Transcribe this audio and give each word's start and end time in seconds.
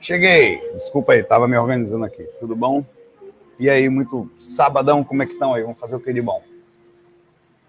Cheguei. 0.00 0.60
Desculpa 0.74 1.12
aí, 1.12 1.22
tava 1.22 1.48
me 1.48 1.56
organizando 1.56 2.04
aqui. 2.04 2.22
Tudo 2.38 2.54
bom? 2.54 2.84
E 3.58 3.68
aí, 3.68 3.88
muito 3.88 4.30
sabadão, 4.38 5.02
como 5.02 5.22
é 5.22 5.26
que 5.26 5.32
estão 5.32 5.54
aí? 5.54 5.62
Vamos 5.62 5.80
fazer 5.80 5.96
o 5.96 6.00
que 6.00 6.12
de 6.12 6.22
bom? 6.22 6.42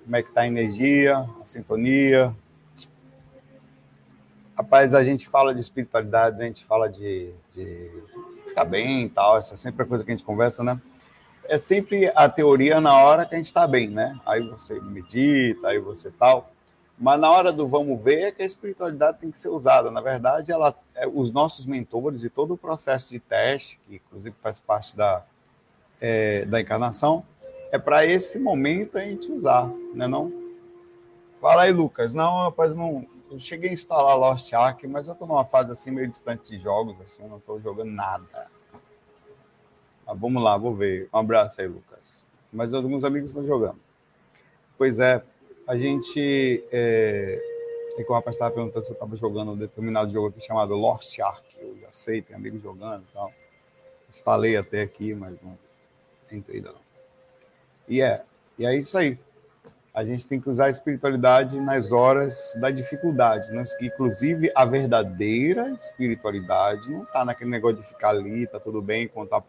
Como 0.04 0.16
é 0.16 0.22
que 0.22 0.32
tá 0.32 0.42
a 0.42 0.48
energia, 0.48 1.18
a 1.42 1.46
sintonia? 1.46 2.36
Rapaz, 4.56 4.94
a 4.94 5.04
gente 5.04 5.28
fala 5.28 5.56
de 5.56 5.62
espiritualidade, 5.62 6.42
a 6.42 6.46
gente 6.46 6.66
fala 6.66 6.88
de, 6.90 7.32
de 7.52 7.90
ficar 8.48 8.66
bem 8.66 9.06
e 9.06 9.10
tal, 9.10 9.38
essa 9.38 9.56
é 9.56 9.58
sempre 9.58 9.84
a 9.84 9.86
coisa 9.86 10.04
que 10.04 10.12
a 10.12 10.16
gente 10.16 10.26
conversa, 10.26 10.64
né? 10.64 10.80
É 11.46 11.58
sempre 11.58 12.12
a 12.16 12.30
teoria 12.30 12.80
na 12.80 12.94
hora 13.02 13.26
que 13.26 13.34
a 13.34 13.38
gente 13.38 13.48
está 13.48 13.66
bem, 13.66 13.90
né? 13.90 14.20
Aí 14.26 14.48
você 14.48 14.80
medita, 14.80 15.70
aí 15.70 15.80
você 15.80 16.12
tal. 16.12 16.52
Mas 17.00 17.18
na 17.18 17.32
hora 17.32 17.54
do 17.54 17.66
vamos 17.66 18.04
ver 18.04 18.24
é 18.24 18.32
que 18.32 18.42
a 18.42 18.46
espiritualidade 18.46 19.20
tem 19.20 19.32
que 19.32 19.40
ser 19.40 19.48
usada. 19.48 19.90
Na 19.90 20.02
verdade, 20.02 20.52
ela, 20.52 20.76
é, 20.94 21.08
os 21.08 21.32
nossos 21.32 21.66
mentores 21.66 22.26
e 22.26 22.30
todo 22.30 22.56
o 22.56 22.58
processo 22.58 23.10
de 23.10 23.20
teste, 23.20 23.80
que 23.88 23.96
inclusive 23.96 24.36
faz 24.42 24.60
parte 24.60 24.98
da, 24.98 25.24
é, 26.02 26.44
da 26.46 26.60
encarnação, 26.60 27.26
é 27.72 27.80
para 27.80 28.06
esse 28.06 28.38
momento 28.38 28.98
a 28.98 29.02
gente 29.02 29.32
usar, 29.32 29.70
né 29.94 30.08
não? 30.08 30.50
Fala 31.40 31.62
aí, 31.62 31.72
Lucas. 31.72 32.14
Não, 32.14 32.44
rapaz, 32.44 32.76
não. 32.76 33.06
Eu 33.32 33.40
cheguei 33.40 33.70
a 33.70 33.74
instalar 33.74 34.18
Lost 34.18 34.52
Ark, 34.52 34.86
mas 34.86 35.08
eu 35.08 35.14
estou 35.14 35.28
numa 35.28 35.46
fase 35.46 35.72
assim 35.72 35.92
meio 35.92 36.08
distante 36.08 36.50
de 36.52 36.62
jogos, 36.62 37.00
assim, 37.00 37.26
não 37.28 37.38
estou 37.38 37.60
jogando 37.62 37.92
nada. 37.92 38.52
Mas 40.06 40.20
vamos 40.20 40.44
lá, 40.44 40.58
vou 40.58 40.76
ver. 40.76 41.08
Um 41.14 41.18
abraço 41.18 41.62
aí, 41.62 41.68
Lucas. 41.68 42.26
Mas 42.52 42.74
alguns 42.74 43.06
amigos 43.06 43.30
estão 43.30 43.46
jogando. 43.46 43.80
Pois 44.78 45.00
é, 45.00 45.24
a 45.70 45.78
gente. 45.78 46.64
É, 46.72 47.40
é 47.96 48.04
que 48.04 48.12
o 48.12 48.16
rapaz 48.16 48.36
estava 48.36 48.52
perguntando 48.52 48.84
se 48.84 48.92
eu 48.92 48.96
estava 48.96 49.16
jogando 49.16 49.52
um 49.52 49.58
determinado 49.58 50.12
jogo 50.12 50.30
aqui 50.30 50.42
chamado 50.42 50.74
Lost 50.74 51.20
Ark. 51.20 51.46
Eu 51.60 51.78
já 51.80 51.92
sei, 51.92 52.24
tem 52.24 52.36
amigos 52.36 52.62
jogando 52.64 53.04
e 53.04 53.14
tal. 53.14 53.32
Instalei 54.10 54.58
até 54.58 54.82
aqui, 54.82 55.14
mas 55.14 55.36
não 55.44 55.56
entrei 56.32 56.58
ainda 56.58 56.72
não. 56.72 56.80
E 57.88 58.02
é, 58.02 58.24
e 58.58 58.66
é 58.66 58.76
isso 58.76 58.98
aí. 58.98 59.20
A 59.94 60.04
gente 60.04 60.26
tem 60.26 60.40
que 60.40 60.50
usar 60.50 60.66
a 60.66 60.70
espiritualidade 60.70 61.60
nas 61.60 61.92
horas 61.92 62.54
da 62.60 62.72
dificuldade. 62.72 63.52
Né? 63.52 63.64
Inclusive, 63.82 64.52
a 64.56 64.66
verdadeira 64.66 65.70
espiritualidade 65.72 66.90
não 66.90 67.04
está 67.04 67.24
naquele 67.24 67.50
negócio 67.50 67.78
de 67.78 67.84
ficar 67.84 68.10
ali, 68.10 68.48
tá 68.48 68.60
tudo 68.60 68.82
bem, 68.82 69.08
contar 69.08 69.42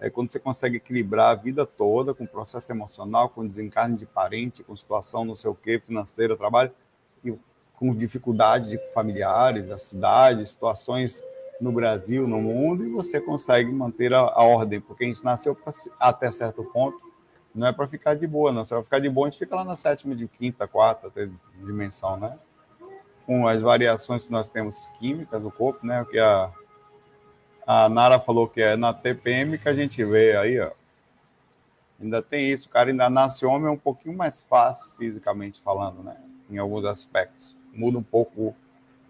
é 0.00 0.08
quando 0.08 0.30
você 0.30 0.38
consegue 0.38 0.76
equilibrar 0.76 1.30
a 1.30 1.34
vida 1.34 1.66
toda 1.66 2.14
com 2.14 2.26
processo 2.26 2.70
emocional, 2.70 3.28
com 3.28 3.46
desencarne 3.46 3.96
de 3.96 4.06
parente, 4.06 4.62
com 4.62 4.76
situação 4.76 5.24
não 5.24 5.34
sei 5.34 5.50
o 5.50 5.54
quê, 5.54 5.78
financeira, 5.78 6.36
trabalho, 6.36 6.70
e 7.24 7.36
com 7.74 7.94
dificuldades 7.94 8.70
de 8.70 8.78
familiares, 8.92 9.68
da 9.68 9.78
cidade, 9.78 10.46
situações 10.46 11.22
no 11.60 11.72
Brasil, 11.72 12.28
no 12.28 12.40
mundo, 12.40 12.84
e 12.84 12.90
você 12.90 13.20
consegue 13.20 13.72
manter 13.72 14.14
a, 14.14 14.20
a 14.20 14.42
ordem, 14.44 14.80
porque 14.80 15.04
a 15.04 15.08
gente 15.08 15.24
nasceu 15.24 15.54
pra, 15.54 15.72
até 15.98 16.30
certo 16.30 16.62
ponto, 16.64 17.00
não 17.54 17.66
é 17.66 17.72
para 17.72 17.88
ficar 17.88 18.14
de 18.14 18.26
boa, 18.26 18.52
não. 18.52 18.64
Se 18.64 18.72
vai 18.72 18.82
ficar 18.84 19.00
de 19.00 19.08
boa, 19.08 19.26
a 19.26 19.30
gente 19.30 19.38
fica 19.38 19.56
lá 19.56 19.64
na 19.64 19.74
sétima, 19.74 20.14
de 20.14 20.28
quinta, 20.28 20.68
quarta 20.68 21.10
dimensão, 21.56 22.16
né? 22.16 22.38
Com 23.26 23.48
as 23.48 23.60
variações 23.60 24.24
que 24.24 24.30
nós 24.30 24.48
temos 24.48 24.86
químicas 24.98 25.42
do 25.42 25.50
corpo, 25.50 25.84
né? 25.84 26.06
Que 26.08 26.20
a 26.20 26.52
a 27.70 27.86
Nara 27.86 28.18
falou 28.18 28.48
que 28.48 28.62
é 28.62 28.78
na 28.78 28.94
TPM 28.94 29.58
que 29.58 29.68
a 29.68 29.74
gente 29.74 30.02
vê 30.02 30.34
aí, 30.34 30.58
ó. 30.58 30.70
Ainda 32.00 32.22
tem 32.22 32.50
isso, 32.50 32.66
cara 32.70 32.88
ainda 32.88 33.10
nasce 33.10 33.44
homem 33.44 33.68
é 33.68 33.70
um 33.70 33.76
pouquinho 33.76 34.16
mais 34.16 34.40
fácil 34.40 34.90
fisicamente 34.92 35.60
falando, 35.60 36.02
né? 36.02 36.16
Em 36.48 36.56
alguns 36.56 36.86
aspectos. 36.86 37.54
Muda 37.74 37.98
um 37.98 38.02
pouco 38.02 38.56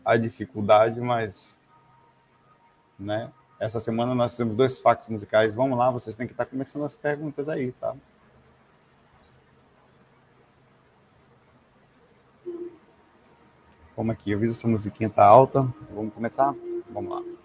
a 0.05 0.17
dificuldade, 0.17 1.01
mas 1.01 1.57
né? 2.99 3.31
Essa 3.61 3.79
semana 3.79 4.13
nós 4.13 4.37
temos 4.37 4.57
dois 4.57 4.81
fax 4.81 5.07
musicais. 5.07 5.55
Vamos 5.55 5.79
lá, 5.79 5.89
vocês 5.93 6.17
têm 6.17 6.27
que 6.27 6.33
estar 6.33 6.47
começando 6.47 6.85
as 6.85 6.97
perguntas 6.97 7.49
aí, 7.49 7.71
tá? 7.71 7.95
Como 13.95 14.11
aqui, 14.11 14.33
eu 14.33 14.39
vi 14.41 14.51
essa 14.51 14.67
musiquinha 14.67 15.09
tá 15.09 15.25
alta. 15.25 15.63
Vamos 15.95 16.13
começar? 16.13 16.53
Vamos 16.91 17.13
lá. 17.13 17.38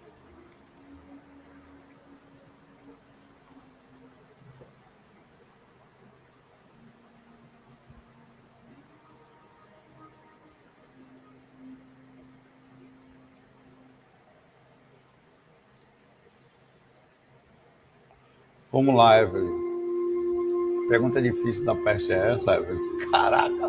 Vamos 18.74 18.92
lá, 18.92 19.20
Evelyn. 19.22 20.88
Pergunta 20.88 21.22
difícil 21.22 21.64
da 21.64 21.76
peste 21.76 22.12
é 22.12 22.32
essa, 22.32 22.56
Evelyn? 22.56 22.80
Caraca! 23.08 23.68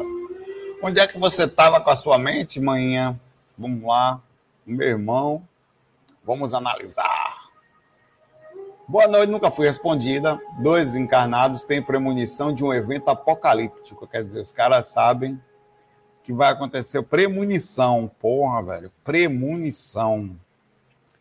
Onde 0.82 1.00
é 1.00 1.06
que 1.06 1.20
você 1.20 1.44
estava 1.44 1.80
com 1.80 1.92
a 1.92 1.96
sua 1.96 2.18
mente, 2.18 2.60
manhã? 2.60 3.16
Vamos 3.56 3.84
lá. 3.84 4.20
Meu 4.66 4.88
irmão, 4.88 5.48
vamos 6.24 6.56
analisar. 6.56 7.52
Boa 8.88 9.08
noite, 9.08 9.30
nunca 9.30 9.52
fui 9.52 9.68
respondida. 9.68 10.42
Dois 10.64 10.96
encarnados 10.96 11.64
têm 11.64 11.84
premonição 11.84 12.52
de 12.52 12.66
um 12.66 12.74
evento 12.74 13.08
apocalíptico. 13.10 14.08
Quer 14.08 14.24
dizer, 14.24 14.42
os 14.42 14.52
caras 14.52 14.88
sabem 14.88 15.40
que 16.24 16.34
vai 16.34 16.52
acontecer. 16.52 17.04
Premonição, 17.04 18.10
porra, 18.20 18.64
velho. 18.64 18.92
Premonição. 19.04 20.36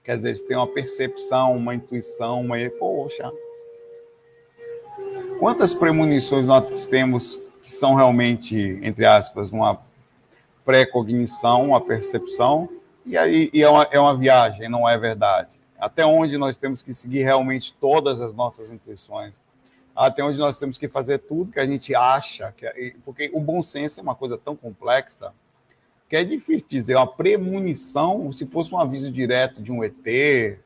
Quer 0.03 0.17
dizer, 0.17 0.31
eles 0.31 0.43
têm 0.43 0.57
uma 0.57 0.73
percepção, 0.73 1.55
uma 1.55 1.75
intuição, 1.75 2.41
uma. 2.41 2.57
Poxa. 2.79 3.31
Quantas 5.45 5.75
premonições 5.75 6.47
nós 6.47 6.87
temos 6.87 7.39
que 7.63 7.69
são 7.69 7.95
realmente, 7.95 8.57
entre 8.83 9.05
aspas, 9.05 9.51
uma 9.53 9.79
pré-cognição, 10.65 11.67
uma 11.67 11.83
percepção, 11.83 12.67
e 13.05 13.15
aí 13.15 13.51
e 13.53 13.63
é, 13.63 13.69
uma, 13.69 13.83
é 13.91 14.01
uma 14.01 14.17
viagem, 14.17 14.71
não 14.71 14.89
é 14.89 14.97
verdade? 14.97 15.51
Até 15.79 16.03
onde 16.07 16.39
nós 16.39 16.57
temos 16.57 16.81
que 16.81 16.95
seguir 16.95 17.25
realmente 17.25 17.75
todas 17.79 18.23
as 18.23 18.33
nossas 18.33 18.71
intuições? 18.71 19.35
Até 19.95 20.25
onde 20.25 20.39
nós 20.39 20.59
temos 20.59 20.79
que 20.79 20.89
fazer 20.89 21.19
tudo 21.19 21.53
que 21.53 21.61
a 21.61 21.67
gente 21.67 21.95
acha, 21.95 22.51
que 22.53 22.65
é, 22.65 22.95
porque 23.05 23.31
o 23.35 23.39
bom 23.39 23.63
senso 23.63 24.01
é 24.01 24.03
uma 24.03 24.15
coisa 24.15 24.39
tão 24.39 24.57
complexa 24.57 25.31
que 26.09 26.17
é 26.17 26.25
difícil 26.25 26.67
dizer. 26.67 26.97
Uma 26.97 27.07
premonição, 27.07 28.33
se 28.33 28.47
fosse 28.47 28.75
um 28.75 28.79
aviso 28.79 29.13
direto 29.13 29.63
de 29.63 29.71
um 29.71 29.85
ET, 29.85 30.59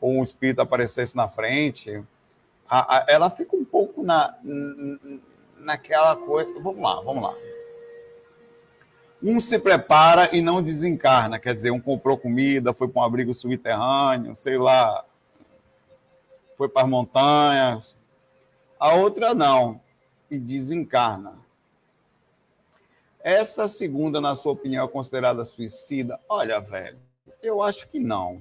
ou 0.00 0.14
um 0.14 0.24
espírito 0.24 0.60
aparecesse 0.60 1.14
na 1.14 1.28
frente, 1.28 2.02
a, 2.68 2.98
a, 2.98 3.06
ela 3.08 3.30
fica 3.30 3.56
um 3.56 3.64
pouco 3.64 4.02
na, 4.02 4.36
naquela 5.58 6.16
coisa. 6.16 6.52
Vamos 6.60 6.82
lá, 6.82 7.00
vamos 7.00 7.22
lá. 7.22 7.34
Um 9.22 9.40
se 9.40 9.58
prepara 9.58 10.34
e 10.34 10.40
não 10.40 10.62
desencarna, 10.62 11.40
quer 11.40 11.54
dizer, 11.54 11.72
um 11.72 11.80
comprou 11.80 12.16
comida, 12.16 12.72
foi 12.72 12.86
para 12.86 13.02
um 13.02 13.04
abrigo 13.04 13.34
subterrâneo, 13.34 14.36
sei 14.36 14.56
lá, 14.56 15.04
foi 16.56 16.68
para 16.68 16.82
as 16.82 16.88
montanhas. 16.88 17.96
A 18.78 18.94
outra 18.94 19.34
não, 19.34 19.80
e 20.30 20.38
desencarna. 20.38 21.38
Essa 23.20 23.66
segunda, 23.66 24.20
na 24.20 24.36
sua 24.36 24.52
opinião, 24.52 24.84
é 24.84 24.88
considerada 24.88 25.44
suicida? 25.44 26.20
Olha, 26.28 26.60
velho, 26.60 26.98
eu 27.42 27.60
acho 27.60 27.88
que 27.88 27.98
não. 27.98 28.40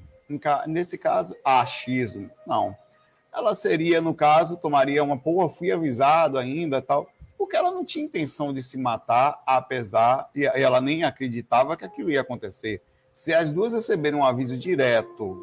Nesse 0.67 0.97
caso, 0.97 1.35
achismo, 1.43 2.29
não. 2.45 2.77
Ela 3.37 3.53
seria, 3.53 4.01
no 4.01 4.13
caso, 4.13 4.57
tomaria 4.57 5.03
uma, 5.03 5.17
pô, 5.17 5.47
fui 5.47 5.71
avisado 5.71 6.37
ainda, 6.37 6.81
tal 6.81 7.07
porque 7.37 7.55
ela 7.55 7.71
não 7.71 7.85
tinha 7.85 8.03
intenção 8.03 8.51
de 8.51 8.61
se 8.61 8.77
matar, 8.77 9.41
apesar, 9.45 10.29
e 10.35 10.43
ela 10.45 10.81
nem 10.81 11.03
acreditava 11.03 11.77
que 11.77 11.85
aquilo 11.85 12.11
ia 12.11 12.21
acontecer. 12.21 12.81
Se 13.13 13.33
as 13.33 13.49
duas 13.49 13.73
receberem 13.73 14.19
um 14.19 14.25
aviso 14.25 14.57
direto 14.57 15.41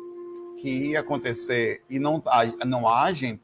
que 0.59 0.69
ia 0.69 1.01
acontecer 1.01 1.83
e 1.89 1.99
não, 1.99 2.23
não 2.67 2.89
agem, 2.89 3.41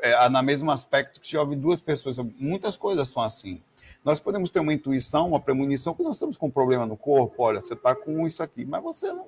é, 0.00 0.28
na 0.28 0.40
mesmo 0.40 0.70
aspecto 0.70 1.20
que 1.20 1.26
se 1.26 1.36
houve 1.36 1.56
duas 1.56 1.80
pessoas, 1.80 2.18
muitas 2.38 2.76
coisas 2.76 3.08
são 3.08 3.22
assim. 3.22 3.60
Nós 4.04 4.20
podemos 4.20 4.50
ter 4.50 4.60
uma 4.60 4.72
intuição, 4.72 5.28
uma 5.28 5.40
premonição, 5.40 5.94
que 5.94 6.02
nós 6.02 6.14
estamos 6.14 6.36
com 6.36 6.46
um 6.46 6.50
problema 6.50 6.86
no 6.86 6.96
corpo, 6.96 7.42
olha, 7.42 7.60
você 7.60 7.74
está 7.74 7.94
com 7.94 8.26
isso 8.26 8.42
aqui, 8.42 8.64
mas 8.64 8.82
você 8.82 9.12
não, 9.12 9.26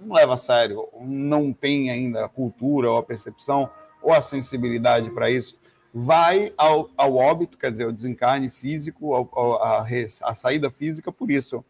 não 0.00 0.14
leva 0.14 0.34
a 0.34 0.36
sério, 0.36 0.88
não 1.00 1.52
tem 1.52 1.90
ainda 1.90 2.24
a 2.24 2.28
cultura 2.28 2.90
ou 2.90 2.98
a 2.98 3.02
percepção 3.02 3.70
ou 4.02 4.12
a 4.12 4.22
sensibilidade 4.22 5.10
para 5.10 5.30
isso 5.30 5.58
vai 5.92 6.52
ao, 6.56 6.90
ao 6.96 7.16
óbito, 7.16 7.58
quer 7.58 7.70
dizer, 7.70 7.86
o 7.86 7.92
desencarne 7.92 8.48
físico, 8.48 9.14
ao, 9.14 9.28
ao, 9.32 9.62
a, 9.62 9.86
a 10.22 10.34
saída 10.34 10.70
física, 10.70 11.10
por 11.10 11.30
isso. 11.30 11.64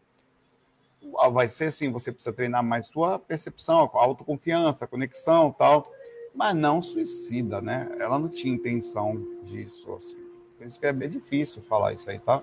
Vai 1.33 1.47
ser 1.47 1.65
assim, 1.65 1.91
você 1.91 2.11
precisa 2.11 2.33
treinar 2.33 2.63
mais 2.63 2.87
sua 2.87 3.17
percepção, 3.17 3.89
a 3.93 3.97
autoconfiança, 3.97 4.85
a 4.85 4.87
conexão 4.87 5.51
tal, 5.51 5.91
mas 6.33 6.55
não 6.55 6.81
suicida, 6.81 7.59
né? 7.59 7.91
Ela 7.99 8.17
não 8.19 8.29
tinha 8.29 8.53
intenção 8.53 9.21
disso, 9.43 9.91
assim. 9.93 10.17
Por 10.57 10.67
isso 10.67 10.79
que 10.79 10.85
é 10.85 10.93
bem 10.93 11.09
difícil 11.09 11.61
falar 11.63 11.93
isso 11.93 12.09
aí, 12.09 12.19
tá? 12.19 12.41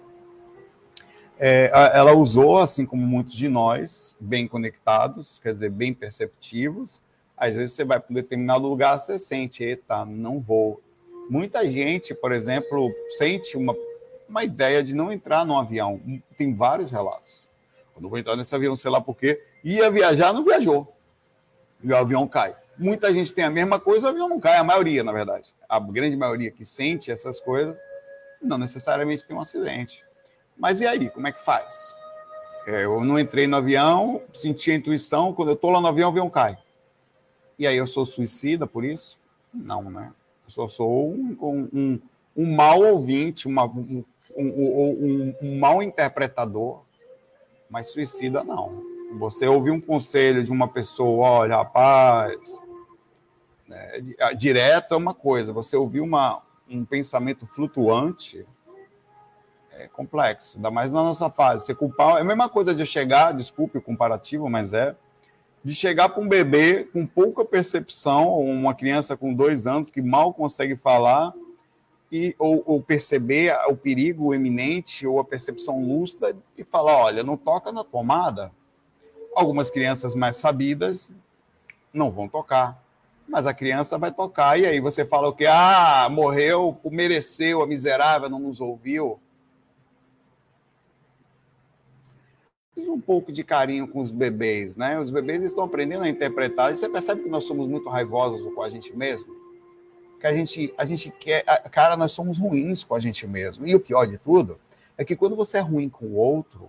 É, 1.39 1.71
ela 1.95 2.13
usou, 2.13 2.59
assim 2.59 2.85
como 2.85 3.07
muitos 3.07 3.35
de 3.35 3.49
nós, 3.49 4.17
bem 4.19 4.49
conectados, 4.49 5.39
quer 5.43 5.53
dizer, 5.53 5.71
bem 5.71 5.95
perceptivos. 5.95 7.01
Às 7.37 7.55
vezes 7.55 7.75
você 7.75 7.85
vai 7.85 8.01
para 8.01 8.11
um 8.11 8.15
determinado 8.15 8.67
lugar, 8.67 8.99
você 8.99 9.19
sente, 9.19 9.63
eita, 9.63 10.05
não 10.05 10.41
vou, 10.41 10.83
Muita 11.29 11.71
gente, 11.71 12.15
por 12.15 12.33
exemplo, 12.33 12.91
sente 13.19 13.55
uma, 13.55 13.77
uma 14.27 14.45
ideia 14.45 14.83
de 14.83 14.95
não 14.95 15.13
entrar 15.13 15.45
num 15.45 15.59
avião. 15.59 16.01
Tem 16.39 16.55
vários 16.55 16.91
relatos. 16.91 17.47
Quando 17.93 18.09
vou 18.09 18.19
entrar 18.19 18.35
nesse 18.35 18.55
avião, 18.55 18.75
sei 18.75 18.91
lá 18.91 18.99
por 18.99 19.15
quê, 19.15 19.43
ia 19.63 19.91
viajar, 19.91 20.33
não 20.33 20.43
viajou. 20.43 20.97
E 21.83 21.93
o 21.93 21.97
avião 21.97 22.27
cai. 22.27 22.57
Muita 22.79 23.13
gente 23.13 23.35
tem 23.35 23.45
a 23.45 23.51
mesma 23.51 23.79
coisa, 23.79 24.07
o 24.07 24.11
avião 24.11 24.29
não 24.29 24.41
cai, 24.41 24.57
a 24.57 24.65
maioria, 24.65 25.05
na 25.05 25.13
verdade. 25.13 25.53
A 25.69 25.79
grande 25.79 26.17
maioria 26.17 26.51
que 26.51 26.65
sente 26.65 27.11
essas 27.11 27.39
coisas, 27.39 27.77
não 28.41 28.57
necessariamente 28.57 29.27
tem 29.27 29.37
um 29.37 29.41
acidente. 29.41 30.07
Mas 30.59 30.81
e 30.81 30.87
aí, 30.87 31.09
como 31.09 31.29
é 31.29 31.33
que 31.33 31.41
faz? 31.41 31.95
É, 32.67 32.85
eu 32.85 33.03
não 33.03 33.19
entrei 33.19 33.47
no 33.47 33.57
avião, 33.57 34.21
senti 34.33 34.71
a 34.71 34.75
intuição, 34.75 35.33
quando 35.33 35.49
eu 35.49 35.55
estou 35.55 35.71
lá 35.71 35.81
no 35.81 35.87
avião, 35.87 36.09
o 36.09 36.13
avião 36.13 36.29
cai. 36.29 36.59
E 37.59 37.67
aí 37.67 37.77
eu 37.77 37.87
sou 37.87 38.05
suicida 38.05 38.67
por 38.67 38.85
isso? 38.85 39.19
Não, 39.55 39.91
né? 39.91 40.13
Eu 40.47 40.51
só 40.51 40.69
sou 40.69 41.11
um, 41.11 41.37
um, 41.73 42.01
um, 42.37 42.55
mau 42.55 42.83
ouvinte, 42.83 43.47
uma, 43.47 43.65
um, 43.65 44.05
um, 44.37 45.35
um 45.41 45.59
mau 45.59 45.83
interpretador, 45.83 46.83
mas 47.71 47.91
suicida 47.91 48.45
não. 48.45 48.83
Você 49.19 49.47
ouvir 49.47 49.71
um 49.71 49.81
conselho 49.81 50.45
de 50.45 50.53
uma 50.53 50.69
pessoa, 50.69 51.31
olha, 51.31 51.57
rapaz, 51.57 52.61
né, 53.67 54.03
direto 54.37 54.95
é 54.95 54.97
uma 54.97 55.15
coisa, 55.15 55.53
você 55.53 55.77
ouvir 55.77 56.01
uma, 56.01 56.43
um 56.69 56.85
pensamento 56.85 57.47
flutuante 57.47 58.47
é 59.79 59.89
complexo, 59.89 60.57
ainda 60.57 60.71
mais 60.71 60.91
na 60.91 61.03
nossa 61.03 61.31
fase. 61.31 61.65
Você 61.65 61.75
culpar, 61.75 62.19
é 62.19 62.21
a 62.21 62.25
mesma 62.25 62.49
coisa 62.49 62.75
de 62.75 62.85
chegar, 62.85 63.33
desculpe 63.33 63.79
o 63.79 63.83
comparativo, 63.83 64.49
mas 64.51 64.73
é 64.73 64.95
de 65.65 65.75
chegar 65.75 66.09
para 66.09 66.23
um 66.23 66.29
bebê 66.29 66.85
com 66.93 67.07
pouca 67.07 67.45
percepção, 67.45 68.39
uma 68.41 68.75
criança 68.75 69.17
com 69.17 69.33
dois 69.33 69.67
anos 69.67 69.91
que 69.91 70.03
mal 70.03 70.33
consegue 70.33 70.77
falar, 70.77 71.33
e, 72.11 72.35
ou, 72.39 72.63
ou 72.67 72.83
perceber 72.83 73.55
o 73.69 73.77
perigo 73.77 74.35
eminente 74.35 75.07
ou 75.07 75.21
a 75.21 75.25
percepção 75.25 75.81
lúcida 75.81 76.35
e 76.57 76.65
falar: 76.65 76.97
olha, 76.97 77.23
não 77.23 77.37
toca 77.37 77.71
na 77.71 77.85
tomada. 77.85 78.51
Algumas 79.37 79.71
crianças 79.71 80.15
mais 80.15 80.37
sabidas 80.39 81.13
não 81.93 82.11
vão 82.11 82.27
tocar, 82.27 82.83
mas 83.29 83.47
a 83.47 83.55
criança 83.55 83.99
vai 83.99 84.11
tocar, 84.11 84.59
e 84.59 84.67
aí 84.67 84.81
você 84.81 85.05
fala 85.05 85.29
o 85.29 85.33
que? 85.33 85.47
Ah, 85.47 86.09
morreu, 86.11 86.79
mereceu, 86.85 87.63
a 87.63 87.67
miserável 87.67 88.29
não 88.29 88.41
nos 88.41 88.61
ouviu. 88.61 89.21
Um 92.87 93.01
pouco 93.01 93.33
de 93.33 93.43
carinho 93.43 93.89
com 93.89 94.01
os 94.01 94.11
bebês, 94.11 94.77
né? 94.77 94.99
Os 95.01 95.11
bebês 95.11 95.43
estão 95.43 95.65
aprendendo 95.65 96.05
a 96.05 96.09
interpretar. 96.09 96.73
E 96.73 96.77
você 96.77 96.89
percebe 96.89 97.23
que 97.23 97.29
nós 97.29 97.45
somos 97.45 97.67
muito 97.67 97.89
raivosos 97.89 98.53
com 98.55 98.63
a 98.63 98.69
gente 98.69 98.97
mesmo? 98.97 99.35
Que 100.21 100.27
a 100.27 100.35
gente, 100.35 100.73
a 100.77 100.85
gente 100.85 101.11
quer. 101.11 101.43
Cara, 101.71 101.97
nós 101.97 102.13
somos 102.13 102.39
ruins 102.39 102.85
com 102.85 102.95
a 102.95 103.01
gente 103.01 103.27
mesmo. 103.27 103.67
E 103.67 103.75
o 103.75 103.81
pior 103.81 104.07
de 104.07 104.19
tudo 104.19 104.59
é 104.97 105.05
que 105.05 105.17
quando 105.17 105.35
você 105.35 105.59
é 105.59 105.61
ruim 105.61 105.89
com 105.89 106.07
o 106.07 106.17
outro, 106.17 106.69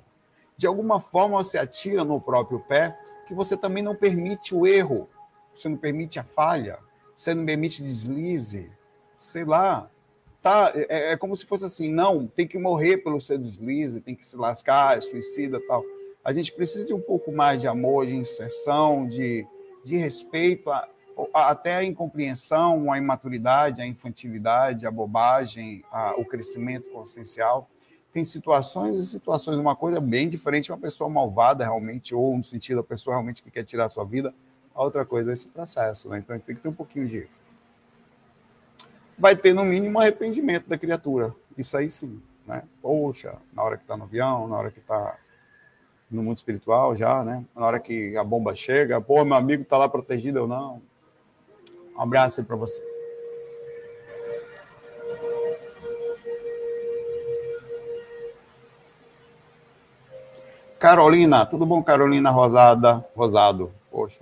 de 0.56 0.66
alguma 0.66 1.00
forma 1.00 1.38
você 1.38 1.58
atira 1.58 2.04
no 2.04 2.20
próprio 2.20 2.60
pé, 2.62 2.98
que 3.28 3.34
você 3.34 3.56
também 3.56 3.84
não 3.84 3.96
permite 3.96 4.56
o 4.56 4.66
erro, 4.66 5.10
você 5.54 5.68
não 5.68 5.78
permite 5.78 6.18
a 6.20 6.24
falha, 6.24 6.80
você 7.16 7.34
não 7.34 7.46
permite 7.46 7.84
deslize, 7.84 8.72
sei 9.18 9.44
lá. 9.44 9.90
Tá, 10.42 10.72
é, 10.74 11.12
é 11.12 11.18
como 11.18 11.36
se 11.36 11.46
fosse 11.46 11.66
assim, 11.66 11.92
não, 11.92 12.26
tem 12.26 12.48
que 12.48 12.58
morrer 12.58 12.98
pelo 12.98 13.20
seu 13.20 13.38
deslize, 13.38 14.00
tem 14.00 14.16
que 14.16 14.26
se 14.26 14.38
lascar, 14.38 14.96
é 14.96 15.02
suicida 15.02 15.60
tal 15.68 15.84
a 16.24 16.34
gente 16.34 16.54
precisa 16.54 16.86
de 16.86 16.94
um 16.94 17.02
pouco 17.02 17.32
mais 17.32 17.62
de 17.62 17.68
amor, 17.68 18.06
de 18.06 18.16
inserção, 18.16 19.08
de, 19.08 19.46
de 19.84 19.96
respeito, 19.96 20.70
a, 20.70 20.88
a, 21.34 21.50
até 21.50 21.76
a 21.76 21.84
incompreensão, 21.84 22.92
a 22.92 22.98
imaturidade, 22.98 23.82
a 23.82 23.86
infantilidade, 23.86 24.86
a 24.86 24.92
bobagem, 24.92 25.84
a, 25.92 26.16
o 26.18 26.26
crescimento 26.26 26.90
consciencial. 26.92 27.70
Tem 28.12 28.26
situações 28.26 28.98
e 28.98 29.06
situações, 29.06 29.58
uma 29.58 29.76
coisa 29.76 30.00
bem 30.00 30.30
diferente, 30.30 30.72
uma 30.72 30.78
pessoa 30.78 31.10
malvada 31.10 31.64
realmente, 31.64 32.14
ou 32.14 32.36
no 32.36 32.44
sentido, 32.44 32.80
a 32.80 32.84
pessoa 32.84 33.16
realmente 33.16 33.42
que 33.42 33.52
quer 33.52 33.64
tirar 33.64 33.86
a 33.86 33.90
sua 33.90 34.04
vida, 34.04 34.34
a 34.74 34.84
outra 34.84 35.06
coisa 35.06 35.30
é 35.30 35.34
esse 35.34 35.48
processo, 35.48 36.10
né? 36.10 36.20
Então 36.20 36.38
tem 36.40 36.56
que 36.56 36.62
ter 36.62 36.70
um 36.70 36.74
pouquinho 36.74 37.08
de. 37.08 37.28
Vai 39.18 39.36
ter, 39.36 39.54
no 39.54 39.64
mínimo, 39.64 40.00
arrependimento 40.00 40.68
da 40.68 40.78
criatura. 40.78 41.36
Isso 41.58 41.76
aí 41.78 41.90
sim, 41.90 42.22
né? 42.48 42.64
Poxa, 42.82 43.36
na 43.54 43.64
hora 43.64 43.78
que 43.78 43.84
está 43.84 43.98
no 43.98 44.06
avião, 44.06 44.48
na 44.48 44.58
hora 44.58 44.72
que 44.72 44.80
está 44.80 45.18
no 46.10 46.24
mundo 46.24 46.38
espiritual 46.38 46.96
já, 46.96 47.24
né? 47.24 47.46
Na 47.56 47.66
hora 47.66 47.80
que 47.80 48.16
a 48.18 48.24
bomba 48.24 48.56
chega, 48.56 49.00
pô, 49.00 49.24
meu 49.24 49.36
amigo 49.36 49.64
tá 49.64 49.78
lá 49.78 49.88
protegido 49.88 50.42
ou 50.42 50.48
não. 50.48 50.82
Um 51.96 52.02
abraço 52.02 52.40
aí 52.40 52.46
para 52.46 52.56
você. 52.56 52.82
Carolina, 60.80 61.46
tudo 61.46 61.66
bom, 61.66 61.84
Carolina 61.84 62.32
Rosada? 62.32 63.06
Rosado. 63.14 63.72
Poxa, 63.92 64.22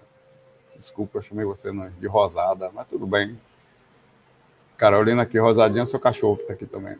desculpa, 0.75 1.19
eu 1.19 1.21
chamei 1.21 1.45
você 1.45 1.71
de 1.99 2.07
Rosada, 2.07 2.71
mas 2.73 2.87
tudo 2.87 3.05
bem. 3.05 3.39
Carolina 4.75 5.21
aqui, 5.23 5.39
Rosadinha, 5.39 5.85
seu 5.85 5.99
cachorro 5.99 6.37
que 6.37 6.43
tá 6.43 6.53
aqui 6.53 6.65
também. 6.65 6.97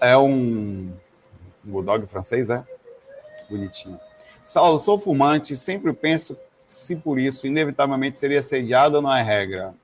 É 0.00 0.16
um, 0.16 0.92
um 1.64 1.70
bulldog 1.70 2.06
francês, 2.06 2.50
é? 2.50 2.64
Bonitinho. 3.48 3.98
Saulo, 4.44 4.78
sou 4.78 4.98
fumante, 4.98 5.56
sempre 5.56 5.92
penso 5.92 6.36
se 6.66 6.96
por 6.96 7.18
isso 7.18 7.46
inevitavelmente 7.46 8.18
seria 8.18 8.38
assediado 8.38 8.96
ou 8.96 9.02
não 9.02 9.14
é 9.14 9.22
regra. 9.22 9.74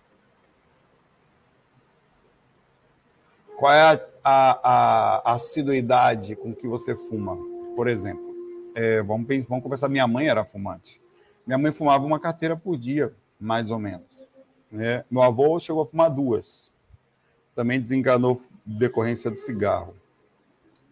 Qual 3.56 3.72
é 3.72 3.80
a, 3.82 4.00
a, 4.22 5.30
a 5.30 5.34
assiduidade 5.34 6.36
com 6.36 6.54
que 6.54 6.66
você 6.66 6.94
fuma, 6.96 7.36
por 7.74 7.88
exemplo? 7.88 8.34
É, 8.74 9.02
vamos, 9.02 9.26
vamos 9.48 9.62
conversar. 9.62 9.88
Minha 9.88 10.06
mãe 10.06 10.28
era 10.28 10.44
fumante. 10.44 11.00
Minha 11.46 11.58
mãe 11.58 11.72
fumava 11.72 12.04
uma 12.04 12.18
carteira 12.18 12.56
por 12.56 12.76
dia, 12.76 13.14
mais 13.38 13.70
ou 13.70 13.78
menos. 13.78 14.28
Né? 14.70 15.04
Meu 15.10 15.22
avô 15.22 15.58
chegou 15.60 15.82
a 15.82 15.86
fumar 15.86 16.10
duas. 16.10 16.70
Também 17.54 17.80
desenganou 17.80 18.42
decorrência 18.66 19.30
do 19.30 19.36
cigarro. 19.36 19.94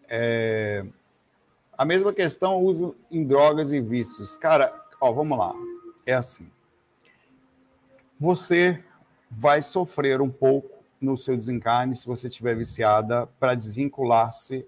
É, 0.08 0.84
a 1.82 1.84
mesma 1.84 2.12
questão 2.12 2.62
uso 2.62 2.94
em 3.10 3.24
drogas 3.24 3.72
e 3.72 3.80
vícios. 3.80 4.36
Cara, 4.36 4.72
ó, 5.00 5.10
vamos 5.10 5.36
lá. 5.36 5.52
É 6.06 6.14
assim. 6.14 6.48
Você 8.20 8.80
vai 9.28 9.60
sofrer 9.60 10.20
um 10.20 10.30
pouco 10.30 10.70
no 11.00 11.16
seu 11.16 11.36
desencarne, 11.36 11.96
se 11.96 12.06
você 12.06 12.28
estiver 12.28 12.54
viciada, 12.54 13.26
para 13.40 13.56
desvincular-se 13.56 14.64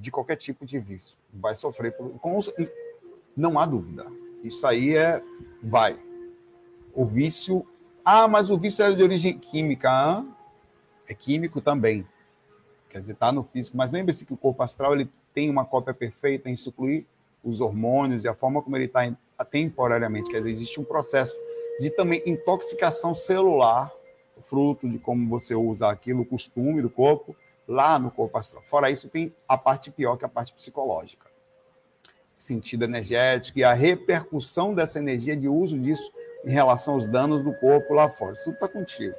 de 0.00 0.12
qualquer 0.12 0.36
tipo 0.36 0.64
de 0.64 0.78
vício. 0.78 1.18
Vai 1.34 1.56
sofrer. 1.56 1.92
Com, 1.96 2.38
não 3.36 3.58
há 3.58 3.66
dúvida. 3.66 4.06
Isso 4.44 4.64
aí 4.64 4.94
é. 4.94 5.20
Vai. 5.60 5.98
O 6.94 7.04
vício. 7.04 7.66
Ah, 8.04 8.28
mas 8.28 8.48
o 8.48 8.56
vício 8.56 8.84
é 8.84 8.92
de 8.92 9.02
origem 9.02 9.36
química. 9.36 9.90
Ah, 9.90 10.24
é 11.08 11.14
químico 11.14 11.60
também. 11.60 12.06
Quer 12.88 13.00
dizer, 13.00 13.14
está 13.14 13.32
no 13.32 13.42
físico. 13.42 13.76
Mas 13.76 13.90
lembre-se 13.90 14.24
que 14.24 14.32
o 14.32 14.36
corpo 14.36 14.62
astral 14.62 14.94
ele 14.94 15.10
tem 15.34 15.50
uma 15.50 15.64
cópia 15.64 15.94
perfeita 15.94 16.48
em 16.48 16.54
incluir 16.54 17.06
os 17.42 17.60
hormônios 17.60 18.24
e 18.24 18.28
a 18.28 18.34
forma 18.34 18.62
como 18.62 18.76
ele 18.76 18.84
está 18.84 19.12
temporariamente. 19.50 20.30
Quer 20.30 20.38
dizer, 20.38 20.50
existe 20.50 20.80
um 20.80 20.84
processo 20.84 21.36
de 21.80 21.90
também 21.90 22.22
intoxicação 22.24 23.14
celular, 23.14 23.90
fruto 24.42 24.88
de 24.88 24.98
como 24.98 25.28
você 25.28 25.54
usa 25.54 25.88
aquilo, 25.88 26.22
o 26.22 26.26
costume 26.26 26.82
do 26.82 26.90
corpo, 26.90 27.34
lá 27.66 27.98
no 27.98 28.10
corpo 28.10 28.36
astral. 28.38 28.62
Fora 28.62 28.90
isso, 28.90 29.08
tem 29.08 29.34
a 29.48 29.56
parte 29.56 29.90
pior, 29.90 30.16
que 30.16 30.24
é 30.24 30.26
a 30.26 30.30
parte 30.30 30.52
psicológica. 30.52 31.26
Sentido 32.36 32.84
energético 32.84 33.58
e 33.58 33.64
a 33.64 33.72
repercussão 33.72 34.74
dessa 34.74 34.98
energia, 34.98 35.36
de 35.36 35.48
uso 35.48 35.78
disso 35.78 36.12
em 36.44 36.50
relação 36.50 36.94
aos 36.94 37.06
danos 37.06 37.42
do 37.42 37.52
corpo 37.54 37.94
lá 37.94 38.08
fora. 38.08 38.32
Isso 38.32 38.44
tudo 38.44 38.54
está 38.54 38.68
contigo. 38.68 39.14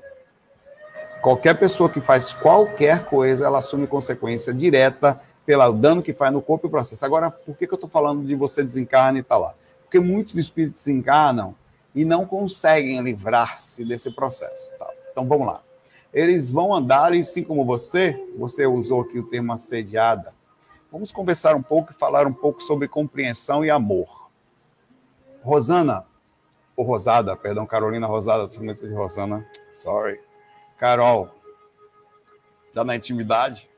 Qualquer 1.21 1.57
pessoa 1.57 1.89
que 1.89 2.01
faz 2.01 2.33
qualquer 2.33 3.05
coisa, 3.05 3.45
ela 3.45 3.59
assume 3.59 3.87
consequência 3.87 4.53
direta 4.53 5.21
pelo 5.45 5.71
dano 5.73 6.01
que 6.01 6.13
faz 6.13 6.31
no 6.31 6.41
corpo 6.41 6.67
e 6.67 6.69
processo. 6.69 7.05
Agora, 7.05 7.29
por 7.29 7.55
que, 7.57 7.67
que 7.67 7.73
eu 7.73 7.77
estou 7.77 7.89
falando 7.89 8.25
de 8.25 8.35
você 8.35 8.63
desencarna 8.63 9.19
e 9.19 9.21
está 9.21 9.37
lá? 9.37 9.53
Porque 9.83 9.99
muitos 9.99 10.35
espíritos 10.35 10.83
desencarnam 10.83 11.55
e 11.93 12.03
não 12.05 12.25
conseguem 12.25 13.01
livrar-se 13.01 13.85
desse 13.85 14.11
processo. 14.11 14.71
Tá? 14.77 14.89
Então, 15.11 15.27
vamos 15.27 15.47
lá. 15.47 15.61
Eles 16.13 16.49
vão 16.49 16.73
andar, 16.73 17.13
e 17.13 17.19
assim 17.19 17.43
como 17.43 17.65
você, 17.65 18.19
você 18.37 18.65
usou 18.65 19.01
aqui 19.01 19.19
o 19.19 19.27
termo 19.27 19.51
assediada, 19.51 20.33
vamos 20.91 21.11
conversar 21.11 21.55
um 21.55 21.61
pouco 21.61 21.91
e 21.91 21.95
falar 21.95 22.27
um 22.27 22.33
pouco 22.33 22.61
sobre 22.61 22.87
compreensão 22.87 23.65
e 23.65 23.69
amor. 23.69 24.29
Rosana, 25.41 26.05
ou 26.75 26.85
Rosada, 26.85 27.35
perdão, 27.35 27.65
Carolina 27.65 28.07
Rosada, 28.07 28.45
estou 28.45 28.63
de 28.63 28.93
Rosana, 28.93 29.45
sorry. 29.71 30.19
Carol, 30.77 31.29
já 32.73 32.83
na 32.83 32.95
intimidade, 32.95 33.69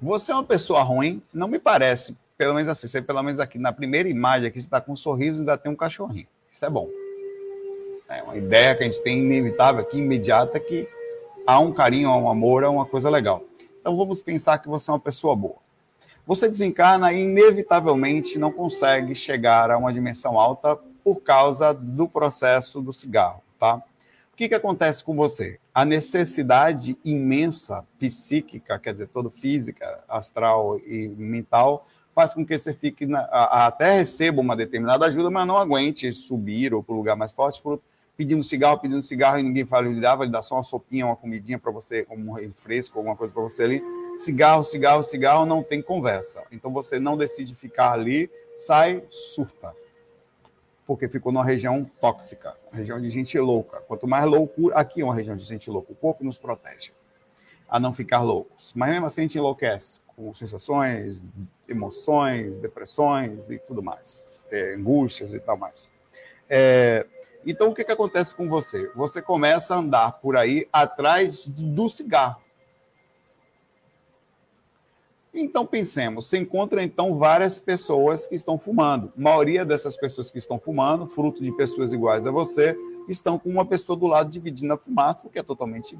você 0.00 0.32
é 0.32 0.34
uma 0.34 0.44
pessoa 0.44 0.82
ruim? 0.82 1.22
Não 1.32 1.48
me 1.48 1.58
parece. 1.58 2.16
Pelo 2.38 2.54
menos 2.54 2.68
assim, 2.68 2.88
você, 2.88 3.02
pelo 3.02 3.22
menos 3.22 3.38
aqui 3.38 3.58
na 3.58 3.72
primeira 3.72 4.08
imagem 4.08 4.48
aqui, 4.48 4.60
você 4.60 4.66
está 4.66 4.80
com 4.80 4.92
um 4.92 4.96
sorriso 4.96 5.38
e 5.38 5.40
ainda 5.40 5.58
tem 5.58 5.70
um 5.70 5.76
cachorrinho. 5.76 6.26
Isso 6.50 6.64
é 6.64 6.70
bom. 6.70 6.88
É 8.08 8.22
uma 8.22 8.36
ideia 8.36 8.74
que 8.74 8.82
a 8.82 8.86
gente 8.86 9.02
tem 9.02 9.18
inevitável 9.18 9.82
aqui, 9.82 9.98
imediata, 9.98 10.58
que 10.58 10.88
há 11.46 11.58
um 11.60 11.72
carinho, 11.72 12.08
há 12.08 12.16
um 12.16 12.30
amor, 12.30 12.62
é 12.62 12.68
uma 12.68 12.86
coisa 12.86 13.10
legal. 13.10 13.44
Então 13.80 13.96
vamos 13.96 14.20
pensar 14.20 14.58
que 14.58 14.68
você 14.68 14.90
é 14.90 14.94
uma 14.94 15.00
pessoa 15.00 15.36
boa. 15.36 15.56
Você 16.26 16.48
desencarna 16.48 17.12
e 17.12 17.22
inevitavelmente 17.22 18.38
não 18.38 18.50
consegue 18.50 19.14
chegar 19.14 19.70
a 19.70 19.76
uma 19.76 19.92
dimensão 19.92 20.38
alta 20.38 20.76
por 21.04 21.22
causa 21.22 21.72
do 21.74 22.08
processo 22.08 22.80
do 22.80 22.92
cigarro, 22.92 23.42
tá? 23.58 23.82
Que, 24.40 24.48
que 24.48 24.54
acontece 24.54 25.04
com 25.04 25.14
você? 25.14 25.58
A 25.74 25.84
necessidade 25.84 26.96
imensa 27.04 27.84
psíquica, 27.98 28.78
quer 28.78 28.92
dizer, 28.94 29.08
toda 29.08 29.28
física, 29.28 30.02
astral 30.08 30.78
e 30.78 31.08
mental, 31.08 31.86
faz 32.14 32.32
com 32.32 32.42
que 32.42 32.56
você 32.56 32.72
fique 32.72 33.04
na, 33.04 33.20
a, 33.30 33.66
até 33.66 33.98
receba 33.98 34.40
uma 34.40 34.56
determinada 34.56 35.04
ajuda, 35.04 35.28
mas 35.28 35.46
não 35.46 35.58
aguente 35.58 36.10
subir 36.14 36.72
ou 36.72 36.82
para 36.82 36.94
o 36.94 36.96
lugar 36.96 37.16
mais 37.16 37.32
forte, 37.32 37.62
pedindo 38.16 38.42
cigarro, 38.42 38.78
pedindo 38.78 39.02
cigarro 39.02 39.38
e 39.38 39.42
ninguém 39.42 39.66
fala, 39.66 39.86
ele 39.86 40.00
dá, 40.00 40.16
ele 40.18 40.30
dá 40.30 40.42
só 40.42 40.54
uma 40.54 40.64
sopinha, 40.64 41.04
uma 41.04 41.16
comidinha 41.16 41.58
para 41.58 41.70
você, 41.70 42.06
um 42.10 42.32
refresco, 42.32 42.98
alguma 42.98 43.16
coisa 43.16 43.34
para 43.34 43.42
você 43.42 43.64
ali. 43.64 43.82
Cigarro, 44.16 44.64
cigarro, 44.64 45.02
cigarro, 45.02 45.44
não 45.44 45.62
tem 45.62 45.82
conversa. 45.82 46.42
Então 46.50 46.72
você 46.72 46.98
não 46.98 47.14
decide 47.14 47.54
ficar 47.54 47.92
ali, 47.92 48.30
sai, 48.56 49.04
surta 49.10 49.74
porque 50.90 51.08
ficou 51.08 51.30
numa 51.30 51.44
região 51.44 51.88
tóxica, 52.00 52.56
região 52.72 53.00
de 53.00 53.08
gente 53.12 53.38
louca. 53.38 53.80
Quanto 53.82 54.08
mais 54.08 54.24
loucura, 54.24 54.74
aqui 54.74 55.02
é 55.02 55.04
uma 55.04 55.14
região 55.14 55.36
de 55.36 55.44
gente 55.44 55.70
louca, 55.70 55.92
o 55.92 55.94
corpo 55.94 56.24
nos 56.24 56.36
protege 56.36 56.90
a 57.68 57.78
não 57.78 57.94
ficar 57.94 58.22
loucos. 58.22 58.72
Mas 58.74 58.90
mesmo 58.90 59.06
assim 59.06 59.20
a 59.20 59.22
gente 59.22 59.38
enlouquece 59.38 60.00
com 60.08 60.34
sensações, 60.34 61.22
emoções, 61.68 62.58
depressões 62.58 63.48
e 63.48 63.58
tudo 63.60 63.80
mais, 63.80 64.44
é, 64.50 64.74
angústias 64.74 65.32
e 65.32 65.38
tal 65.38 65.56
mais. 65.56 65.88
É, 66.48 67.06
então 67.46 67.68
o 67.68 67.74
que, 67.74 67.84
que 67.84 67.92
acontece 67.92 68.34
com 68.34 68.48
você? 68.48 68.90
Você 68.96 69.22
começa 69.22 69.76
a 69.76 69.78
andar 69.78 70.14
por 70.14 70.36
aí 70.36 70.66
atrás 70.72 71.46
do 71.46 71.88
cigarro. 71.88 72.42
Então 75.32 75.64
pensemos, 75.64 76.28
se 76.28 76.36
encontra 76.36 76.82
então 76.82 77.16
várias 77.16 77.58
pessoas 77.58 78.26
que 78.26 78.34
estão 78.34 78.58
fumando. 78.58 79.12
A 79.16 79.20
maioria 79.20 79.64
dessas 79.64 79.96
pessoas 79.96 80.30
que 80.30 80.38
estão 80.38 80.58
fumando, 80.58 81.06
fruto 81.06 81.42
de 81.42 81.52
pessoas 81.52 81.92
iguais 81.92 82.26
a 82.26 82.32
você, 82.32 82.76
estão 83.08 83.38
com 83.38 83.48
uma 83.48 83.64
pessoa 83.64 83.96
do 83.96 84.06
lado 84.06 84.30
dividindo 84.30 84.72
a 84.72 84.76
fumaça, 84.76 85.26
o 85.26 85.30
que 85.30 85.38
é 85.38 85.42
totalmente, 85.42 85.96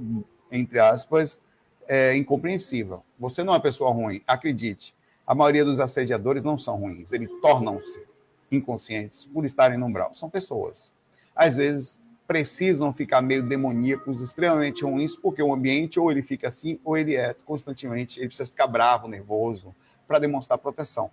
entre 0.50 0.80
aspas, 0.80 1.40
é, 1.86 2.16
incompreensível. 2.16 3.02
Você 3.18 3.44
não 3.44 3.52
é 3.52 3.56
uma 3.56 3.62
pessoa 3.62 3.90
ruim, 3.92 4.20
acredite. 4.26 4.94
A 5.24 5.34
maioria 5.34 5.64
dos 5.64 5.78
assediadores 5.78 6.42
não 6.42 6.58
são 6.58 6.76
ruins, 6.76 7.12
eles 7.12 7.30
tornam-se 7.40 8.02
inconscientes 8.50 9.26
por 9.26 9.44
estarem 9.44 9.78
no 9.78 9.86
umbral. 9.86 10.12
São 10.12 10.28
pessoas. 10.28 10.92
Às 11.36 11.56
vezes 11.56 12.02
precisam 12.30 12.92
ficar 12.92 13.20
meio 13.20 13.42
demoníacos, 13.42 14.20
extremamente 14.20 14.84
ruins, 14.84 15.16
porque 15.16 15.42
o 15.42 15.52
ambiente 15.52 15.98
ou 15.98 16.12
ele 16.12 16.22
fica 16.22 16.46
assim, 16.46 16.78
ou 16.84 16.96
ele 16.96 17.16
é 17.16 17.34
constantemente, 17.44 18.20
ele 18.20 18.28
precisa 18.28 18.48
ficar 18.48 18.68
bravo, 18.68 19.08
nervoso, 19.08 19.74
para 20.06 20.20
demonstrar 20.20 20.56
proteção. 20.56 21.10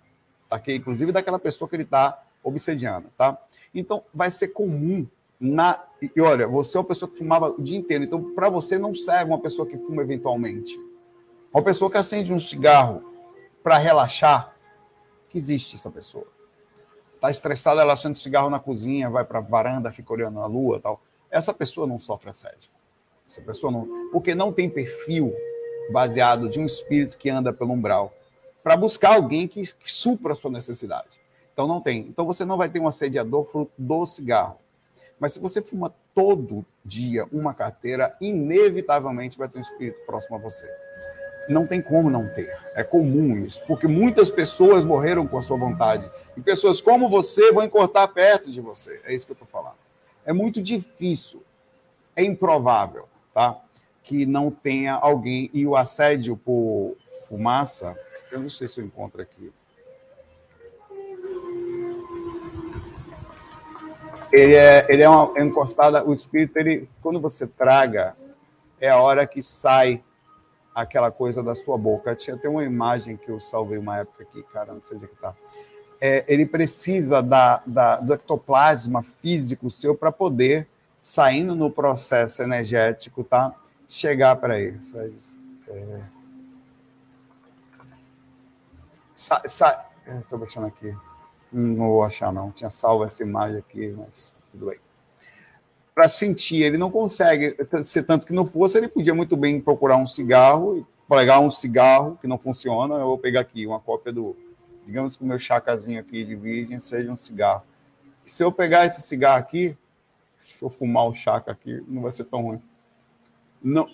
Tá? 0.48 0.60
Que, 0.60 0.72
inclusive 0.76 1.10
daquela 1.10 1.40
pessoa 1.40 1.68
que 1.68 1.74
ele 1.74 1.82
está 1.82 2.22
obsediando. 2.40 3.08
Tá? 3.18 3.36
Então, 3.74 4.04
vai 4.14 4.30
ser 4.30 4.50
comum 4.50 5.08
na. 5.40 5.82
E 6.00 6.20
olha, 6.20 6.46
você 6.46 6.76
é 6.76 6.80
uma 6.80 6.86
pessoa 6.86 7.10
que 7.10 7.18
fumava 7.18 7.50
o 7.50 7.60
dia 7.60 7.76
inteiro, 7.76 8.04
então 8.04 8.32
para 8.32 8.48
você 8.48 8.78
não 8.78 8.94
serve 8.94 9.32
uma 9.32 9.40
pessoa 9.40 9.66
que 9.66 9.76
fuma 9.76 10.02
eventualmente. 10.02 10.78
Uma 11.52 11.64
pessoa 11.64 11.90
que 11.90 11.98
acende 11.98 12.32
um 12.32 12.38
cigarro 12.38 13.02
para 13.60 13.76
relaxar, 13.76 14.54
que 15.28 15.36
existe 15.36 15.74
essa 15.74 15.90
pessoa. 15.90 16.28
Está 17.16 17.28
estressada, 17.28 17.80
ela 17.80 17.94
acende 17.94 18.20
cigarro 18.20 18.48
na 18.48 18.60
cozinha, 18.60 19.10
vai 19.10 19.24
para 19.24 19.40
a 19.40 19.42
varanda, 19.42 19.90
fica 19.90 20.12
olhando 20.12 20.38
a 20.38 20.46
lua 20.46 20.78
tal 20.78 21.02
essa 21.30 21.52
pessoa 21.52 21.86
não 21.86 21.98
sofre 21.98 22.30
assédio. 22.30 22.70
Essa 23.28 23.42
pessoa 23.42 23.70
não. 23.70 24.10
Porque 24.10 24.34
não 24.34 24.52
tem 24.52 24.68
perfil 24.68 25.34
baseado 25.92 26.48
de 26.48 26.58
um 26.58 26.64
espírito 26.64 27.18
que 27.18 27.30
anda 27.30 27.52
pelo 27.52 27.72
umbral 27.72 28.12
para 28.62 28.76
buscar 28.76 29.14
alguém 29.14 29.46
que, 29.46 29.62
que 29.62 29.92
supra 29.92 30.32
a 30.32 30.34
sua 30.34 30.50
necessidade. 30.50 31.20
Então 31.52 31.66
não 31.66 31.80
tem. 31.80 32.00
Então 32.00 32.24
você 32.24 32.44
não 32.44 32.56
vai 32.56 32.68
ter 32.68 32.80
um 32.80 32.88
assediador 32.88 33.44
fruto 33.44 33.72
do 33.76 34.06
cigarro. 34.06 34.58
Mas 35.18 35.32
se 35.32 35.40
você 35.40 35.60
fuma 35.60 35.92
todo 36.14 36.64
dia 36.84 37.26
uma 37.32 37.52
carteira, 37.52 38.16
inevitavelmente 38.20 39.36
vai 39.36 39.48
ter 39.48 39.58
um 39.58 39.62
espírito 39.62 39.98
próximo 40.06 40.36
a 40.36 40.38
você. 40.38 40.68
Não 41.48 41.66
tem 41.66 41.80
como 41.80 42.10
não 42.10 42.28
ter. 42.34 42.56
É 42.74 42.84
comum 42.84 43.38
isso, 43.44 43.62
porque 43.66 43.86
muitas 43.86 44.30
pessoas 44.30 44.84
morreram 44.84 45.26
com 45.26 45.38
a 45.38 45.42
sua 45.42 45.56
vontade. 45.56 46.08
E 46.36 46.40
pessoas 46.40 46.80
como 46.80 47.08
você 47.08 47.52
vão 47.52 47.64
encurtar 47.64 48.06
perto 48.08 48.52
de 48.52 48.60
você. 48.60 49.00
É 49.04 49.14
isso 49.14 49.26
que 49.26 49.32
eu 49.32 49.34
estou 49.34 49.48
falando 49.48 49.87
é 50.28 50.32
muito 50.34 50.60
difícil, 50.60 51.42
é 52.14 52.22
improvável, 52.22 53.08
tá? 53.32 53.58
Que 54.04 54.26
não 54.26 54.50
tenha 54.50 54.92
alguém. 54.92 55.48
E 55.54 55.66
o 55.66 55.74
assédio 55.74 56.36
por 56.36 56.98
fumaça, 57.26 57.98
eu 58.30 58.38
não 58.38 58.50
sei 58.50 58.68
se 58.68 58.78
eu 58.78 58.84
encontro 58.84 59.22
aqui. 59.22 59.50
Ele 64.30 64.54
é, 64.54 64.86
ele 64.90 65.02
é 65.02 65.08
uma 65.08 65.32
é 65.34 65.42
encostada, 65.42 66.04
o 66.04 66.12
espírito, 66.12 66.58
ele, 66.58 66.86
quando 67.00 67.18
você 67.18 67.46
traga, 67.46 68.14
é 68.78 68.90
a 68.90 69.00
hora 69.00 69.26
que 69.26 69.42
sai 69.42 70.04
aquela 70.74 71.10
coisa 71.10 71.42
da 71.42 71.54
sua 71.54 71.78
boca. 71.78 72.14
Tinha 72.14 72.36
até 72.36 72.50
uma 72.50 72.64
imagem 72.64 73.16
que 73.16 73.30
eu 73.30 73.40
salvei 73.40 73.78
uma 73.78 73.96
época 73.96 74.24
aqui, 74.24 74.42
cara, 74.52 74.74
não 74.74 74.82
sei 74.82 74.98
onde 74.98 75.06
é 75.06 75.08
que 75.08 75.16
tá 75.16 75.34
é, 76.00 76.24
ele 76.28 76.46
precisa 76.46 77.22
da, 77.22 77.62
da, 77.66 77.96
do 77.96 78.14
ectoplasma 78.14 79.02
físico 79.02 79.70
seu 79.70 79.94
para 79.94 80.12
poder, 80.12 80.68
saindo 81.02 81.54
no 81.54 81.70
processo 81.70 82.42
energético, 82.42 83.24
tá? 83.24 83.54
chegar 83.88 84.36
para 84.36 84.60
ele. 84.60 84.78
É... 85.68 86.00
Estou 90.18 90.38
baixando 90.38 90.66
aqui. 90.66 90.94
Não 91.50 91.88
vou 91.88 92.04
achar, 92.04 92.32
não. 92.32 92.50
Tinha 92.50 92.70
salvo 92.70 93.04
essa 93.04 93.22
imagem 93.22 93.58
aqui, 93.58 93.94
mas 93.96 94.36
tudo 94.52 94.66
bem. 94.66 94.78
Para 95.94 96.08
sentir, 96.08 96.62
ele 96.62 96.78
não 96.78 96.90
consegue 96.90 97.56
ser 97.84 98.04
tanto 98.04 98.26
que 98.26 98.32
não 98.32 98.46
fosse, 98.46 98.78
ele 98.78 98.86
podia 98.86 99.14
muito 99.14 99.36
bem 99.36 99.60
procurar 99.60 99.96
um 99.96 100.06
cigarro, 100.06 100.86
pegar 101.08 101.40
um 101.40 101.50
cigarro 101.50 102.16
que 102.20 102.28
não 102.28 102.38
funciona. 102.38 102.94
Eu 102.94 103.06
vou 103.06 103.18
pegar 103.18 103.40
aqui 103.40 103.66
uma 103.66 103.80
cópia 103.80 104.12
do 104.12 104.36
digamos 104.88 105.18
que 105.18 105.22
o 105.22 105.26
meu 105.26 105.38
chacazinho 105.38 106.00
aqui 106.00 106.24
de 106.24 106.34
virgem 106.34 106.80
seja 106.80 107.12
um 107.12 107.16
cigarro. 107.16 107.62
se 108.24 108.42
eu 108.42 108.50
pegar 108.50 108.86
esse 108.86 109.02
cigarro 109.02 109.38
aqui, 109.38 109.76
se 110.38 110.62
eu 110.64 110.70
fumar 110.70 111.06
o 111.06 111.14
chaca 111.14 111.52
aqui, 111.52 111.84
não 111.86 112.00
vai 112.00 112.10
ser 112.10 112.24
tão 112.24 112.40
ruim. 112.40 112.62
Não, 113.62 113.86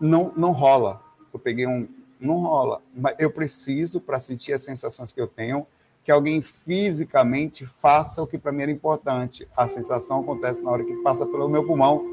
não, 0.00 0.32
não 0.36 0.52
rola. 0.52 1.02
Eu 1.34 1.40
peguei 1.40 1.66
um, 1.66 1.88
não 2.20 2.42
rola. 2.42 2.80
Mas 2.94 3.16
eu 3.18 3.28
preciso, 3.28 4.00
para 4.00 4.20
sentir 4.20 4.52
as 4.52 4.62
sensações 4.62 5.12
que 5.12 5.20
eu 5.20 5.26
tenho, 5.26 5.66
que 6.04 6.12
alguém 6.12 6.40
fisicamente 6.40 7.66
faça 7.66 8.22
o 8.22 8.26
que 8.26 8.38
para 8.38 8.52
mim 8.52 8.62
era 8.62 8.70
importante. 8.70 9.48
A 9.56 9.68
sensação 9.68 10.20
acontece 10.20 10.62
na 10.62 10.70
hora 10.70 10.84
que 10.84 10.94
passa 11.02 11.26
pelo 11.26 11.48
meu 11.48 11.66
pulmão 11.66 12.04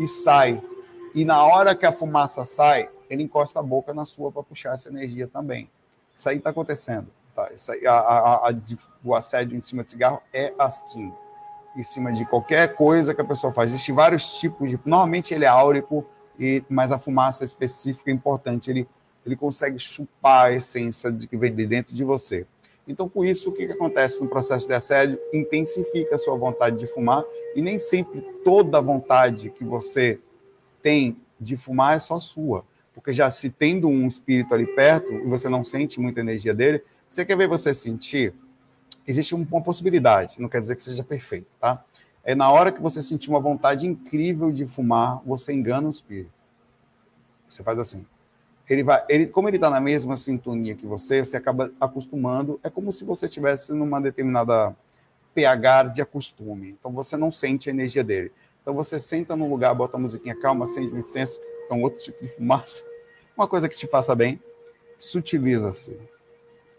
e 0.00 0.08
sai. 0.08 0.62
E 1.14 1.26
na 1.26 1.44
hora 1.44 1.74
que 1.74 1.84
a 1.84 1.92
fumaça 1.92 2.46
sai, 2.46 2.88
ele 3.10 3.22
encosta 3.22 3.60
a 3.60 3.62
boca 3.62 3.92
na 3.92 4.06
sua 4.06 4.32
para 4.32 4.42
puxar 4.42 4.76
essa 4.76 4.88
energia 4.88 5.28
também. 5.28 5.70
Isso 6.16 6.26
aí 6.26 6.38
está 6.38 6.48
acontecendo. 6.48 7.08
Tá? 7.34 7.50
Isso 7.54 7.72
aí, 7.72 7.86
a, 7.86 7.94
a, 7.94 8.50
a, 8.50 8.54
o 9.02 9.14
assédio 9.14 9.56
em 9.56 9.60
cima 9.60 9.82
de 9.82 9.90
cigarro 9.90 10.20
é 10.32 10.52
assim. 10.58 11.12
Em 11.74 11.82
cima 11.82 12.12
de 12.12 12.26
qualquer 12.26 12.74
coisa 12.74 13.14
que 13.14 13.20
a 13.20 13.24
pessoa 13.24 13.52
faz. 13.52 13.72
Existem 13.72 13.94
vários 13.94 14.38
tipos 14.38 14.68
de. 14.68 14.78
Normalmente 14.84 15.32
ele 15.32 15.44
é 15.44 15.48
áurico, 15.48 16.04
e, 16.38 16.62
mas 16.68 16.92
a 16.92 16.98
fumaça 16.98 17.44
específica 17.44 18.10
é 18.10 18.14
importante. 18.14 18.70
Ele, 18.70 18.86
ele 19.24 19.36
consegue 19.36 19.78
chupar 19.78 20.46
a 20.46 20.52
essência 20.52 21.10
de 21.10 21.26
que 21.26 21.36
vem 21.36 21.54
de 21.54 21.66
dentro 21.66 21.94
de 21.94 22.04
você. 22.04 22.46
Então, 22.86 23.08
com 23.08 23.24
isso, 23.24 23.50
o 23.50 23.52
que, 23.52 23.66
que 23.66 23.72
acontece 23.72 24.20
no 24.20 24.28
processo 24.28 24.66
de 24.66 24.74
assédio? 24.74 25.18
Intensifica 25.32 26.16
a 26.16 26.18
sua 26.18 26.36
vontade 26.36 26.76
de 26.78 26.86
fumar 26.86 27.24
e 27.54 27.62
nem 27.62 27.78
sempre 27.78 28.20
toda 28.44 28.80
vontade 28.80 29.50
que 29.50 29.64
você 29.64 30.18
tem 30.82 31.16
de 31.40 31.56
fumar 31.56 31.96
é 31.96 31.98
só 32.00 32.18
sua. 32.18 32.64
Porque 32.92 33.12
já 33.12 33.30
se 33.30 33.50
tendo 33.50 33.88
um 33.88 34.06
espírito 34.08 34.52
ali 34.52 34.66
perto 34.66 35.12
e 35.12 35.26
você 35.26 35.48
não 35.48 35.64
sente 35.64 36.00
muita 36.00 36.20
energia 36.20 36.52
dele, 36.52 36.82
você 37.12 37.24
quer 37.24 37.36
ver 37.36 37.48
você 37.48 37.74
sentir? 37.74 38.34
Existe 39.06 39.34
uma 39.34 39.62
possibilidade, 39.62 40.40
não 40.40 40.48
quer 40.48 40.60
dizer 40.60 40.76
que 40.76 40.82
seja 40.82 41.02
perfeito, 41.02 41.48
tá? 41.60 41.84
É 42.24 42.34
na 42.34 42.50
hora 42.50 42.70
que 42.70 42.80
você 42.80 43.02
sentir 43.02 43.30
uma 43.30 43.40
vontade 43.40 43.86
incrível 43.86 44.52
de 44.52 44.64
fumar, 44.66 45.20
você 45.24 45.52
engana 45.52 45.88
o 45.88 45.90
espírito. 45.90 46.32
Você 47.48 47.62
faz 47.62 47.78
assim 47.78 48.06
ele 48.72 48.82
vai, 48.82 49.04
ele, 49.08 49.26
como 49.26 49.48
ele 49.48 49.56
está 49.56 49.68
na 49.68 49.80
mesma 49.80 50.16
sintonia 50.16 50.74
que 50.74 50.86
você, 50.86 51.24
você 51.24 51.36
acaba 51.36 51.70
acostumando. 51.80 52.58
É 52.62 52.70
como 52.70 52.92
se 52.92 53.04
você 53.04 53.26
estivesse 53.26 53.72
numa 53.72 54.00
determinada 54.00 54.74
pH 55.34 55.84
de 55.84 56.02
acostume. 56.02 56.70
Então 56.78 56.92
você 56.92 57.16
não 57.16 57.30
sente 57.30 57.68
a 57.68 57.72
energia 57.72 58.04
dele. 58.04 58.32
Então 58.62 58.74
você 58.74 58.98
senta 58.98 59.36
num 59.36 59.48
lugar, 59.48 59.74
bota 59.74 59.96
a 59.96 60.00
musiquinha 60.00 60.34
calma, 60.34 60.64
acende 60.64 60.94
um 60.94 60.98
incenso, 60.98 61.40
é 61.68 61.74
um 61.74 61.82
outro 61.82 62.00
tipo 62.00 62.22
de 62.24 62.30
fumaça, 62.30 62.84
uma 63.36 63.48
coisa 63.48 63.68
que 63.68 63.76
te 63.76 63.86
faça 63.86 64.14
bem, 64.14 64.40
sutiliza-se, 64.96 65.98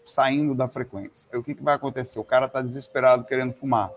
saindo 0.06 0.54
da 0.54 0.68
frequência. 0.68 1.28
O 1.36 1.42
que, 1.42 1.54
que 1.54 1.62
vai 1.62 1.74
acontecer? 1.74 2.18
O 2.18 2.24
cara 2.24 2.46
está 2.46 2.60
desesperado 2.60 3.24
querendo 3.24 3.52
fumar. 3.52 3.90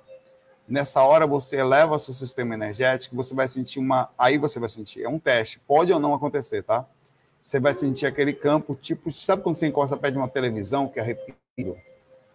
Nessa 0.68 1.02
hora 1.02 1.26
você 1.26 1.58
eleva 1.58 1.98
seu 1.98 2.14
sistema 2.14 2.54
energético, 2.54 3.16
você 3.16 3.34
vai 3.34 3.48
sentir 3.48 3.80
uma. 3.80 4.10
Aí 4.18 4.38
você 4.38 4.60
vai 4.60 4.70
sentir. 4.70 5.04
É 5.04 5.10
um 5.10 5.20
teste. 5.20 5.60
Pode 5.60 5.94
ou 5.94 6.00
não 6.00 6.14
acontecer, 6.14 6.64
tá? 6.64 6.86
você 7.48 7.62
vai 7.62 7.74
sentir 7.74 8.06
aquele 8.06 8.34
campo, 8.34 8.76
tipo, 8.76 9.10
sabe 9.10 9.42
quando 9.42 9.56
você 9.56 9.68
encosta 9.68 9.96
perto 9.96 10.16
de 10.16 10.20
uma 10.20 10.28
televisão, 10.28 10.90
que 10.90 11.00
arrepio? 11.00 11.34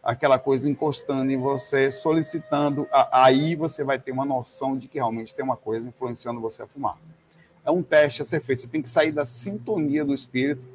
Aquela 0.03 0.39
coisa 0.39 0.69
encostando 0.69 1.31
em 1.31 1.37
você, 1.37 1.93
solicitando, 1.93 2.89
aí 3.13 3.55
você 3.55 3.85
vai 3.85 3.99
ter 3.99 4.11
uma 4.11 4.25
noção 4.25 4.77
de 4.77 4.89
que 4.89 4.97
realmente 4.97 5.35
tem 5.35 5.45
uma 5.45 5.57
coisa 5.57 5.87
influenciando 5.87 6.41
você 6.41 6.63
a 6.63 6.67
fumar. 6.67 6.97
É 7.63 7.71
um 7.71 7.83
teste 7.83 8.23
a 8.23 8.25
ser 8.25 8.41
feito, 8.41 8.63
você 8.63 8.69
tem 8.69 8.81
que 8.81 8.89
sair 8.89 9.13
da 9.13 9.27
sintonia 9.27 10.03
do 10.03 10.15
espírito 10.15 10.67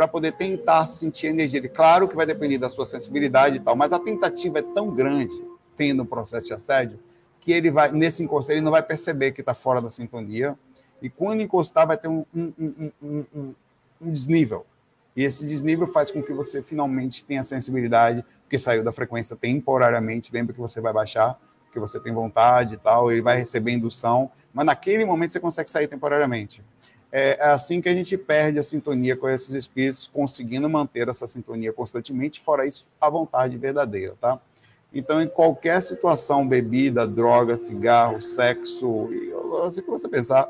para 0.00 0.08
poder 0.08 0.32
tentar 0.32 0.86
sentir 0.86 1.26
a 1.26 1.30
energia. 1.30 1.68
Claro 1.68 2.08
que 2.08 2.16
vai 2.16 2.24
depender 2.24 2.56
da 2.56 2.70
sua 2.70 2.86
sensibilidade 2.86 3.56
e 3.56 3.60
tal, 3.60 3.76
mas 3.76 3.92
a 3.92 3.98
tentativa 3.98 4.60
é 4.60 4.62
tão 4.62 4.90
grande, 4.90 5.34
tendo 5.76 6.04
um 6.04 6.06
processo 6.06 6.46
de 6.46 6.54
assédio, 6.54 6.98
que 7.38 7.52
ele 7.52 7.70
vai, 7.70 7.92
nesse 7.92 8.22
encosto, 8.22 8.50
ele 8.50 8.62
não 8.62 8.70
vai 8.70 8.82
perceber 8.82 9.32
que 9.32 9.42
está 9.42 9.52
fora 9.52 9.78
da 9.78 9.90
sintonia, 9.90 10.58
e 11.02 11.10
quando 11.10 11.42
encostar, 11.42 11.86
vai 11.86 11.98
ter 11.98 12.08
um, 12.08 12.24
um, 12.34 12.90
um, 13.02 13.54
um 14.00 14.10
desnível. 14.10 14.64
E 15.14 15.22
esse 15.22 15.44
desnível 15.44 15.86
faz 15.86 16.10
com 16.10 16.22
que 16.22 16.32
você 16.32 16.62
finalmente 16.62 17.22
tenha 17.22 17.44
sensibilidade, 17.44 18.24
porque 18.44 18.58
saiu 18.58 18.82
da 18.82 18.92
frequência 18.92 19.36
temporariamente, 19.36 20.32
lembra 20.32 20.54
que 20.54 20.60
você 20.60 20.80
vai 20.80 20.94
baixar, 20.94 21.38
porque 21.66 21.78
você 21.78 22.00
tem 22.00 22.14
vontade 22.14 22.76
e 22.76 22.78
tal, 22.78 23.12
ele 23.12 23.20
vai 23.20 23.36
receber 23.36 23.72
indução, 23.72 24.30
mas 24.50 24.64
naquele 24.64 25.04
momento 25.04 25.34
você 25.34 25.40
consegue 25.40 25.68
sair 25.68 25.88
temporariamente. 25.88 26.62
É, 27.12 27.38
é 27.40 27.50
assim 27.50 27.80
que 27.80 27.88
a 27.88 27.94
gente 27.94 28.16
perde 28.16 28.58
a 28.58 28.62
sintonia 28.62 29.16
com 29.16 29.28
esses 29.28 29.54
espíritos, 29.54 30.06
conseguindo 30.06 30.68
manter 30.68 31.08
essa 31.08 31.26
sintonia 31.26 31.72
constantemente, 31.72 32.40
fora 32.40 32.66
isso, 32.66 32.88
a 33.00 33.10
vontade 33.10 33.56
verdadeira, 33.56 34.14
tá? 34.20 34.40
Então, 34.92 35.22
em 35.22 35.28
qualquer 35.28 35.80
situação, 35.82 36.46
bebida, 36.46 37.06
droga, 37.06 37.56
cigarro, 37.56 38.20
sexo, 38.20 39.08
assim 39.64 39.82
que 39.82 39.90
você 39.90 40.08
pensar, 40.08 40.48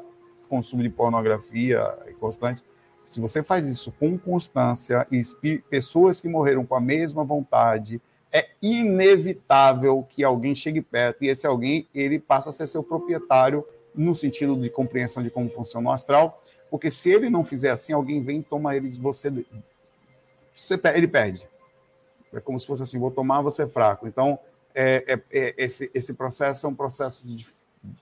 consumo 0.49 0.83
de 0.83 0.88
pornografia 0.88 1.87
constante, 2.18 2.62
se 3.07 3.20
você 3.20 3.42
faz 3.42 3.66
isso 3.66 3.92
com 3.92 4.16
constância 4.16 5.07
e 5.11 5.59
pessoas 5.68 6.20
que 6.20 6.29
morreram 6.29 6.64
com 6.64 6.75
a 6.75 6.81
mesma 6.81 7.25
vontade, 7.25 8.01
é 8.33 8.49
inevitável 8.62 10.07
que 10.09 10.23
alguém 10.23 10.55
chegue 10.55 10.81
perto 10.81 11.25
e 11.25 11.29
esse 11.29 11.46
alguém 11.46 11.88
ele 11.92 12.18
passa 12.18 12.51
a 12.51 12.53
ser 12.53 12.68
seu 12.68 12.83
proprietário 12.83 13.66
no 13.94 14.14
sentido 14.14 14.57
de 14.57 14.70
compreensão 14.70 15.23
de 15.23 15.31
como 15.31 15.49
funciona 15.49 15.90
o 15.90 15.92
astral, 15.92 16.39
porque 16.70 16.90
se 16.90 17.11
ele 17.11 17.28
não 17.28 17.44
fizer 17.44 17.70
assim, 17.70 17.92
alguém 17.92 18.22
vem 18.22 18.38
e 18.38 18.42
toma 18.42 18.76
ele 18.76 18.88
de 18.88 19.00
você, 19.00 19.30
você 20.54 20.80
ele 20.94 21.09
perde. 21.09 21.48
É 22.33 22.40
como 22.40 22.59
se 22.61 22.66
fosse 22.66 22.83
assim, 22.83 22.98
vou 22.98 23.11
tomar, 23.11 23.42
você 23.42 23.64
é 23.64 23.66
fraco. 23.68 24.06
Então, 24.06 24.38
é, 24.74 25.04
é, 25.06 25.20
é, 25.33 25.54
esse, 25.59 25.90
esse 25.92 26.14
processo 26.14 26.66
é 26.66 26.68
um 26.68 26.74
processo 26.74 27.26
de, 27.26 27.46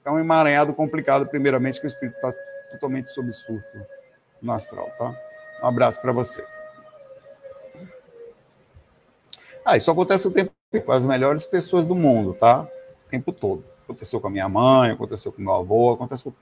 é 0.04 0.10
um 0.10 0.18
emaranhado 0.18 0.74
complicado, 0.74 1.26
primeiramente, 1.26 1.80
que 1.80 1.86
o 1.86 1.88
espírito 1.88 2.16
está 2.16 2.32
totalmente 2.72 3.08
sob 3.08 3.32
surto 3.32 3.86
no 4.42 4.52
astral, 4.52 4.90
tá? 4.98 5.16
Um 5.62 5.66
abraço 5.66 6.00
para 6.00 6.12
você. 6.12 6.44
Ah, 9.64 9.76
isso 9.76 9.90
acontece 9.90 10.26
o 10.28 10.30
tempo 10.30 10.52
com 10.84 10.92
as 10.92 11.04
melhores 11.04 11.46
pessoas 11.46 11.86
do 11.86 11.94
mundo, 11.94 12.34
tá? 12.34 12.62
O 13.06 13.10
tempo 13.10 13.32
todo. 13.32 13.64
Aconteceu 13.84 14.20
com 14.20 14.26
a 14.26 14.30
minha 14.30 14.48
mãe, 14.48 14.90
aconteceu 14.90 15.32
com 15.32 15.40
meu 15.40 15.54
avô, 15.54 15.92
aconteceu 15.92 16.34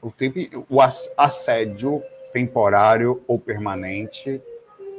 o 0.00 0.10
tempo 0.10 0.38
o 0.68 0.80
assédio 0.80 2.02
temporário 2.32 3.22
ou 3.26 3.38
permanente 3.38 4.42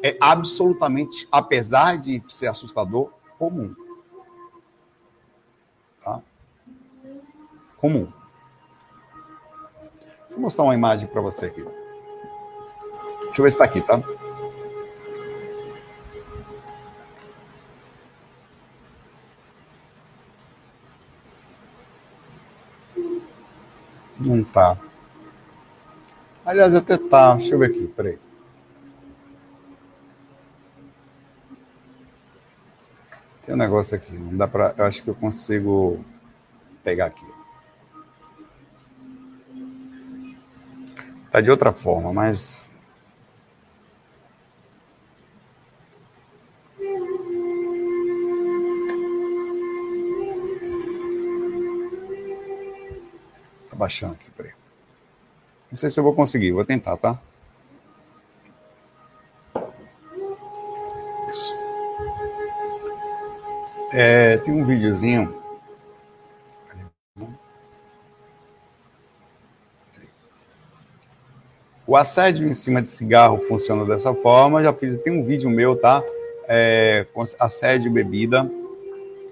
é 0.04 0.18
absolutamente, 0.20 1.28
apesar 1.32 1.98
de 1.98 2.22
ser 2.28 2.48
assustador, 2.48 3.12
comum. 3.38 3.76
Tá? 6.02 6.22
Comum. 7.78 8.12
Vou 10.30 10.40
mostrar 10.40 10.64
uma 10.64 10.76
imagem 10.76 11.08
para 11.08 11.22
você 11.22 11.48
aqui. 11.48 11.64
Deixa 11.64 13.42
eu 13.42 13.44
ver 13.44 13.52
se 13.52 13.62
está 13.62 13.66
aqui, 13.66 13.82
tá? 13.82 14.02
Não 24.20 24.44
tá. 24.44 24.78
Aliás, 26.48 26.74
até 26.74 26.98
tá. 26.98 27.36
Deixa 27.36 27.56
eu 27.56 27.60
ver 27.60 27.72
aqui, 27.72 27.88
peraí. 27.88 28.18
Tem 33.46 33.54
um 33.54 33.58
negócio 33.58 33.98
aqui, 33.98 34.14
não 34.14 34.38
dá 34.38 34.48
para. 34.48 34.74
Eu 34.78 34.86
acho 34.86 35.04
que 35.04 35.10
eu 35.10 35.16
consigo 35.16 36.00
pegar 36.86 37.08
aqui. 37.08 37.26
Tá 41.30 41.42
de 41.42 41.52
outra 41.52 41.74
forma, 41.74 42.14
mas 42.14 42.70
baixando 53.76 54.14
aqui, 54.14 54.32
peraí. 54.32 54.57
Não 55.70 55.78
sei 55.78 55.90
se 55.90 56.00
eu 56.00 56.04
vou 56.04 56.14
conseguir, 56.14 56.52
vou 56.52 56.66
tentar, 56.66 56.98
tá? 56.98 57.20
É, 63.92 64.38
tem 64.38 64.54
um 64.54 64.64
videozinho. 64.64 65.36
O 71.86 71.96
assédio 71.96 72.48
em 72.48 72.54
cima 72.54 72.82
de 72.82 72.92
cigarro 72.92 73.40
funciona 73.48 73.86
dessa 73.86 74.14
forma. 74.14 74.62
Já 74.62 74.74
fiz, 74.74 74.98
tem 75.00 75.14
um 75.14 75.24
vídeo 75.24 75.50
meu, 75.50 75.76
tá? 75.76 76.04
É, 76.48 77.08
assédio 77.40 77.90
bebida 77.90 78.50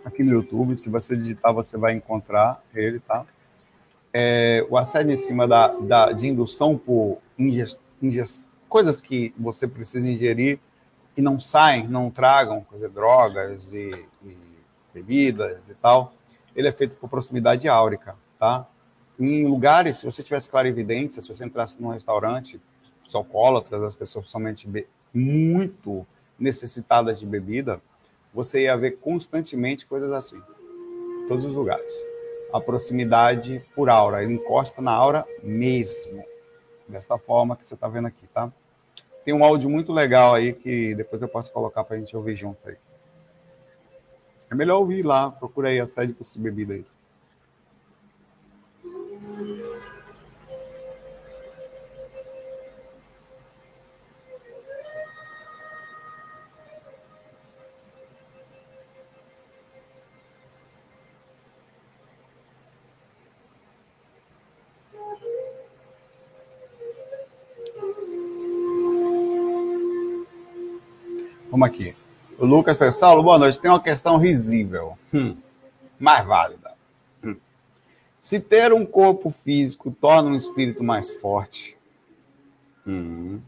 aqui 0.05 0.23
no 0.23 0.31
YouTube. 0.31 0.77
Se 0.77 0.89
você 0.89 1.17
digitar, 1.17 1.53
você 1.53 1.77
vai 1.77 1.93
encontrar 1.93 2.61
ele, 2.73 2.99
tá? 2.99 3.25
É, 4.17 4.65
o 4.69 4.77
assédio 4.77 5.11
em 5.11 5.17
cima 5.17 5.45
da, 5.45 5.67
da, 5.67 6.13
de 6.13 6.25
indução 6.25 6.77
por 6.77 7.17
ingest, 7.37 7.81
ingest, 8.01 8.45
coisas 8.69 9.01
que 9.01 9.33
você 9.37 9.67
precisa 9.67 10.09
ingerir 10.09 10.57
e 11.17 11.21
não 11.21 11.37
saem, 11.37 11.85
não 11.85 12.09
tragam, 12.09 12.65
dizer, 12.71 12.87
drogas 12.91 13.73
e, 13.73 14.05
e, 14.23 14.37
bebidas 14.93 15.67
e 15.67 15.73
tal, 15.73 16.13
ele 16.55 16.69
é 16.69 16.71
feito 16.71 16.95
por 16.95 17.09
proximidade 17.09 17.67
áurica, 17.67 18.15
tá? 18.39 18.65
Em 19.19 19.45
lugares, 19.45 19.97
se 19.97 20.05
você 20.05 20.23
tivesse 20.23 20.49
clarividência, 20.49 21.21
se 21.21 21.27
você 21.27 21.43
entrasse 21.43 21.81
num 21.81 21.89
restaurante, 21.89 22.61
os 23.05 23.13
alcoólatras, 23.13 23.83
as 23.83 23.95
pessoas 23.95 24.31
somente 24.31 24.65
muito 25.13 26.07
necessitadas 26.39 27.19
de 27.19 27.25
bebida, 27.25 27.81
você 28.33 28.61
ia 28.61 28.77
ver 28.77 28.91
constantemente 28.91 29.85
coisas 29.85 30.13
assim, 30.13 30.41
em 31.21 31.27
todos 31.27 31.43
os 31.43 31.53
lugares. 31.53 32.14
A 32.53 32.61
proximidade 32.61 33.63
por 33.75 33.89
aura, 33.89 34.23
ele 34.23 34.33
encosta 34.33 34.81
na 34.81 34.91
aura 34.91 35.25
mesmo, 35.43 36.23
desta 36.87 37.17
forma 37.17 37.55
que 37.55 37.67
você 37.67 37.73
está 37.73 37.87
vendo 37.87 38.07
aqui, 38.07 38.27
tá? 38.27 38.51
Tem 39.25 39.33
um 39.33 39.43
áudio 39.43 39.69
muito 39.69 39.91
legal 39.91 40.35
aí 40.35 40.53
que 40.53 40.93
depois 40.95 41.21
eu 41.21 41.27
posso 41.27 41.51
colocar 41.51 41.83
para 41.83 41.95
a 41.97 41.99
gente 41.99 42.15
ouvir 42.15 42.35
junto 42.35 42.57
aí. 42.69 42.77
É 44.49 44.55
melhor 44.55 44.77
ouvir 44.77 45.03
lá, 45.03 45.31
procura 45.31 45.69
aí 45.69 45.79
a 45.79 45.87
sede 45.87 46.13
de 46.13 46.39
bebida 46.39 46.75
aí. 46.75 46.85
Vamos 71.65 71.79
aqui. 71.79 71.95
O 72.37 72.45
Lucas 72.45 72.95
Saulo, 72.95 73.23
boa 73.23 73.39
noite. 73.39 73.59
Tem 73.59 73.71
uma 73.71 73.81
questão 73.81 74.17
risível, 74.17 74.97
hum, 75.11 75.35
mais 75.97 76.23
válida. 76.25 76.73
Hum. 77.23 77.35
Se 78.19 78.39
ter 78.39 78.71
um 78.71 78.85
corpo 78.85 79.31
físico 79.31 79.89
torna 79.89 80.29
um 80.29 80.35
espírito 80.35 80.83
mais 80.83 81.15
forte? 81.15 81.75
Hum. 82.85 83.39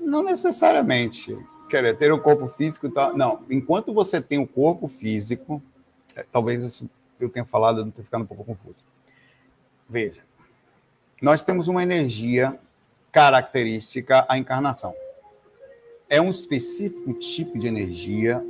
Não 0.00 0.24
necessariamente. 0.24 1.38
Quer 1.68 1.96
ter 1.96 2.12
um 2.12 2.18
corpo 2.18 2.48
físico. 2.48 2.90
Não, 3.14 3.44
enquanto 3.48 3.94
você 3.94 4.20
tem 4.20 4.38
o 4.38 4.42
um 4.42 4.46
corpo 4.46 4.88
físico, 4.88 5.62
é, 6.16 6.24
talvez 6.30 6.84
eu 7.20 7.28
tenha 7.28 7.44
falado, 7.44 7.80
eu 7.80 7.84
não 7.84 7.92
tenha 7.92 8.04
ficado 8.04 8.22
um 8.22 8.26
pouco 8.26 8.44
confuso. 8.44 8.82
Veja, 9.88 10.22
nós 11.22 11.44
temos 11.44 11.68
uma 11.68 11.82
energia 11.84 12.58
característica 13.12 14.26
à 14.28 14.36
encarnação 14.36 14.92
é 16.14 16.20
um 16.20 16.30
específico 16.30 17.12
tipo 17.14 17.58
de 17.58 17.66
energia, 17.66 18.40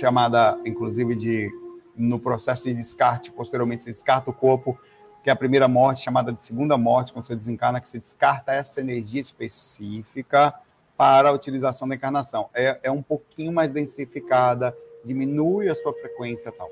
chamada, 0.00 0.58
inclusive, 0.64 1.14
de 1.14 1.50
no 1.94 2.18
processo 2.18 2.64
de 2.64 2.72
descarte, 2.72 3.30
posteriormente 3.30 3.82
se 3.82 3.90
descarta 3.90 4.30
o 4.30 4.32
corpo, 4.32 4.80
que 5.22 5.28
é 5.28 5.32
a 5.34 5.36
primeira 5.36 5.68
morte, 5.68 6.02
chamada 6.02 6.32
de 6.32 6.40
segunda 6.40 6.78
morte, 6.78 7.12
quando 7.12 7.26
você 7.26 7.36
desencarna, 7.36 7.82
que 7.82 7.90
se 7.90 7.98
descarta 7.98 8.52
essa 8.52 8.80
energia 8.80 9.20
específica 9.20 10.54
para 10.96 11.28
a 11.28 11.32
utilização 11.32 11.86
da 11.86 11.96
encarnação. 11.96 12.48
É, 12.54 12.80
é 12.82 12.90
um 12.90 13.02
pouquinho 13.02 13.52
mais 13.52 13.70
densificada, 13.70 14.74
diminui 15.04 15.68
a 15.68 15.74
sua 15.74 15.92
frequência 15.92 16.48
e 16.48 16.52
tal. 16.52 16.70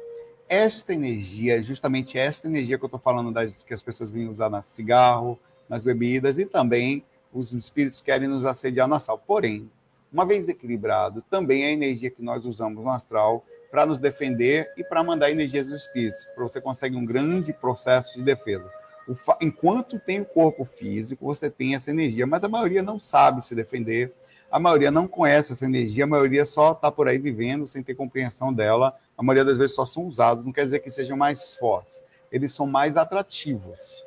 Esta 0.48 0.94
energia, 0.94 1.62
justamente 1.62 2.18
esta 2.18 2.48
energia 2.48 2.78
que 2.78 2.84
eu 2.84 2.86
estou 2.86 2.98
falando, 2.98 3.30
das, 3.30 3.62
que 3.62 3.74
as 3.74 3.82
pessoas 3.82 4.10
vêm 4.10 4.26
usar 4.26 4.48
no 4.48 4.62
cigarro, 4.62 5.38
nas 5.68 5.84
bebidas, 5.84 6.38
e 6.38 6.46
também 6.46 7.04
os 7.30 7.52
espíritos 7.52 8.00
querem 8.00 8.26
nos 8.26 8.46
assediar 8.46 8.88
no 8.88 8.94
astral. 8.94 9.22
Porém, 9.26 9.70
uma 10.12 10.26
vez 10.26 10.48
equilibrado, 10.48 11.22
também 11.30 11.64
é 11.64 11.68
a 11.68 11.72
energia 11.72 12.10
que 12.10 12.22
nós 12.22 12.44
usamos 12.44 12.82
no 12.82 12.90
astral 12.90 13.44
para 13.70 13.86
nos 13.86 13.98
defender 13.98 14.72
e 14.76 14.82
para 14.82 15.04
mandar 15.04 15.30
energias 15.30 15.66
dos 15.66 15.82
espíritos, 15.82 16.26
você 16.36 16.60
conseguir 16.60 16.96
um 16.96 17.04
grande 17.04 17.52
processo 17.52 18.18
de 18.18 18.22
defesa. 18.22 18.68
Enquanto 19.40 19.98
tem 19.98 20.20
o 20.20 20.24
corpo 20.24 20.64
físico, 20.64 21.24
você 21.24 21.48
tem 21.48 21.74
essa 21.74 21.90
energia, 21.90 22.26
mas 22.26 22.44
a 22.44 22.48
maioria 22.48 22.82
não 22.82 22.98
sabe 22.98 23.42
se 23.42 23.54
defender, 23.54 24.12
a 24.50 24.58
maioria 24.58 24.90
não 24.90 25.06
conhece 25.06 25.52
essa 25.52 25.64
energia, 25.64 26.04
a 26.04 26.08
maioria 26.08 26.44
só 26.44 26.72
está 26.72 26.90
por 26.90 27.06
aí 27.08 27.18
vivendo 27.18 27.66
sem 27.66 27.82
ter 27.82 27.94
compreensão 27.94 28.52
dela, 28.52 28.96
a 29.16 29.22
maioria 29.22 29.44
das 29.44 29.56
vezes 29.56 29.76
só 29.76 29.86
são 29.86 30.06
usados, 30.06 30.44
não 30.44 30.52
quer 30.52 30.64
dizer 30.64 30.80
que 30.80 30.90
sejam 30.90 31.16
mais 31.16 31.54
fortes, 31.54 32.02
eles 32.32 32.52
são 32.52 32.66
mais 32.66 32.96
atrativos. 32.96 34.04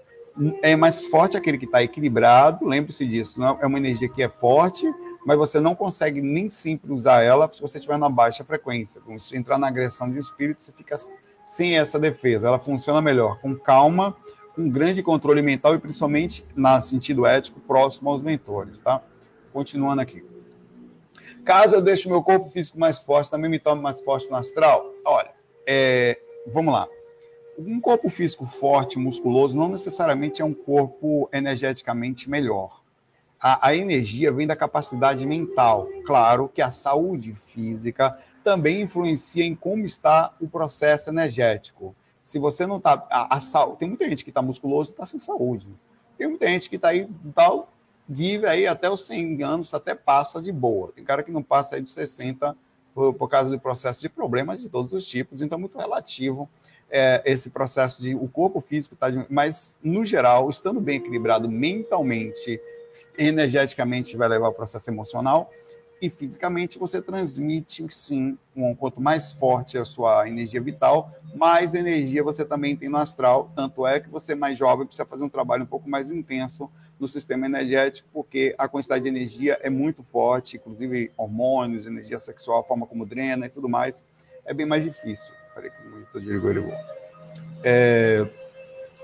É 0.63 0.75
mais 0.75 1.05
forte 1.05 1.37
aquele 1.37 1.59
que 1.59 1.65
está 1.65 1.83
equilibrado, 1.83 2.65
lembre-se 2.65 3.05
disso, 3.05 3.39
não 3.39 3.59
é 3.61 3.65
uma 3.67 3.77
energia 3.77 4.09
que 4.09 4.23
é 4.23 4.27
forte, 4.27 4.91
mas 5.25 5.37
você 5.37 5.59
não 5.59 5.75
consegue 5.75 6.21
nem 6.21 6.49
sempre 6.49 6.91
usar 6.91 7.23
ela 7.23 7.49
se 7.51 7.61
você 7.61 7.77
estiver 7.77 7.97
na 7.97 8.09
baixa 8.09 8.43
frequência. 8.43 9.01
Se 9.17 9.37
entrar 9.37 9.57
na 9.57 9.67
agressão 9.67 10.11
de 10.11 10.19
espírito, 10.19 10.61
você 10.61 10.71
fica 10.71 10.97
sem 11.45 11.77
essa 11.77 11.99
defesa. 11.99 12.47
Ela 12.47 12.59
funciona 12.59 13.01
melhor 13.01 13.39
com 13.39 13.55
calma, 13.55 14.15
com 14.55 14.69
grande 14.69 15.01
controle 15.01 15.41
mental 15.41 15.75
e 15.75 15.79
principalmente, 15.79 16.45
no 16.55 16.81
sentido 16.81 17.25
ético, 17.25 17.59
próximo 17.61 18.09
aos 18.09 18.21
mentores, 18.21 18.79
tá? 18.79 19.01
Continuando 19.51 20.01
aqui. 20.01 20.25
Caso 21.45 21.75
eu 21.75 21.81
deixe 21.81 22.07
meu 22.07 22.23
corpo 22.23 22.49
físico 22.49 22.79
mais 22.79 22.99
forte, 22.99 23.29
também 23.29 23.49
me 23.49 23.59
torne 23.59 23.81
mais 23.81 23.99
forte 23.99 24.29
no 24.29 24.37
astral? 24.37 24.93
Olha, 25.05 25.31
é, 25.67 26.17
vamos 26.47 26.73
lá. 26.73 26.87
Um 27.57 27.79
corpo 27.79 28.09
físico 28.09 28.45
forte, 28.45 28.97
musculoso, 28.97 29.57
não 29.57 29.69
necessariamente 29.69 30.41
é 30.41 30.45
um 30.45 30.53
corpo 30.53 31.29
energeticamente 31.31 32.29
melhor 32.29 32.82
a, 33.43 33.67
a 33.67 33.75
energia 33.75 34.31
vem 34.31 34.47
da 34.47 34.55
capacidade 34.55 35.25
mental. 35.25 35.89
Claro 36.05 36.47
que 36.47 36.61
a 36.61 36.71
saúde 36.71 37.35
física 37.35 38.17
também 38.41 38.81
influencia 38.81 39.43
em 39.43 39.53
como 39.53 39.85
está 39.85 40.33
o 40.39 40.47
processo 40.47 41.09
energético. 41.09 41.93
Se 42.23 42.39
você 42.39 42.65
não 42.65 42.77
está. 42.77 43.05
A, 43.11 43.37
a, 43.37 43.67
tem 43.77 43.89
muita 43.89 44.07
gente 44.07 44.23
que 44.23 44.29
está 44.29 44.41
musculoso 44.41 44.91
e 44.91 44.93
está 44.93 45.05
sem 45.05 45.19
saúde. 45.19 45.67
Tem 46.17 46.25
muita 46.25 46.47
gente 46.47 46.69
que 46.69 46.77
está 46.77 46.89
aí, 46.89 47.05
tal, 47.35 47.69
vive 48.07 48.47
aí 48.47 48.65
até 48.65 48.89
os 48.89 49.05
100 49.05 49.43
anos, 49.43 49.73
até 49.73 49.93
passa 49.93 50.41
de 50.41 50.51
boa. 50.51 50.93
Tem 50.93 51.03
cara 51.03 51.21
que 51.21 51.31
não 51.31 51.43
passa 51.43 51.75
aí 51.75 51.81
dos 51.81 51.93
60 51.93 52.55
por, 52.95 53.13
por 53.13 53.27
causa 53.27 53.49
do 53.49 53.59
processo 53.59 53.99
de 53.99 54.07
problemas 54.07 54.61
de 54.61 54.69
todos 54.69 54.93
os 54.93 55.05
tipos, 55.05 55.41
então 55.41 55.57
é 55.57 55.59
muito 55.59 55.77
relativo 55.77 56.49
é, 56.89 57.23
esse 57.25 57.49
processo 57.49 57.99
de 58.01 58.13
o 58.13 58.27
corpo 58.27 58.61
físico 58.61 58.93
está. 58.93 59.07
Mas, 59.27 59.75
no 59.83 60.05
geral, 60.05 60.49
estando 60.49 60.79
bem 60.79 60.97
equilibrado 60.97 61.49
mentalmente 61.49 62.61
energeticamente 63.17 64.15
vai 64.17 64.27
levar 64.27 64.47
ao 64.47 64.53
processo 64.53 64.89
emocional 64.89 65.51
e 66.03 66.09
fisicamente 66.09 66.77
você 66.77 67.01
transmite 67.01 67.85
sim, 67.89 68.37
um, 68.53 68.75
quanto 68.75 68.99
mais 68.99 69.31
forte 69.31 69.77
a 69.77 69.85
sua 69.85 70.27
energia 70.27 70.61
vital, 70.61 71.09
mais 71.33 71.73
energia 71.73 72.21
você 72.21 72.43
também 72.43 72.75
tem 72.75 72.89
no 72.89 72.97
astral, 72.97 73.49
tanto 73.55 73.87
é 73.87 74.01
que 74.01 74.09
você 74.09 74.35
mais 74.35 74.57
jovem 74.57 74.85
precisa 74.85 75.05
fazer 75.05 75.23
um 75.23 75.29
trabalho 75.29 75.63
um 75.63 75.67
pouco 75.67 75.89
mais 75.89 76.11
intenso 76.11 76.69
no 76.99 77.07
sistema 77.07 77.45
energético, 77.45 78.09
porque 78.11 78.53
a 78.57 78.67
quantidade 78.67 79.03
de 79.03 79.09
energia 79.09 79.57
é 79.61 79.69
muito 79.69 80.03
forte, 80.03 80.57
inclusive 80.57 81.09
hormônios, 81.15 81.85
energia 81.85 82.19
sexual, 82.19 82.59
a 82.59 82.63
forma 82.63 82.85
como 82.85 83.05
drena 83.05 83.45
e 83.45 83.49
tudo 83.49 83.69
mais, 83.69 84.03
é 84.45 84.53
bem 84.53 84.65
mais 84.65 84.83
difícil. 84.83 85.33
Peraí 85.55 85.71
que 85.71 85.87
o 85.87 85.89
monitor 85.89 86.19
desligou, 86.19 86.51
ele 86.51 86.73
é... 87.63 88.27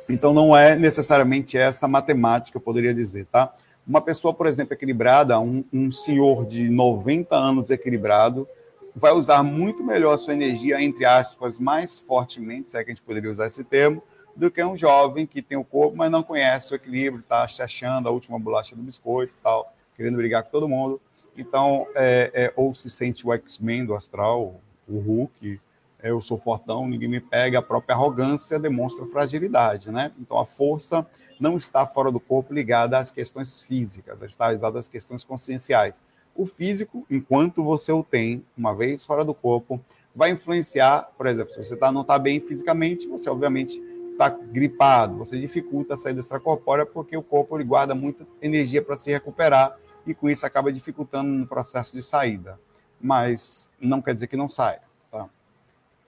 Então 0.09 0.33
não 0.33 0.53
é 0.53 0.75
necessariamente 0.75 1.57
essa 1.57 1.87
matemática, 1.87 2.57
eu 2.57 2.61
poderia 2.61 2.93
dizer, 2.93 3.25
tá? 3.27 3.55
Uma 3.89 4.01
pessoa, 4.01 4.31
por 4.31 4.45
exemplo, 4.45 4.75
equilibrada, 4.75 5.39
um, 5.39 5.65
um 5.73 5.91
senhor 5.91 6.45
de 6.45 6.69
90 6.69 7.35
anos 7.35 7.71
equilibrado, 7.71 8.47
vai 8.95 9.11
usar 9.13 9.41
muito 9.41 9.83
melhor 9.83 10.13
a 10.13 10.17
sua 10.19 10.35
energia, 10.35 10.79
entre 10.79 11.05
aspas, 11.05 11.57
mais 11.57 11.99
fortemente, 11.99 12.69
se 12.69 12.77
é 12.77 12.83
que 12.83 12.91
a 12.91 12.93
gente 12.93 13.01
poderia 13.01 13.31
usar 13.31 13.47
esse 13.47 13.63
termo, 13.63 14.03
do 14.35 14.51
que 14.51 14.63
um 14.63 14.77
jovem 14.77 15.25
que 15.25 15.41
tem 15.41 15.57
o 15.57 15.63
corpo, 15.63 15.97
mas 15.97 16.11
não 16.11 16.21
conhece 16.21 16.71
o 16.71 16.75
equilíbrio, 16.75 17.21
está 17.21 17.41
achando 17.41 18.07
a 18.07 18.11
última 18.11 18.37
bolacha 18.37 18.75
do 18.75 18.83
biscoito 18.83 19.33
tal, 19.41 19.73
querendo 19.95 20.17
brigar 20.17 20.43
com 20.43 20.51
todo 20.51 20.69
mundo. 20.69 21.01
Então, 21.35 21.87
é, 21.95 22.29
é, 22.31 22.53
ou 22.55 22.75
se 22.75 22.91
sente 22.91 23.25
o 23.25 23.33
X-Men 23.33 23.87
do 23.87 23.95
astral, 23.95 24.61
o 24.87 24.99
Hulk, 24.99 25.59
é, 26.03 26.11
eu 26.11 26.21
sou 26.21 26.37
fortão, 26.37 26.87
ninguém 26.87 27.09
me 27.09 27.19
pega, 27.19 27.57
a 27.57 27.63
própria 27.63 27.95
arrogância 27.95 28.59
demonstra 28.59 29.03
fragilidade, 29.07 29.89
né? 29.89 30.11
Então, 30.19 30.37
a 30.37 30.45
força 30.45 31.07
não 31.39 31.57
está 31.57 31.85
fora 31.85 32.11
do 32.11 32.19
corpo 32.19 32.53
ligada 32.53 32.97
às 32.97 33.11
questões 33.11 33.61
físicas, 33.61 34.21
está 34.21 34.51
ligada 34.51 34.79
às 34.79 34.87
questões 34.87 35.23
conscienciais. 35.23 36.01
O 36.35 36.45
físico, 36.45 37.05
enquanto 37.09 37.63
você 37.63 37.91
o 37.91 38.03
tem, 38.03 38.45
uma 38.57 38.75
vez 38.75 39.05
fora 39.05 39.23
do 39.25 39.33
corpo, 39.33 39.79
vai 40.13 40.31
influenciar, 40.31 41.09
por 41.17 41.27
exemplo, 41.27 41.53
se 41.53 41.63
você 41.63 41.75
tá, 41.75 41.91
não 41.91 42.01
está 42.01 42.19
bem 42.19 42.39
fisicamente, 42.39 43.07
você 43.07 43.29
obviamente 43.29 43.81
está 44.11 44.29
gripado, 44.29 45.17
você 45.17 45.39
dificulta 45.39 45.93
a 45.93 45.97
saída 45.97 46.19
extracorpórea 46.19 46.85
porque 46.85 47.15
o 47.15 47.23
corpo 47.23 47.55
ele 47.55 47.63
guarda 47.63 47.95
muita 47.95 48.27
energia 48.41 48.81
para 48.81 48.97
se 48.97 49.09
recuperar 49.09 49.77
e 50.05 50.13
com 50.13 50.29
isso 50.29 50.45
acaba 50.45 50.73
dificultando 50.73 51.29
no 51.29 51.47
processo 51.47 51.93
de 51.93 52.01
saída. 52.01 52.59
Mas 52.99 53.69
não 53.79 54.01
quer 54.01 54.13
dizer 54.13 54.27
que 54.27 54.35
não 54.35 54.49
saia. 54.49 54.81
Tá? 55.09 55.29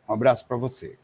Um 0.07 0.13
abraço 0.13 0.45
para 0.45 0.57
você. 0.57 0.97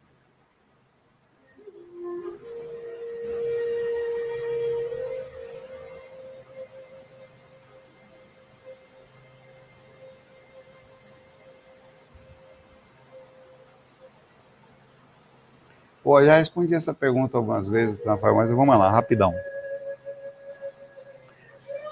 Pô, 16.07 16.23
já 16.23 16.37
respondi 16.37 16.73
essa 16.73 16.93
pergunta 16.93 17.37
algumas 17.37 17.67
vezes, 17.67 18.01
Rafael, 18.05 18.33
mas 18.33 18.49
vamos 18.49 18.79
lá, 18.79 18.89
rapidão. 18.89 19.35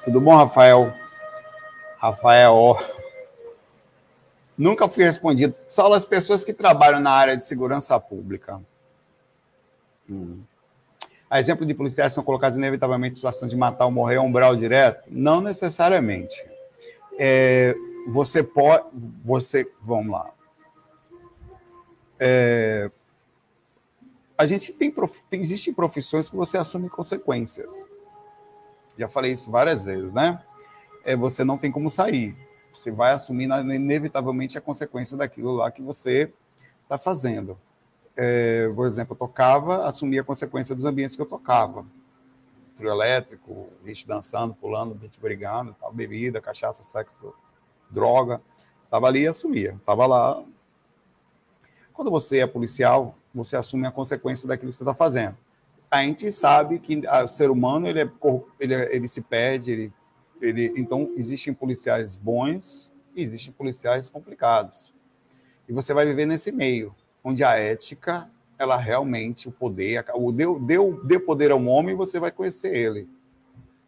Tudo 0.06 0.21
bom, 0.21 0.34
Rafael? 0.34 0.93
Rafael, 1.97 2.80
nunca 4.58 4.88
fui 4.88 5.04
respondido. 5.04 5.54
Só 5.67 5.91
as 5.91 6.06
pessoas 6.06 6.45
que 6.45 6.54
trabalham 6.54 7.01
na 7.01 7.12
área 7.12 7.36
de 7.36 7.43
segurança 7.43 7.99
pública. 7.99 8.62
Hum. 10.10 10.39
A 11.30 11.41
exemplo 11.41 11.65
de 11.65 11.73
policiais 11.73 12.13
são 12.13 12.23
colocados 12.23 12.58
inevitavelmente 12.58 13.12
em 13.12 13.15
situação 13.15 13.49
de 13.49 13.56
matar 13.58 13.84
ou 13.84 13.91
morrer 13.91 14.15
a 14.15 14.21
umbral 14.21 14.56
direto? 14.56 15.04
Não 15.10 15.41
necessariamente. 15.41 16.41
É, 17.19 17.75
você 18.08 18.41
pode. 18.41 18.86
Você. 19.25 19.69
Vamos 19.82 20.10
lá. 20.10 20.32
É, 22.17 22.89
a 24.38 24.45
gente 24.45 24.74
tem, 24.74 24.93
tem. 25.30 25.41
Existem 25.41 25.74
profissões 25.74 26.30
que 26.30 26.36
você 26.36 26.58
assume 26.58 26.89
consequências. 26.89 27.71
Já 28.98 29.08
falei 29.08 29.34
isso 29.34 29.50
várias 29.50 29.84
vezes, 29.84 30.12
né? 30.13 30.41
É, 31.04 31.15
você 31.15 31.43
não 31.43 31.58
tem 31.58 31.71
como 31.71 31.89
sair. 31.89 32.36
Você 32.71 32.91
vai 32.91 33.13
assumir 33.13 33.45
inevitavelmente 33.45 34.58
a 34.58 34.62
consequência 34.62 35.15
daquilo 35.15 35.54
lá 35.54 35.71
que 35.71 35.82
você 35.82 36.32
está 36.84 36.98
fazendo. 36.98 37.58
É, 38.15 38.69
por 38.74 38.88
exemplo, 38.88 39.13
eu 39.13 39.17
tocava, 39.17 39.88
assumia 39.88 40.21
a 40.21 40.24
consequência 40.24 40.76
dos 40.76 40.86
ambientes 40.86 41.15
que 41.15 41.21
eu 41.21 41.26
tocava. 41.26 41.86
Trio 42.76 42.89
elétrico, 42.89 43.69
gente 43.86 44.06
dançando, 44.06 44.54
pulando, 44.54 45.00
gente 45.02 45.19
brigando, 45.19 45.76
tal, 45.80 45.93
bebida, 45.93 46.41
cachaça, 46.41 46.84
sexo, 46.84 47.34
droga. 47.89 48.41
Estava 48.84 49.08
ali 49.08 49.21
e 49.21 49.28
assumia. 49.28 49.76
Estava 49.80 50.06
lá. 50.06 50.43
Quando 51.93 52.12
você 52.12 52.39
é 52.39 52.48
policial, 52.48 53.17
você 53.36 53.58
assume 53.58 53.86
a 53.86 53.91
consequência 53.91 54.48
daquilo 54.48 54.71
que 54.71 54.78
você 54.78 54.84
está 54.84 54.95
fazendo. 54.95 55.38
A 55.91 56.02
gente 56.02 56.32
sabe 56.32 56.80
que 56.80 57.02
o 57.24 57.28
ser 57.28 57.52
humano 57.52 57.88
ele, 57.88 58.02
é, 58.02 58.10
ele, 58.60 58.74
é, 58.74 58.95
ele 58.95 59.08
se 59.08 59.21
perde, 59.21 59.71
ele, 59.71 59.93
ele, 60.41 60.74
então 60.78 61.12
existem 61.15 61.54
policiais 61.54 62.15
bons 62.15 62.91
e 63.15 63.21
existem 63.21 63.54
policiais 63.54 64.10
complicados. 64.10 64.93
E 65.67 65.74
você 65.74 65.93
vai 65.93 66.06
viver 66.06 66.26
nesse 66.26 66.52
meio, 66.52 66.95
onde 67.24 67.43
a 67.43 67.56
ética, 67.56 68.30
ela 68.58 68.78
realmente, 68.78 69.48
o 69.50 69.52
poder, 69.52 70.06
o 70.13 70.32
deu, 70.32 70.60
deu, 70.60 71.02
deu 71.04 71.19
poder 71.19 71.52
ao 71.52 71.63
homem, 71.65 71.95
você 71.95 72.19
vai 72.19 72.32
conhecer 72.32 72.74
ele. 72.76 73.08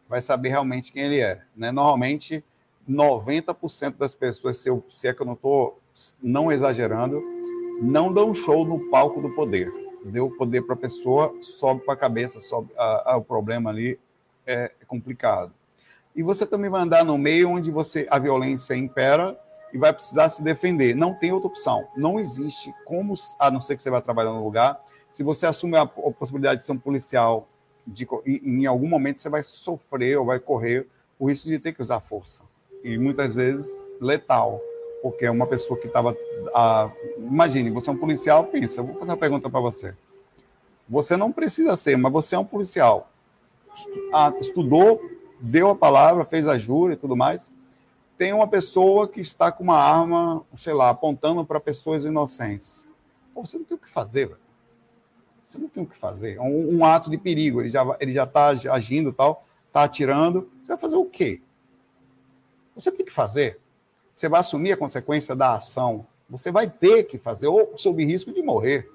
Vai 0.09 0.21
saber 0.21 0.49
realmente 0.49 0.91
quem 0.91 1.03
ele 1.03 1.19
é. 1.19 1.41
Né? 1.55 1.71
Normalmente, 1.71 2.43
90% 2.89 3.97
das 3.97 4.15
pessoas, 4.15 4.57
se, 4.59 4.69
eu, 4.69 4.83
se 4.89 5.07
é 5.07 5.13
que 5.13 5.21
eu 5.21 5.25
não 5.25 5.33
estou 5.33 5.79
não 6.21 6.51
exagerando, 6.51 7.36
não 7.81 8.13
dão 8.13 8.33
show 8.33 8.65
no 8.65 8.89
palco 8.89 9.21
do 9.21 9.29
poder. 9.31 9.71
Deu 10.03 10.29
poder 10.29 10.61
para 10.61 10.75
a 10.75 10.77
pessoa, 10.77 11.35
sobe 11.39 11.81
para 11.83 11.93
a 11.93 11.97
cabeça, 11.97 12.39
sobe, 12.39 12.71
a, 12.77 13.13
a, 13.13 13.17
o 13.17 13.23
problema 13.23 13.69
ali 13.69 13.99
é 14.45 14.71
complicado. 14.87 15.51
E 16.15 16.23
você 16.23 16.45
também 16.45 16.69
vai 16.69 16.81
andar 16.81 17.03
no 17.03 17.17
meio 17.17 17.49
onde 17.49 17.69
você 17.69 18.07
a 18.09 18.17
violência 18.17 18.75
impera 18.75 19.37
e 19.73 19.77
vai 19.77 19.91
precisar 19.93 20.29
se 20.29 20.43
defender. 20.43 20.95
Não 20.95 21.13
tem 21.13 21.31
outra 21.31 21.49
opção. 21.49 21.87
Não 21.95 22.19
existe 22.19 22.73
como, 22.85 23.13
a 23.39 23.51
não 23.51 23.61
ser 23.61 23.75
que 23.75 23.81
você 23.81 23.89
vá 23.89 24.01
trabalhar 24.01 24.31
no 24.31 24.43
lugar, 24.43 24.81
se 25.11 25.23
você 25.23 25.45
assume 25.45 25.75
a, 25.75 25.81
a 25.81 25.87
possibilidade 25.87 26.61
de 26.61 26.65
ser 26.65 26.71
um 26.71 26.79
policial, 26.79 27.47
de, 27.85 28.07
em, 28.25 28.61
em 28.61 28.65
algum 28.65 28.87
momento 28.87 29.19
você 29.19 29.29
vai 29.29 29.43
sofrer 29.43 30.17
ou 30.17 30.25
vai 30.25 30.39
correr 30.39 30.87
o 31.19 31.29
risco 31.29 31.49
de 31.49 31.59
ter 31.59 31.73
que 31.73 31.81
usar 31.81 31.99
força 31.99 32.43
e 32.83 32.97
muitas 32.97 33.35
vezes 33.35 33.67
letal, 33.99 34.61
porque 35.01 35.25
é 35.25 35.31
uma 35.31 35.47
pessoa 35.47 35.79
que 35.79 35.87
estava. 35.87 36.15
Imagine, 37.17 37.69
você 37.69 37.89
é 37.89 37.93
um 37.93 37.97
policial, 37.97 38.45
pensa, 38.45 38.81
vou 38.81 38.95
fazer 38.95 39.11
uma 39.11 39.17
pergunta 39.17 39.49
para 39.49 39.59
você. 39.59 39.93
Você 40.89 41.17
não 41.17 41.31
precisa 41.31 41.75
ser, 41.75 41.97
mas 41.97 42.11
você 42.11 42.35
é 42.35 42.39
um 42.39 42.45
policial. 42.45 43.11
Estudou, 44.39 45.01
deu 45.39 45.69
a 45.69 45.75
palavra, 45.75 46.25
fez 46.25 46.47
a 46.47 46.57
jura 46.57 46.93
e 46.93 46.97
tudo 46.97 47.15
mais. 47.15 47.51
Tem 48.17 48.33
uma 48.33 48.47
pessoa 48.47 49.07
que 49.07 49.21
está 49.21 49.51
com 49.51 49.63
uma 49.63 49.77
arma, 49.77 50.43
sei 50.55 50.73
lá, 50.73 50.89
apontando 50.89 51.45
para 51.45 51.59
pessoas 51.59 52.03
inocentes. 52.03 52.87
Pô, 53.33 53.45
você 53.45 53.57
não 53.57 53.65
tem 53.65 53.77
o 53.77 53.79
que 53.79 53.89
fazer, 53.89 54.27
velho. 54.27 54.39
Você 55.45 55.59
não 55.59 55.69
tem 55.69 55.83
o 55.83 55.85
que 55.85 55.95
fazer. 55.95 56.37
É 56.37 56.41
um, 56.41 56.77
um 56.77 56.85
ato 56.85 57.09
de 57.09 57.17
perigo. 57.17 57.61
Ele 57.61 57.69
já 57.69 57.85
ele 57.99 58.11
já 58.11 58.23
está 58.23 58.47
agindo, 58.47 59.13
tal, 59.13 59.45
está 59.67 59.83
atirando. 59.83 60.49
Você 60.61 60.69
vai 60.69 60.77
fazer 60.77 60.97
o 60.97 61.05
quê? 61.05 61.41
Você 62.75 62.91
tem 62.91 63.05
que 63.05 63.13
fazer. 63.13 63.59
Você 64.17 64.27
vai 64.27 64.39
assumir 64.39 64.71
a 64.71 64.77
consequência 64.77 65.35
da 65.35 65.53
ação. 65.53 66.03
Você 66.27 66.51
vai 66.51 66.67
ter 66.67 67.03
que 67.03 67.19
fazer, 67.19 67.45
ou 67.45 67.73
sob 67.75 68.03
risco 68.03 68.33
de 68.33 68.41
morrer. 68.41 68.89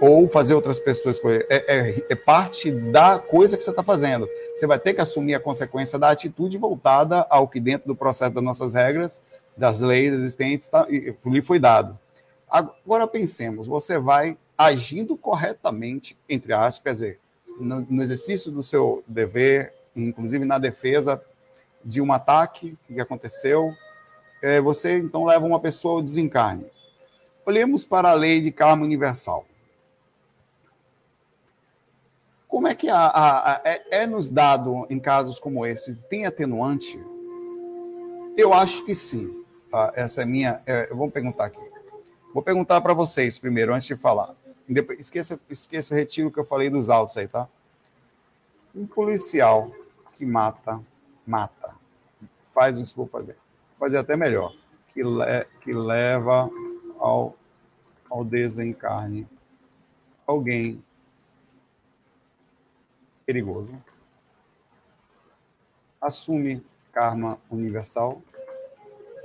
Ou 0.00 0.26
fazer 0.26 0.52
outras 0.52 0.80
pessoas. 0.80 1.20
É, 1.48 1.76
é, 1.76 2.04
é 2.10 2.14
parte 2.16 2.72
da 2.72 3.20
coisa 3.20 3.56
que 3.56 3.62
você 3.62 3.70
está 3.70 3.84
fazendo. 3.84 4.28
Você 4.56 4.66
vai 4.66 4.80
ter 4.80 4.94
que 4.94 5.00
assumir 5.00 5.36
a 5.36 5.40
consequência 5.40 5.96
da 5.96 6.10
atitude 6.10 6.58
voltada 6.58 7.24
ao 7.30 7.46
que, 7.46 7.60
dentro 7.60 7.86
do 7.86 7.94
processo 7.94 8.34
das 8.34 8.42
nossas 8.42 8.74
regras, 8.74 9.16
das 9.56 9.78
leis 9.78 10.12
existentes, 10.12 10.66
tá, 10.66 10.84
lhe 10.88 11.40
foi 11.40 11.60
dado. 11.60 11.96
Agora 12.50 13.06
pensemos, 13.06 13.68
você 13.68 13.96
vai 13.96 14.36
agindo 14.58 15.16
corretamente, 15.16 16.18
entre 16.28 16.52
aspas, 16.52 16.82
quer 16.82 16.92
dizer, 16.94 17.20
no, 17.60 17.86
no 17.88 18.02
exercício 18.02 18.50
do 18.50 18.64
seu 18.64 19.04
dever, 19.06 19.72
inclusive 19.94 20.44
na 20.44 20.58
defesa 20.58 21.22
de 21.84 22.00
um 22.00 22.12
ataque 22.12 22.76
que 22.88 23.00
aconteceu, 23.00 23.72
é, 24.44 24.60
você 24.60 24.98
então 24.98 25.24
leva 25.24 25.46
uma 25.46 25.58
pessoa 25.58 25.94
ao 25.94 26.02
desencarne. 26.02 26.66
Olhemos 27.46 27.84
para 27.84 28.10
a 28.10 28.14
lei 28.14 28.40
de 28.40 28.50
karma 28.50 28.84
universal. 28.84 29.46
Como 32.46 32.68
é 32.68 32.74
que 32.74 32.88
a, 32.88 32.98
a, 32.98 33.52
a, 33.52 33.60
é, 33.64 34.02
é, 34.02 34.06
nos 34.06 34.28
dado 34.28 34.86
em 34.88 35.00
casos 35.00 35.40
como 35.40 35.66
esse? 35.66 35.94
Tem 36.04 36.26
atenuante? 36.26 37.02
Eu 38.36 38.52
acho 38.52 38.84
que 38.84 38.94
sim. 38.94 39.44
Tá? 39.70 39.92
Essa 39.96 40.22
é 40.22 40.24
minha. 40.24 40.62
É, 40.66 40.92
vou 40.94 41.10
perguntar 41.10 41.46
aqui. 41.46 41.70
Vou 42.32 42.42
perguntar 42.42 42.80
para 42.80 42.94
vocês 42.94 43.38
primeiro, 43.38 43.74
antes 43.74 43.88
de 43.88 43.96
falar. 43.96 44.34
Esqueça, 44.98 45.38
esqueça, 45.48 45.94
retiro 45.94 46.28
o 46.28 46.32
que 46.32 46.38
eu 46.38 46.44
falei 46.44 46.70
dos 46.70 46.88
autos 46.88 47.16
aí, 47.16 47.28
tá? 47.28 47.48
Um 48.74 48.86
policial 48.86 49.70
que 50.16 50.24
mata 50.24 50.80
mata. 51.26 51.76
Faz 52.52 52.76
isso 52.76 52.92
que 52.92 52.98
vou 52.98 53.06
fazer. 53.06 53.36
Fazer 53.78 53.98
até 53.98 54.16
melhor. 54.16 54.54
Que, 54.92 55.02
le, 55.02 55.44
que 55.60 55.72
leva 55.72 56.48
ao, 56.98 57.36
ao 58.08 58.24
desencarne 58.24 59.26
alguém 60.26 60.82
perigoso. 63.26 63.74
Assume 66.00 66.64
karma 66.92 67.38
universal. 67.50 68.22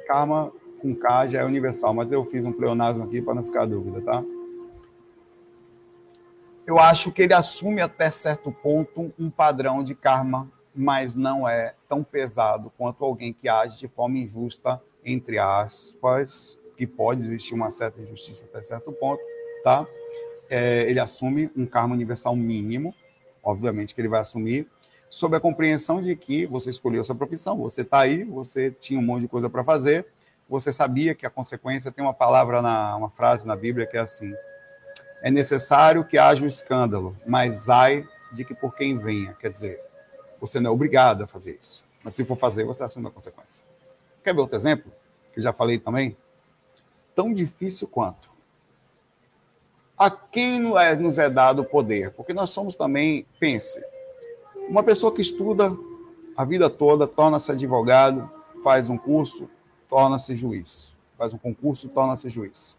Karma 0.08 0.52
com 0.82 0.96
K 0.96 1.28
já 1.28 1.42
é 1.42 1.46
universal, 1.46 1.94
mas 1.94 2.12
eu 2.12 2.26
fiz 2.26 2.46
um 2.46 2.54
pleonasmo 2.54 3.04
aqui 3.04 3.22
para 3.22 3.36
não 3.36 3.44
ficar 3.44 3.66
dúvida, 3.66 4.02
tá? 4.02 4.24
Eu 6.66 6.80
acho 6.80 7.12
que 7.12 7.24
ele 7.24 7.34
assume 7.34 7.82
até 7.82 8.10
certo 8.12 8.52
ponto 8.52 9.14
um 9.20 9.30
padrão 9.30 9.84
de 9.84 9.94
karma 9.94 10.50
mas 10.80 11.14
não 11.14 11.46
é 11.46 11.76
tão 11.90 12.06
pesado 12.06 12.72
quanto 12.78 13.04
alguém 13.04 13.34
que 13.34 13.50
age 13.50 13.78
de 13.80 13.90
forma 13.90 14.18
injusta, 14.18 14.82
entre 15.04 15.38
aspas, 15.38 16.58
que 16.78 16.88
pode 16.88 17.20
existir 17.28 17.54
uma 17.54 17.70
certa 17.70 18.00
injustiça 18.00 18.46
até 18.46 18.64
certo 18.64 18.90
ponto, 18.94 19.22
tá? 19.62 19.86
É, 20.50 20.90
ele 20.90 21.02
assume 21.02 21.52
um 21.54 21.66
karma 21.66 21.94
universal 21.94 22.34
mínimo, 22.34 22.96
obviamente 23.44 23.94
que 23.94 24.00
ele 24.00 24.08
vai 24.08 24.22
assumir, 24.22 24.70
sob 25.10 25.36
a 25.36 25.40
compreensão 25.42 26.02
de 26.02 26.16
que 26.16 26.46
você 26.46 26.70
escolheu 26.70 27.04
sua 27.04 27.14
profissão, 27.14 27.58
você 27.58 27.82
está 27.82 28.00
aí, 28.00 28.24
você 28.24 28.72
tinha 28.72 28.98
um 28.98 29.04
monte 29.04 29.24
de 29.24 29.28
coisa 29.28 29.50
para 29.50 29.66
fazer, 29.66 30.08
você 30.48 30.72
sabia 30.72 31.14
que 31.14 31.26
a 31.26 31.30
consequência 31.30 31.92
tem 31.92 32.06
uma 32.06 32.14
palavra 32.14 32.62
na 32.62 32.96
uma 32.96 33.10
frase 33.10 33.46
na 33.46 33.56
Bíblia 33.58 33.86
que 33.86 33.98
é 33.98 34.00
assim: 34.00 34.34
é 35.22 35.30
necessário 35.30 36.06
que 36.06 36.18
haja 36.18 36.42
um 36.42 36.48
escândalo, 36.48 37.18
mas 37.28 37.68
ai 37.68 38.08
de 38.32 38.46
que 38.46 38.56
por 38.56 38.74
quem 38.74 38.98
venha, 38.98 39.34
quer 39.34 39.50
dizer, 39.50 39.89
você 40.40 40.60
não 40.60 40.72
é 40.72 40.74
obrigado 40.74 41.24
a 41.24 41.28
fazer 41.28 41.58
isso. 41.60 41.84
Mas 42.04 42.16
se 42.16 42.24
for 42.24 42.38
fazer, 42.38 42.64
você 42.64 42.84
assume 42.84 43.08
a 43.08 43.12
consequência. 43.12 43.64
Quer 44.24 44.34
ver 44.34 44.42
outro 44.42 44.56
exemplo? 44.56 44.92
Que 45.34 45.42
já 45.42 45.52
falei 45.52 45.80
também? 45.80 46.16
Tão 47.16 47.34
difícil 47.34 47.88
quanto. 47.88 48.30
A 49.98 50.10
quem 50.10 50.60
nos 50.60 51.18
é 51.20 51.30
dado 51.30 51.62
o 51.62 51.66
poder? 51.66 52.12
Porque 52.12 52.34
nós 52.34 52.52
somos 52.52 52.76
também, 52.76 53.26
pense, 53.38 53.84
uma 54.70 54.82
pessoa 54.82 55.14
que 55.14 55.22
estuda 55.22 55.76
a 56.38 56.46
vida 56.46 56.70
toda, 56.70 57.06
torna-se 57.06 57.52
advogado, 57.52 58.32
faz 58.64 58.90
um 58.90 58.98
curso, 58.98 59.50
torna-se 59.90 60.36
juiz. 60.38 60.96
Faz 61.18 61.34
um 61.34 61.38
concurso, 61.38 61.90
torna-se 61.90 62.30
juiz. 62.30 62.78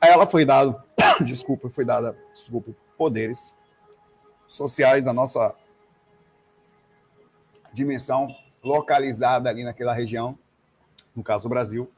A 0.00 0.06
ela 0.08 0.26
foi 0.26 0.46
dado, 0.46 0.80
desculpa, 1.20 1.68
foi 1.68 1.84
dada, 1.84 2.16
desculpa, 2.32 2.72
poderes 2.96 3.54
sociais 4.46 5.04
da 5.04 5.12
nossa 5.12 5.54
dimensão 7.74 8.28
localizada 8.62 9.50
ali 9.50 9.64
naquela 9.64 9.92
região, 9.92 10.38
no 11.14 11.22
caso 11.22 11.46
o 11.46 11.50
Brasil, 11.50 11.90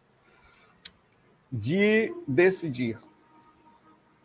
de 1.52 2.12
decidir, 2.26 2.98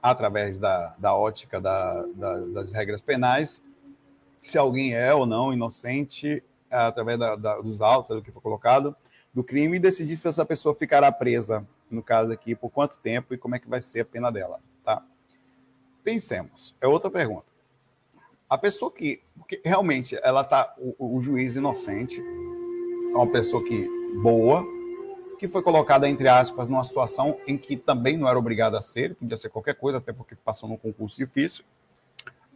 através 0.02 0.58
da, 0.58 0.96
da 0.98 1.14
ótica 1.14 1.62
da, 1.62 2.02
da, 2.16 2.40
das 2.48 2.72
regras 2.72 3.02
penais, 3.02 3.64
se 4.42 4.58
alguém 4.58 4.96
é 4.96 5.14
ou 5.14 5.28
não 5.28 5.54
inocente 5.54 6.44
através 6.70 7.20
da, 7.20 7.36
dos 7.36 7.82
autos, 7.82 8.16
do 8.16 8.24
que 8.24 8.32
foi 8.32 8.42
colocado, 8.42 8.96
do 9.34 9.44
crime, 9.44 9.78
e 9.78 9.80
decidir 9.80 10.18
se 10.18 10.28
essa 10.28 10.46
pessoa 10.46 10.74
ficará 10.74 11.12
presa, 11.12 11.68
no 11.90 12.02
caso 12.02 12.32
aqui, 12.32 12.56
por 12.56 12.70
quanto 12.70 12.98
tempo 12.98 13.34
e 13.34 13.38
como 13.38 13.56
é 13.56 13.60
que 13.60 13.70
vai 13.70 13.82
ser 13.82 14.02
a 14.02 14.06
pena 14.06 14.32
dela. 14.32 14.60
Tá? 14.84 15.04
Pensemos. 16.04 16.76
É 16.82 16.88
outra 16.88 17.12
pergunta. 17.12 17.51
A 18.52 18.58
pessoa 18.58 18.92
que, 18.92 19.24
que 19.48 19.62
realmente 19.64 20.20
ela 20.22 20.44
tá 20.44 20.76
o, 20.78 21.16
o, 21.16 21.22
juiz 21.22 21.56
inocente, 21.56 22.20
é 22.20 23.16
uma 23.16 23.32
pessoa 23.32 23.64
que 23.64 23.88
boa, 24.22 24.66
que 25.40 25.48
foi 25.48 25.62
colocada 25.62 26.10
entre 26.10 26.28
aspas 26.28 26.68
numa 26.68 26.84
situação 26.84 27.40
em 27.48 27.58
que 27.58 27.78
também 27.78 28.18
não 28.18 28.28
era 28.28 28.38
obrigado 28.38 28.76
a 28.76 28.82
ser, 28.82 29.16
podia 29.16 29.38
ser 29.38 29.48
qualquer 29.48 29.76
coisa, 29.76 30.00
até 30.00 30.12
porque 30.12 30.36
passou 30.36 30.68
num 30.68 30.76
concurso 30.76 31.16
difícil. 31.16 31.64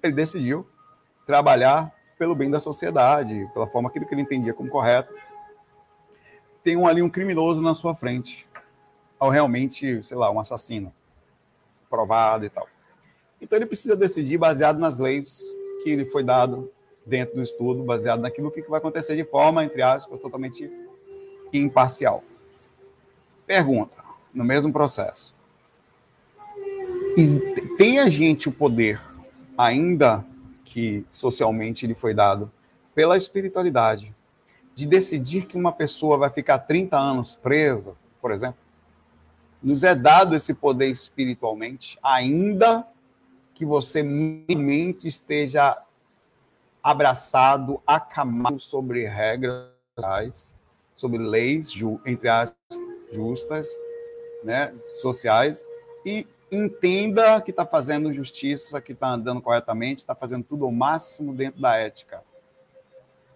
Ele 0.03 0.11
decidiu 0.11 0.67
trabalhar 1.25 1.95
pelo 2.19 2.35
bem 2.35 2.51
da 2.51 2.59
sociedade, 2.59 3.49
pela 3.53 3.65
forma 3.65 3.89
que 3.89 3.97
ele 3.97 4.21
entendia 4.21 4.53
como 4.53 4.69
correto. 4.69 5.13
Tem 6.61 6.75
um, 6.75 6.85
ali 6.85 7.01
um 7.01 7.09
criminoso 7.09 7.61
na 7.61 7.73
sua 7.73 7.95
frente, 7.95 8.45
ou 9.17 9.29
realmente, 9.29 10.03
sei 10.03 10.17
lá, 10.17 10.29
um 10.29 10.41
assassino 10.41 10.93
provado 11.89 12.43
e 12.43 12.49
tal. 12.49 12.67
Então 13.39 13.57
ele 13.57 13.65
precisa 13.65 13.95
decidir 13.95 14.37
baseado 14.37 14.77
nas 14.77 14.97
leis 14.97 15.55
que 15.85 15.95
lhe 15.95 16.05
foi 16.05 16.23
dado 16.23 16.71
dentro 17.05 17.35
do 17.35 17.43
estudo, 17.43 17.83
baseado 17.83 18.19
naquilo 18.19 18.49
que 18.49 18.59
vai 18.63 18.79
acontecer 18.79 19.15
de 19.15 19.23
forma, 19.23 19.63
entre 19.63 19.83
aspas, 19.83 20.19
totalmente 20.19 20.67
imparcial. 21.53 22.23
Pergunta, 23.45 24.03
no 24.33 24.43
mesmo 24.43 24.73
processo. 24.73 25.35
Tem 27.77 27.99
a 27.99 28.09
gente 28.09 28.49
o 28.49 28.51
poder, 28.51 28.99
ainda 29.55 30.25
que 30.63 31.05
socialmente 31.11 31.85
lhe 31.85 31.93
foi 31.93 32.15
dado, 32.15 32.51
pela 32.95 33.15
espiritualidade, 33.15 34.11
de 34.73 34.87
decidir 34.87 35.45
que 35.45 35.55
uma 35.55 35.71
pessoa 35.71 36.17
vai 36.17 36.31
ficar 36.31 36.57
30 36.57 36.97
anos 36.97 37.35
presa, 37.35 37.95
por 38.19 38.31
exemplo? 38.31 38.57
Nos 39.61 39.83
é 39.83 39.93
dado 39.93 40.35
esse 40.35 40.53
poder 40.55 40.89
espiritualmente, 40.89 41.99
ainda 42.01 42.87
que 43.55 43.65
você 43.65 44.03
mente 44.03 45.07
esteja 45.07 45.81
abraçado, 46.83 47.81
acamado 47.87 48.59
sobre 48.59 49.07
regras, 49.07 50.53
sobre 50.93 51.17
leis, 51.17 51.71
entre 52.05 52.27
as 52.27 52.53
justas, 53.11 53.67
né, 54.43 54.75
sociais, 55.01 55.65
e 56.05 56.27
entenda 56.51 57.41
que 57.41 57.51
está 57.51 57.65
fazendo 57.65 58.13
justiça, 58.13 58.81
que 58.81 58.91
está 58.91 59.07
andando 59.07 59.41
corretamente, 59.41 60.01
está 60.01 60.13
fazendo 60.13 60.43
tudo 60.43 60.65
ao 60.65 60.71
máximo 60.71 61.33
dentro 61.33 61.61
da 61.61 61.75
ética. 61.77 62.21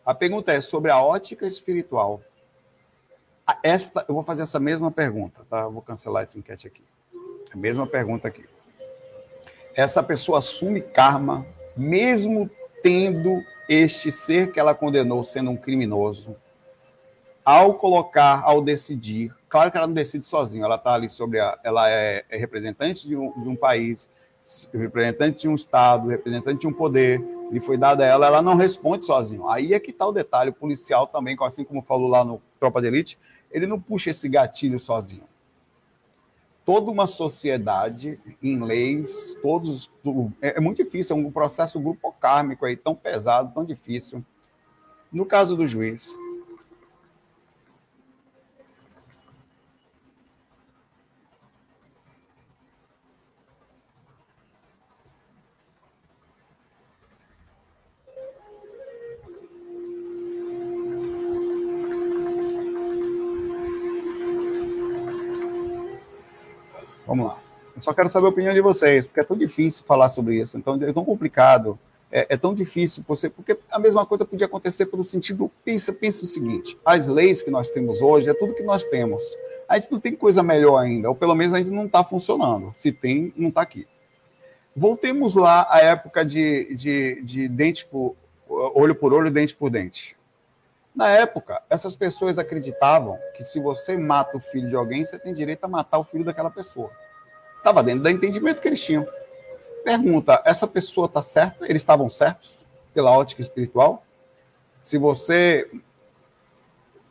A 0.06 0.14
pergunta 0.14 0.52
é 0.52 0.60
sobre 0.60 0.92
a 0.92 1.02
ótica 1.02 1.48
espiritual. 1.48 2.22
Esta, 3.64 4.06
eu 4.08 4.14
vou 4.14 4.24
fazer 4.24 4.44
essa 4.44 4.60
mesma 4.60 4.92
pergunta, 4.92 5.46
tá? 5.50 5.62
Eu 5.62 5.72
vou 5.72 5.82
cancelar 5.82 6.24
essa 6.24 6.38
enquete 6.38 6.68
aqui. 6.68 6.84
A 7.52 7.58
mesma 7.58 7.88
pergunta 7.88 8.28
aqui 8.28 8.46
essa 9.80 10.04
pessoa 10.04 10.40
assume 10.40 10.82
karma, 10.82 11.46
mesmo 11.76 12.50
tendo 12.84 13.42
este 13.70 14.12
ser 14.12 14.52
que 14.52 14.60
ela 14.60 14.76
condenou 14.76 15.24
sendo 15.24 15.52
um 15.52 15.56
criminoso, 15.56 16.36
ao 17.46 17.76
colocar, 17.76 18.42
ao 18.44 18.62
decidir, 18.62 19.34
claro 19.48 19.72
que 19.72 19.78
ela 19.78 19.88
não 19.88 19.94
decide 19.94 20.26
sozinha, 20.26 20.66
ela 20.66 20.76
está 20.76 20.94
ali 20.94 21.10
sobre 21.10 21.40
a, 21.40 21.58
ela 21.64 21.90
é, 21.90 22.26
é 22.30 22.38
representante 22.38 23.08
de 23.08 23.16
um, 23.16 23.32
de 23.40 23.48
um, 23.48 23.56
país, 23.56 24.10
representante 24.74 25.42
de 25.42 25.48
um 25.48 25.56
estado, 25.56 26.10
representante 26.10 26.60
de 26.60 26.68
um 26.68 26.74
poder, 26.74 27.24
lhe 27.50 27.62
foi 27.62 27.78
dada 27.78 28.04
a 28.04 28.08
ela, 28.08 28.28
ela 28.28 28.42
não 28.42 28.56
responde 28.56 29.06
sozinho. 29.06 29.48
Aí 29.48 29.74
é 29.74 29.80
que 29.80 29.92
está 29.92 30.06
o 30.06 30.12
detalhe, 30.12 30.50
o 30.50 30.54
policial 30.54 31.08
também, 31.08 31.38
assim 31.42 31.64
como 31.64 31.82
falou 31.82 32.10
lá 32.10 32.26
no 32.26 32.42
Tropa 32.60 32.82
de 32.82 32.88
Elite, 32.88 33.18
ele 33.50 33.66
não 33.66 33.80
puxa 33.80 34.10
esse 34.10 34.28
gatilho 34.28 34.78
sozinho 34.78 35.24
toda 36.70 36.92
uma 36.92 37.08
sociedade 37.08 38.20
em 38.44 38.64
leis, 38.64 39.36
todos. 39.42 39.92
É, 40.40 40.58
é 40.58 40.60
muito 40.60 40.84
difícil, 40.84 41.16
é 41.16 41.20
um 41.20 41.32
processo 41.32 41.80
grupo 41.80 42.12
kármico 42.22 42.64
aí, 42.64 42.78
tão 42.78 42.94
pesado, 42.94 43.52
tão 43.56 43.66
difícil. 43.66 44.24
No 45.12 45.26
caso 45.26 45.58
do 45.58 45.66
juiz, 45.66 46.16
Vamos 67.10 67.26
lá. 67.26 67.40
Eu 67.76 67.82
só 67.82 67.92
quero 67.92 68.08
saber 68.08 68.28
a 68.28 68.30
opinião 68.30 68.54
de 68.54 68.62
vocês, 68.62 69.08
porque 69.08 69.20
é 69.20 69.24
tão 69.24 69.36
difícil 69.36 69.84
falar 69.84 70.12
sobre 70.12 70.40
isso, 70.40 70.56
então 70.56 70.76
é 70.80 70.94
tão 70.94 71.04
complicado, 71.04 71.80
é, 72.12 72.28
é 72.30 72.38
tão 72.38 72.54
difícil 72.54 73.04
você, 73.08 73.28
porque 73.32 73.58
a 73.72 73.80
mesma 73.80 74.06
coisa 74.06 74.24
podia 74.26 74.46
acontecer 74.46 74.86
pelo 74.86 75.04
sentido, 75.04 75.50
pensa, 75.66 75.92
pensa 75.92 76.24
o 76.24 76.28
seguinte, 76.28 76.78
as 76.86 77.08
leis 77.08 77.42
que 77.42 77.50
nós 77.50 77.72
temos 77.72 78.00
hoje 78.00 78.30
é 78.30 78.34
tudo 78.36 78.54
que 78.54 78.62
nós 78.62 78.84
temos. 78.84 79.24
A 79.68 79.80
gente 79.80 79.92
não 79.92 80.00
tem 80.00 80.16
coisa 80.16 80.44
melhor 80.44 80.78
ainda, 80.78 81.10
ou 81.10 81.16
pelo 81.16 81.34
menos 81.34 81.52
a 81.52 81.58
gente 81.58 81.72
não 81.72 81.88
está 81.88 82.04
funcionando. 82.04 82.72
Se 82.76 82.92
tem, 82.92 83.34
não 83.36 83.50
está 83.50 83.62
aqui. 83.62 83.88
Voltemos 84.76 85.36
lá 85.36 85.66
à 85.68 85.80
época 85.80 86.24
de, 86.24 86.76
de, 86.76 87.24
de 87.24 87.48
dente 87.48 87.88
por 87.88 88.16
olho 88.48 88.94
por 88.94 89.14
olho, 89.14 89.32
dente 89.32 89.56
por 89.56 89.72
dente. 89.72 90.16
Na 90.96 91.10
época, 91.10 91.62
essas 91.70 91.96
pessoas 91.96 92.38
acreditavam 92.38 93.18
que 93.36 93.44
se 93.44 93.60
você 93.60 93.96
mata 93.96 94.38
o 94.38 94.40
filho 94.40 94.70
de 94.70 94.76
alguém, 94.76 95.06
você 95.06 95.18
tem 95.20 95.34
direito 95.34 95.64
a 95.64 95.68
matar 95.68 96.00
o 96.00 96.04
filho 96.04 96.26
daquela 96.26 96.50
pessoa. 96.50 96.92
Estava 97.58 97.84
dentro 97.84 98.04
do 98.04 98.10
entendimento 98.10 98.62
que 98.62 98.68
eles 98.68 98.84
tinham. 98.84 99.08
Pergunta: 99.84 100.42
essa 100.46 100.68
pessoa 100.68 101.06
está 101.06 101.22
certa? 101.22 101.66
Eles 101.66 101.82
estavam 101.82 102.10
certos 102.10 102.66
pela 102.94 103.12
ótica 103.12 103.42
espiritual? 103.42 104.04
Se 104.82 104.98
você 104.98 105.70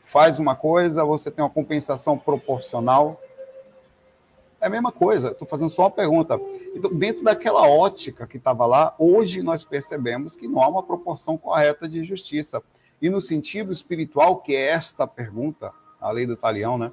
faz 0.01 0.39
uma 0.39 0.57
coisa, 0.57 1.05
você 1.05 1.31
tem 1.31 1.45
uma 1.45 1.51
compensação 1.51 2.19
proporcional. 2.19 3.21
É 4.61 4.67
a 4.67 4.71
mesma 4.71 4.91
coisa, 4.91 5.29
estou 5.31 5.47
fazendo 5.47 5.71
só 5.71 5.83
uma 5.83 5.91
pergunta. 5.91 6.41
Então, 6.75 6.93
dentro 6.93 7.23
daquela 7.23 7.69
ótica 7.69 8.27
que 8.27 8.39
estava 8.39 8.67
lá, 8.67 8.95
hoje 8.99 9.43
nós 9.43 9.65
percebemos 9.65 10.35
que 10.35 10.49
não 10.49 10.63
há 10.63 10.69
uma 10.69 10.83
proporção 10.83 11.37
correta 11.37 11.89
de 11.89 12.03
justiça. 12.05 12.63
E 13.01 13.09
no 13.09 13.21
sentido 13.21 13.73
espiritual, 13.73 14.37
que 14.37 14.55
é 14.55 14.71
esta 14.71 15.07
pergunta, 15.07 15.73
a 16.01 16.11
lei 16.11 16.27
do 16.27 16.37
talião, 16.37 16.77
né? 16.77 16.93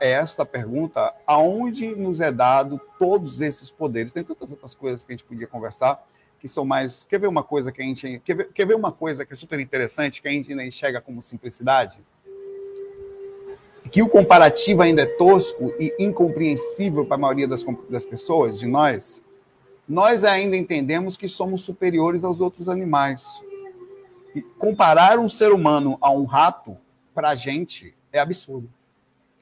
É 0.00 0.10
esta 0.10 0.44
pergunta, 0.44 1.14
aonde 1.26 1.94
nos 1.94 2.20
é 2.20 2.32
dado 2.32 2.80
todos 2.98 3.40
esses 3.40 3.70
poderes? 3.70 4.12
Tem 4.12 4.24
tantas 4.24 4.50
outras 4.50 4.74
coisas 4.74 5.04
que 5.04 5.12
a 5.12 5.16
gente 5.16 5.24
podia 5.24 5.46
conversar, 5.46 6.04
que 6.40 6.48
são 6.48 6.64
mais. 6.64 7.04
Quer 7.04 7.20
ver 7.20 7.28
uma 7.28 7.44
coisa 7.44 7.70
que 7.70 7.80
a 7.80 7.84
gente. 7.84 8.20
Quer 8.24 8.34
ver, 8.34 8.52
quer 8.52 8.66
ver 8.66 8.74
uma 8.74 8.92
coisa 8.92 9.24
que 9.24 9.32
é 9.32 9.36
super 9.36 9.58
interessante, 9.60 10.20
que 10.20 10.28
a 10.28 10.30
gente 10.30 10.50
ainda 10.50 10.64
enxerga 10.64 11.00
como 11.00 11.22
simplicidade? 11.22 11.96
Que 13.90 14.02
o 14.02 14.08
comparativo 14.08 14.82
ainda 14.82 15.02
é 15.02 15.06
tosco 15.06 15.72
e 15.78 15.94
incompreensível 15.98 17.06
para 17.06 17.14
a 17.14 17.18
maioria 17.18 17.48
das, 17.48 17.64
das 17.88 18.04
pessoas, 18.04 18.58
de 18.58 18.66
nós. 18.66 19.22
Nós 19.88 20.24
ainda 20.24 20.56
entendemos 20.56 21.16
que 21.16 21.28
somos 21.28 21.62
superiores 21.62 22.24
aos 22.24 22.40
outros 22.40 22.68
animais 22.68 23.42
comparar 24.58 25.18
um 25.18 25.28
ser 25.28 25.52
humano 25.52 25.98
a 26.00 26.10
um 26.10 26.24
rato, 26.24 26.76
para 27.14 27.30
a 27.30 27.34
gente, 27.34 27.94
é 28.12 28.18
absurdo. 28.18 28.70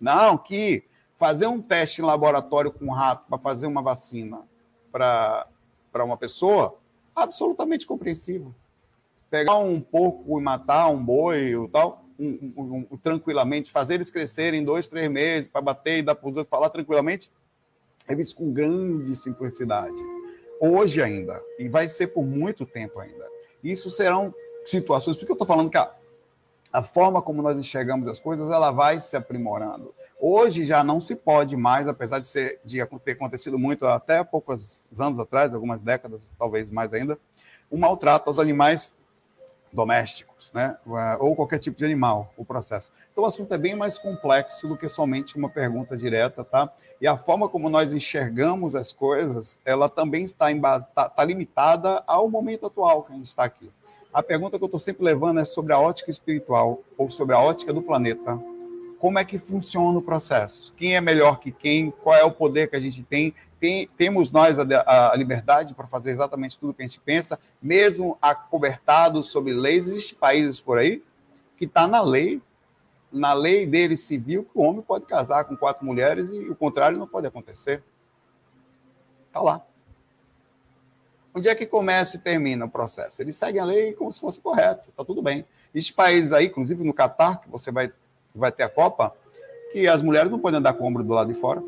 Não, 0.01 0.37
que 0.37 0.85
fazer 1.17 1.47
um 1.47 1.61
teste 1.61 2.01
em 2.01 2.05
laboratório 2.05 2.71
com 2.71 2.87
um 2.87 2.93
rato 2.93 3.25
para 3.29 3.39
fazer 3.39 3.67
uma 3.67 3.83
vacina 3.83 4.43
para 4.93 6.05
uma 6.05 6.17
pessoa, 6.17 6.79
absolutamente 7.15 7.87
compreensível. 7.87 8.55
Pegar 9.31 9.57
um 9.57 9.81
porco 9.81 10.39
e 10.39 10.43
matar 10.43 10.89
um 10.89 11.03
boi 11.03 11.55
ou 11.55 11.69
tal, 11.69 12.05
um, 12.19 12.53
um, 12.57 12.87
um, 12.91 12.97
tranquilamente, 12.97 13.71
fazer 13.71 13.95
eles 13.95 14.11
crescerem 14.11 14.65
dois, 14.65 14.87
três 14.87 15.09
meses 15.11 15.49
para 15.49 15.61
bater 15.61 15.99
e 15.99 16.03
dar 16.03 16.15
para 16.15 16.29
os 16.29 16.37
outros 16.37 16.51
falar 16.51 16.71
tranquilamente, 16.71 17.31
é 18.09 18.15
visto 18.15 18.37
com 18.37 18.53
grande 18.53 19.15
simplicidade. 19.17 19.97
Hoje 20.61 21.03
ainda, 21.03 21.43
e 21.59 21.69
vai 21.69 21.89
ser 21.89 22.09
por 22.09 22.25
muito 22.25 22.65
tempo 22.65 22.99
ainda. 22.99 23.27
Isso 23.63 23.91
serão 23.91 24.35
situações, 24.67 25.17
porque 25.17 25.33
eu 25.33 25.35
estou 25.35 25.47
falando 25.47 25.71
que 25.71 25.79
a, 25.79 25.91
a 26.73 26.83
forma 26.83 27.23
como 27.23 27.41
nós 27.43 27.57
enxergamos 27.57 28.09
as 28.09 28.21
coisas, 28.21 28.51
ela 28.51 28.71
vai 28.71 29.01
se 29.01 29.17
aprimorando. 29.17 29.95
Hoje 30.21 30.65
já 30.65 30.83
não 30.83 30.99
se 30.99 31.15
pode 31.15 31.57
mais, 31.57 31.87
apesar 31.87 32.19
de, 32.19 32.27
ser, 32.27 32.61
de 32.65 32.85
ter 33.05 33.13
acontecido 33.13 33.59
muito 33.59 33.87
até 33.87 34.23
poucos 34.25 34.87
anos 34.99 35.21
atrás, 35.21 35.55
algumas 35.55 35.81
décadas, 35.81 36.27
talvez 36.39 36.71
mais 36.71 36.93
ainda, 36.93 37.19
o 37.71 37.77
maltrato 37.77 38.29
aos 38.29 38.39
animais 38.39 38.95
domésticos, 39.73 40.53
né? 40.55 40.79
ou 41.19 41.37
qualquer 41.37 41.59
tipo 41.59 41.77
de 41.77 41.85
animal, 41.85 42.33
o 42.37 42.45
processo. 42.45 42.91
Então 43.13 43.25
o 43.25 43.27
assunto 43.27 43.53
é 43.53 43.59
bem 43.59 43.75
mais 43.75 43.99
complexo 43.99 44.67
do 44.67 44.77
que 44.77 44.89
somente 44.89 45.37
uma 45.37 45.51
pergunta 45.51 45.97
direta, 45.97 46.43
tá? 46.43 46.73
E 46.99 47.07
a 47.07 47.17
forma 47.17 47.47
como 47.47 47.69
nós 47.69 47.93
enxergamos 47.93 48.75
as 48.75 48.91
coisas, 48.91 49.59
ela 49.67 49.89
também 49.89 50.25
está, 50.25 50.51
está, 50.51 51.07
está 51.07 51.25
limitada 51.25 52.03
ao 52.07 52.31
momento 52.31 52.67
atual 52.67 53.03
que 53.03 53.13
a 53.13 53.17
gente 53.17 53.27
está 53.27 53.45
aqui 53.45 53.71
A 54.17 54.23
pergunta 54.23 54.57
que 54.57 54.65
eu 54.65 54.67
estou 54.67 54.81
sempre 54.81 55.05
levando 55.05 55.41
é 55.41 55.45
sobre 55.45 55.75
a 55.75 55.79
ótica 55.79 56.11
espiritual 56.11 56.83
ou 56.97 57.11
sobre 57.11 57.35
a 57.35 57.39
ótica 57.39 57.71
do 57.71 57.83
planeta. 57.83 58.43
Como 58.99 59.19
é 59.19 59.25
que 59.27 59.39
funciona 59.39 59.99
o 59.99 60.01
processo? 60.01 60.73
Quem 60.73 60.97
é 60.97 61.03
melhor 61.03 61.39
que 61.39 61.53
quem? 61.53 61.91
Qual 61.91 62.17
é 62.17 62.25
o 62.25 62.33
poder 62.33 62.71
que 62.71 62.77
a 62.77 62.81
gente 62.81 63.03
tem? 63.03 63.35
tem 63.61 63.87
temos 63.95 64.33
nós 64.33 64.59
a, 64.59 65.13
a 65.13 65.15
liberdade 65.15 65.75
para 65.75 65.87
fazer 65.87 66.13
exatamente 66.13 66.57
tudo 66.57 66.73
que 66.73 66.83
a 66.83 66.87
gente 66.87 66.99
pensa, 66.99 67.39
mesmo 67.61 68.17
acobertado 68.23 69.23
sobre 69.23 69.53
leis? 69.53 69.87
Existem 69.87 70.17
países 70.19 70.63
por 70.63 70.79
aí 70.79 71.03
que 71.59 71.67
está 71.67 71.87
na 71.87 72.01
lei, 72.01 72.41
na 73.13 73.35
lei 73.35 73.67
dele 73.67 73.99
civil, 73.99 74.45
que 74.45 74.59
o 74.59 74.63
homem 74.63 74.81
pode 74.81 75.05
casar 75.05 75.45
com 75.45 75.55
quatro 75.55 75.85
mulheres 75.85 76.31
e 76.31 76.39
o 76.49 76.57
contrário 76.57 76.97
não 76.97 77.07
pode 77.07 77.27
acontecer. 77.27 77.85
Está 79.29 79.43
lá. 79.43 79.63
Onde 81.37 81.51
é 81.51 81.55
que 81.55 81.67
começa 81.67 82.17
e 82.17 82.19
termina 82.19 82.65
o 82.65 82.69
processo? 82.69 83.21
Eles 83.21 83.37
seguem 83.37 83.61
a 83.61 83.65
lei 83.67 83.93
como 83.93 84.11
se 84.11 84.19
fosse 84.19 84.41
correto, 84.41 84.89
está 84.89 85.05
tudo 85.05 85.21
bem. 85.21 85.45
Esses 85.75 85.91
países 85.91 86.33
aí, 86.33 86.47
inclusive 86.47 86.83
no 86.83 86.95
Catar, 86.95 87.43
que 87.43 87.51
você 87.51 87.71
vai, 87.71 87.93
vai 88.35 88.51
ter 88.51 88.63
a 88.63 88.71
Copa, 88.71 89.15
que 89.71 89.87
as 89.87 90.01
mulheres 90.01 90.31
não 90.31 90.39
podem 90.39 90.61
andar 90.61 90.73
com 90.73 90.85
o 90.85 90.87
ombro 90.87 91.05
do 91.05 91.13
lado 91.13 91.31
de 91.31 91.39
fora. 91.39 91.63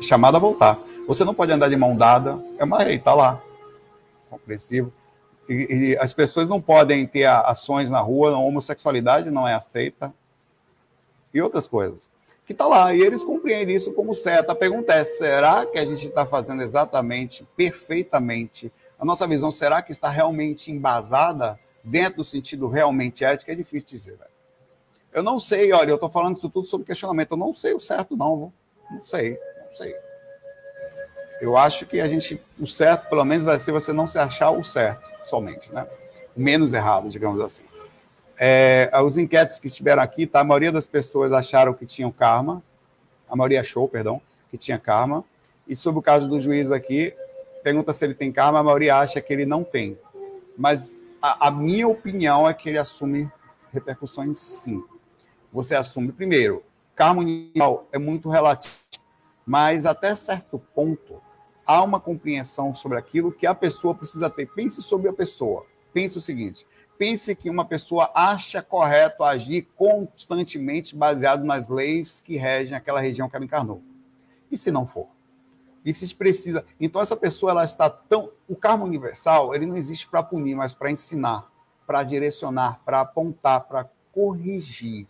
É 0.00 0.02
chamada 0.02 0.38
a 0.38 0.40
voltar. 0.40 0.78
Você 1.06 1.22
não 1.22 1.34
pode 1.34 1.52
andar 1.52 1.68
de 1.68 1.76
mão 1.76 1.94
dada, 1.94 2.42
é 2.56 2.64
uma 2.64 2.78
lei, 2.78 2.96
está 2.96 3.12
lá. 3.12 3.42
Compreensivo. 4.30 4.90
E, 5.46 5.52
e, 5.52 5.98
as 5.98 6.14
pessoas 6.14 6.48
não 6.48 6.62
podem 6.62 7.06
ter 7.06 7.26
ações 7.26 7.90
na 7.90 8.00
rua, 8.00 8.30
a 8.30 8.38
homossexualidade 8.38 9.30
não 9.30 9.46
é 9.46 9.52
aceita. 9.52 10.14
E 11.34 11.42
outras 11.42 11.68
coisas 11.68 12.08
que 12.46 12.52
está 12.52 12.66
lá. 12.66 12.94
E 12.94 13.00
eles 13.00 13.22
compreendem 13.22 13.74
isso 13.74 13.92
como 13.92 14.14
certo. 14.14 14.50
A 14.50 14.54
pergunta 14.54 14.92
é: 14.92 15.04
será 15.04 15.66
que 15.66 15.78
a 15.78 15.84
gente 15.84 16.06
está 16.06 16.26
fazendo 16.26 16.62
exatamente, 16.62 17.46
perfeitamente? 17.56 18.72
A 18.98 19.04
nossa 19.04 19.26
visão, 19.26 19.50
será 19.50 19.82
que 19.82 19.92
está 19.92 20.08
realmente 20.08 20.70
embasada 20.70 21.58
dentro 21.82 22.18
do 22.18 22.24
sentido 22.24 22.68
realmente 22.68 23.24
ético? 23.24 23.50
É 23.50 23.54
difícil 23.54 23.88
dizer, 23.88 24.16
velho. 24.16 24.34
Eu 25.12 25.22
não 25.22 25.38
sei, 25.38 25.72
olha, 25.72 25.90
eu 25.90 25.94
estou 25.94 26.10
falando 26.10 26.36
isso 26.36 26.48
tudo 26.50 26.66
sobre 26.66 26.86
questionamento. 26.86 27.32
Eu 27.32 27.36
não 27.36 27.54
sei 27.54 27.72
o 27.72 27.80
certo, 27.80 28.16
não. 28.16 28.52
Não 28.90 29.04
sei, 29.04 29.38
não 29.64 29.76
sei. 29.76 29.94
Eu 31.40 31.56
acho 31.56 31.86
que 31.86 32.00
a 32.00 32.08
gente, 32.08 32.40
o 32.58 32.66
certo, 32.66 33.08
pelo 33.08 33.24
menos, 33.24 33.44
vai 33.44 33.58
ser 33.58 33.70
você 33.72 33.92
não 33.92 34.06
se 34.06 34.18
achar 34.18 34.50
o 34.50 34.64
certo 34.64 35.08
somente, 35.24 35.72
né? 35.72 35.86
Menos 36.36 36.72
errado, 36.72 37.08
digamos 37.08 37.40
assim. 37.40 37.62
É, 38.38 38.90
os 39.04 39.16
enquetes 39.16 39.58
que 39.58 39.68
estiveram 39.68 40.02
aqui, 40.02 40.26
tá? 40.26 40.40
A 40.40 40.44
maioria 40.44 40.72
das 40.72 40.86
pessoas 40.86 41.32
acharam 41.32 41.72
que 41.72 41.86
tinham 41.86 42.10
karma. 42.10 42.62
A 43.28 43.36
maioria 43.36 43.60
achou, 43.60 43.88
perdão, 43.88 44.20
que 44.50 44.58
tinha 44.58 44.78
karma. 44.78 45.24
E 45.66 45.76
sobre 45.76 45.98
o 46.00 46.02
caso 46.02 46.28
do 46.28 46.40
juiz 46.40 46.70
aqui, 46.70 47.14
pergunta 47.62 47.92
se 47.92 48.04
ele 48.04 48.14
tem 48.14 48.30
karma, 48.30 48.58
a 48.58 48.62
maioria 48.62 48.96
acha 48.96 49.20
que 49.20 49.32
ele 49.32 49.46
não 49.46 49.64
tem. 49.64 49.98
Mas 50.56 50.96
a, 51.22 51.48
a 51.48 51.50
minha 51.50 51.88
opinião 51.88 52.48
é 52.48 52.52
que 52.52 52.68
ele 52.68 52.78
assume 52.78 53.30
repercussões 53.72 54.38
sim. 54.38 54.82
Você 55.52 55.74
assume, 55.74 56.12
primeiro, 56.12 56.62
karma 56.94 57.22
universal 57.22 57.88
é 57.92 57.98
muito 57.98 58.28
relativo, 58.28 58.74
mas 59.46 59.86
até 59.86 60.14
certo 60.16 60.58
ponto 60.74 61.20
há 61.66 61.82
uma 61.82 61.98
compreensão 61.98 62.74
sobre 62.74 62.98
aquilo 62.98 63.32
que 63.32 63.46
a 63.46 63.54
pessoa 63.54 63.94
precisa 63.94 64.28
ter. 64.28 64.46
Pense 64.46 64.82
sobre 64.82 65.08
a 65.08 65.12
pessoa. 65.12 65.64
Pense 65.92 66.18
o 66.18 66.20
seguinte: 66.20 66.66
pense 66.98 67.34
que 67.34 67.50
uma 67.50 67.64
pessoa 67.64 68.10
acha 68.14 68.62
correto 68.62 69.24
agir 69.24 69.68
constantemente 69.76 70.96
baseado 70.96 71.44
nas 71.44 71.68
leis 71.68 72.20
que 72.20 72.36
regem 72.36 72.74
aquela 72.74 73.00
região 73.00 73.28
que 73.28 73.36
ela 73.36 73.44
encarnou. 73.44 73.82
E 74.50 74.56
se 74.56 74.70
não 74.70 74.86
for? 74.86 75.08
E 75.84 75.92
se 75.92 76.14
precisa? 76.14 76.64
Então 76.80 77.00
essa 77.00 77.16
pessoa 77.16 77.52
ela 77.52 77.64
está 77.64 77.90
tão 77.90 78.30
o 78.48 78.56
karma 78.56 78.84
universal, 78.84 79.54
ele 79.54 79.66
não 79.66 79.76
existe 79.76 80.08
para 80.08 80.22
punir, 80.22 80.54
mas 80.54 80.74
para 80.74 80.90
ensinar, 80.90 81.46
para 81.86 82.02
direcionar, 82.02 82.80
para 82.84 83.00
apontar, 83.00 83.60
para 83.64 83.88
corrigir. 84.12 85.06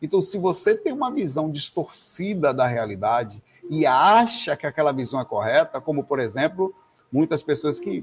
Então 0.00 0.22
se 0.22 0.38
você 0.38 0.74
tem 0.74 0.92
uma 0.92 1.10
visão 1.10 1.50
distorcida 1.50 2.54
da 2.54 2.66
realidade 2.66 3.42
e 3.68 3.84
acha 3.84 4.56
que 4.56 4.66
aquela 4.66 4.92
visão 4.92 5.20
é 5.20 5.24
correta, 5.24 5.80
como 5.80 6.02
por 6.02 6.18
exemplo, 6.18 6.74
muitas 7.12 7.42
pessoas 7.42 7.78
que 7.78 8.02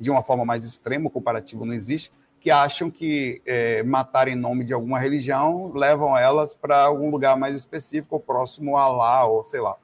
de 0.00 0.10
uma 0.10 0.22
forma 0.22 0.44
mais 0.44 0.64
extrema, 0.64 1.10
comparativo 1.10 1.64
não 1.64 1.74
existe, 1.74 2.10
que 2.46 2.50
acham 2.52 2.88
que 2.92 3.42
é, 3.44 3.82
matar 3.82 4.28
em 4.28 4.36
nome 4.36 4.62
de 4.62 4.72
alguma 4.72 5.00
religião 5.00 5.72
levam 5.74 6.16
elas 6.16 6.54
para 6.54 6.78
algum 6.78 7.10
lugar 7.10 7.36
mais 7.36 7.56
específico, 7.56 8.20
próximo 8.20 8.76
a 8.76 8.86
lá, 8.86 9.26
ou 9.26 9.42
sei 9.42 9.60
lá. 9.60 9.76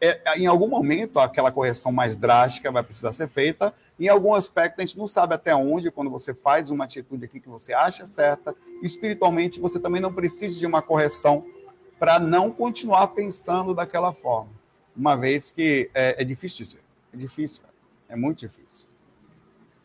É, 0.00 0.36
em 0.36 0.48
algum 0.48 0.66
momento, 0.66 1.20
aquela 1.20 1.52
correção 1.52 1.92
mais 1.92 2.16
drástica 2.16 2.72
vai 2.72 2.82
precisar 2.82 3.12
ser 3.12 3.28
feita. 3.28 3.72
Em 4.00 4.08
algum 4.08 4.34
aspecto, 4.34 4.80
a 4.80 4.84
gente 4.84 4.98
não 4.98 5.06
sabe 5.06 5.32
até 5.32 5.54
onde, 5.54 5.92
quando 5.92 6.10
você 6.10 6.34
faz 6.34 6.72
uma 6.72 6.86
atitude 6.86 7.24
aqui 7.24 7.38
que 7.38 7.48
você 7.48 7.72
acha 7.72 8.04
certa, 8.04 8.52
espiritualmente, 8.82 9.60
você 9.60 9.78
também 9.78 10.02
não 10.02 10.12
precisa 10.12 10.58
de 10.58 10.66
uma 10.66 10.82
correção 10.82 11.46
para 12.00 12.18
não 12.18 12.50
continuar 12.50 13.06
pensando 13.08 13.76
daquela 13.76 14.12
forma. 14.12 14.50
Uma 14.96 15.16
vez 15.16 15.52
que 15.52 15.88
é, 15.94 16.20
é 16.20 16.24
difícil. 16.24 16.80
É 17.14 17.16
difícil, 17.16 17.62
é 18.08 18.16
muito 18.16 18.40
difícil 18.40 18.89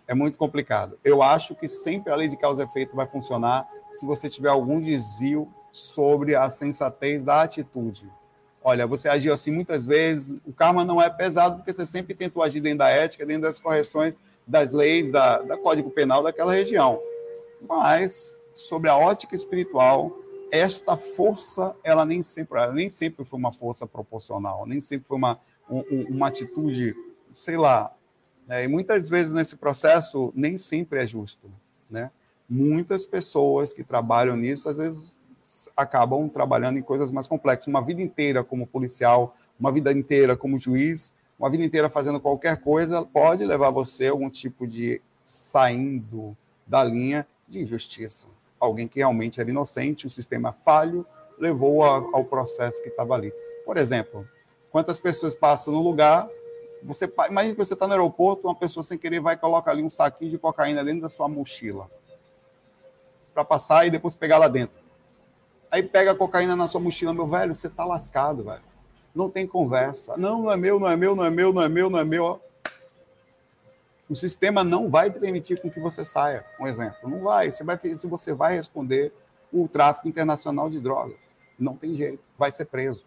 é 0.08 0.14
muito 0.14 0.38
complicado. 0.38 1.00
Eu 1.04 1.22
acho 1.22 1.56
que 1.56 1.68
sempre 1.68 2.12
a 2.12 2.16
lei 2.16 2.28
de 2.28 2.38
causa 2.38 2.64
e 2.64 2.66
efeito 2.66 2.96
vai 2.96 3.08
funcionar 3.08 3.68
se 3.94 4.06
você 4.06 4.30
tiver 4.30 4.50
algum 4.50 4.80
desvio 4.80 5.52
sobre 5.72 6.36
a 6.36 6.50
sensatez 6.50 7.24
da 7.24 7.42
atitude. 7.42 8.10
Olha, 8.64 8.88
você 8.88 9.08
agiu 9.08 9.34
assim 9.34 9.52
muitas 9.52 9.86
vezes, 9.86 10.40
o 10.46 10.52
karma 10.52 10.84
não 10.84 11.02
é 11.02 11.10
pesado 11.10 11.58
porque 11.58 11.72
você 11.72 11.86
sempre 11.86 12.16
tentou 12.16 12.42
agir 12.42 12.60
dentro 12.60 12.80
da 12.80 12.90
ética, 12.90 13.26
dentro 13.26 13.44
das 13.44 13.60
correções 13.60 14.16
das 14.48 14.72
leis, 14.72 15.12
da, 15.12 15.40
da 15.40 15.58
Código 15.58 15.90
Penal 15.90 16.24
daquela 16.24 16.54
região. 16.54 17.00
Mas, 17.68 18.38
sobre 18.54 18.90
a 18.90 18.98
ótica 18.98 19.36
espiritual, 19.36 20.12
esta 20.52 20.96
força, 20.96 21.76
ela 21.84 22.06
nem 22.06 22.22
sempre, 22.22 22.60
ela 22.60 22.74
nem 22.74 22.90
sempre 22.90 23.26
foi 23.26 23.40
uma 23.40 23.52
força 23.52 23.88
proporcional, 23.88 24.66
nem 24.66 24.80
sempre 24.80 25.08
foi 25.08 25.18
uma, 25.18 25.40
um, 25.70 26.06
uma 26.10 26.28
atitude, 26.28 26.96
sei 27.34 27.58
lá? 27.58 27.94
E 28.50 28.68
muitas 28.68 29.10
vezes 29.10 29.34
nesse 29.34 29.56
processo 29.56 30.32
nem 30.36 30.58
sempre 30.58 31.00
é 31.00 31.06
justo. 31.06 31.50
Né? 31.90 32.12
Muitas 32.48 33.06
pessoas 33.06 33.74
que 33.74 33.84
trabalham 33.84 34.36
nisso, 34.36 34.70
às 34.70 34.78
vezes, 34.78 35.26
acabam 35.76 36.30
trabalhando 36.30 36.78
em 36.78 36.82
coisas 36.82 37.12
mais 37.12 37.28
complexas. 37.28 37.68
Uma 37.68 37.82
vida 37.82 38.02
inteira 38.02 38.44
como 38.44 38.68
policial, 38.68 39.36
uma 39.60 39.72
vida 39.72 39.92
inteira 39.92 40.38
como 40.38 40.60
juiz, 40.60 41.12
uma 41.40 41.50
vida 41.50 41.64
inteira 41.64 41.90
fazendo 41.90 42.20
qualquer 42.20 42.62
coisa, 42.62 43.04
pode 43.04 43.44
levar 43.44 43.72
você 43.72 44.08
a 44.08 44.12
algum 44.12 44.30
tipo 44.30 44.68
de 44.68 45.02
saindo 45.26 46.36
da 46.66 46.84
linha 46.84 47.28
de 47.48 47.62
injustiça. 47.62 48.28
Alguém 48.60 48.88
que 48.88 49.00
realmente 49.00 49.42
era 49.42 49.50
inocente, 49.50 50.08
o 50.08 50.10
sistema 50.10 50.54
falho, 50.54 51.06
levou 51.38 51.84
ao 51.84 52.24
processo 52.24 52.82
que 52.82 52.90
estava 52.90 53.16
ali. 53.16 53.34
Por 53.66 53.76
exemplo, 53.78 54.28
quantas 54.72 55.00
pessoas 55.00 55.36
passam 55.36 55.74
no 55.74 55.82
lugar 55.82 56.28
você, 56.86 57.12
imagina 57.30 57.56
que 57.56 57.64
você 57.64 57.74
está 57.74 57.88
no 57.88 57.94
aeroporto, 57.94 58.48
uma 58.48 58.56
pessoa 58.56 58.84
sem 58.84 58.98
querer 58.98 59.20
vai 59.20 59.34
e 59.34 59.38
coloca 59.38 59.72
ali 59.72 59.82
um 59.82 59.90
saquinho 59.90 60.32
de 60.32 60.38
cocaína 60.38 60.84
dentro 60.84 61.02
da 61.02 61.10
sua 61.10 61.28
mochila 61.28 61.90
para 63.34 63.44
passar 63.44 63.86
e 63.86 63.92
depois 63.92 64.16
pegar 64.16 64.38
lá 64.38 64.48
dentro. 64.48 64.80
Aí 65.70 65.84
pega 65.84 66.12
a 66.12 66.16
cocaína 66.16 66.56
na 66.56 66.68
sua 66.68 66.80
mochila, 66.80 67.14
meu 67.14 67.28
velho, 67.28 67.54
você 67.54 67.70
tá 67.70 67.84
lascado, 67.84 68.44
velho. 68.44 68.64
Não 69.14 69.30
tem 69.30 69.48
conversa. 69.48 70.16
Não, 70.16 70.44
não 70.44 70.52
é 70.52 70.56
meu, 70.56 70.80
não 70.80 70.90
é 70.90 70.96
meu, 70.96 71.16
não 71.16 71.26
é 71.26 71.30
meu, 71.30 71.52
não 71.52 71.62
é 71.62 71.70
meu, 71.70 71.90
não 71.90 72.00
é 72.00 72.06
meu. 72.06 72.42
O 74.10 74.16
sistema 74.16 74.64
não 74.64 74.90
vai 74.90 75.10
permitir 75.10 75.60
com 75.60 75.70
que 75.70 75.80
você 75.80 76.06
saia. 76.06 76.46
Um 76.60 76.68
exemplo, 76.68 77.10
não 77.10 77.22
vai. 77.22 77.52
Você 77.52 77.64
vai, 77.64 77.78
se 77.78 78.08
você 78.08 78.34
vai 78.34 78.56
responder 78.56 79.12
o 79.52 79.68
tráfico 79.68 80.08
internacional 80.08 80.70
de 80.70 80.80
drogas, 80.80 81.36
não 81.58 81.76
tem 81.76 81.96
jeito, 81.96 82.24
vai 82.38 82.52
ser 82.52 82.66
preso. 82.66 83.06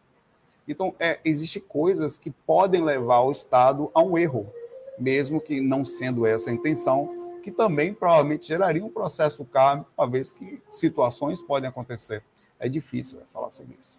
Então, 0.69 0.95
é, 1.01 1.19
existe 1.25 1.59
coisas 1.59 2.19
que 2.19 2.31
podem 2.31 2.85
levar 2.85 3.21
o 3.21 3.33
Estado 3.33 3.91
a 3.95 4.03
um 4.03 4.19
erro, 4.19 4.53
mesmo 4.99 5.41
que 5.41 5.63
não 5.63 5.83
sendo 5.83 6.27
essa 6.27 6.51
a 6.51 6.53
intenção, 6.53 7.41
que 7.43 7.51
também 7.51 7.95
provavelmente 7.95 8.47
geraria 8.47 8.85
um 8.85 8.91
processo 8.91 9.43
kármico, 9.47 9.91
uma 9.97 10.07
vez 10.07 10.35
que 10.35 10.61
situações 10.71 11.41
podem 11.41 11.71
acontecer. 11.71 12.23
É 12.61 12.69
difícil 12.69 13.19
é, 13.19 13.23
falar 13.33 13.49
sobre 13.49 13.79
isso. 13.81 13.99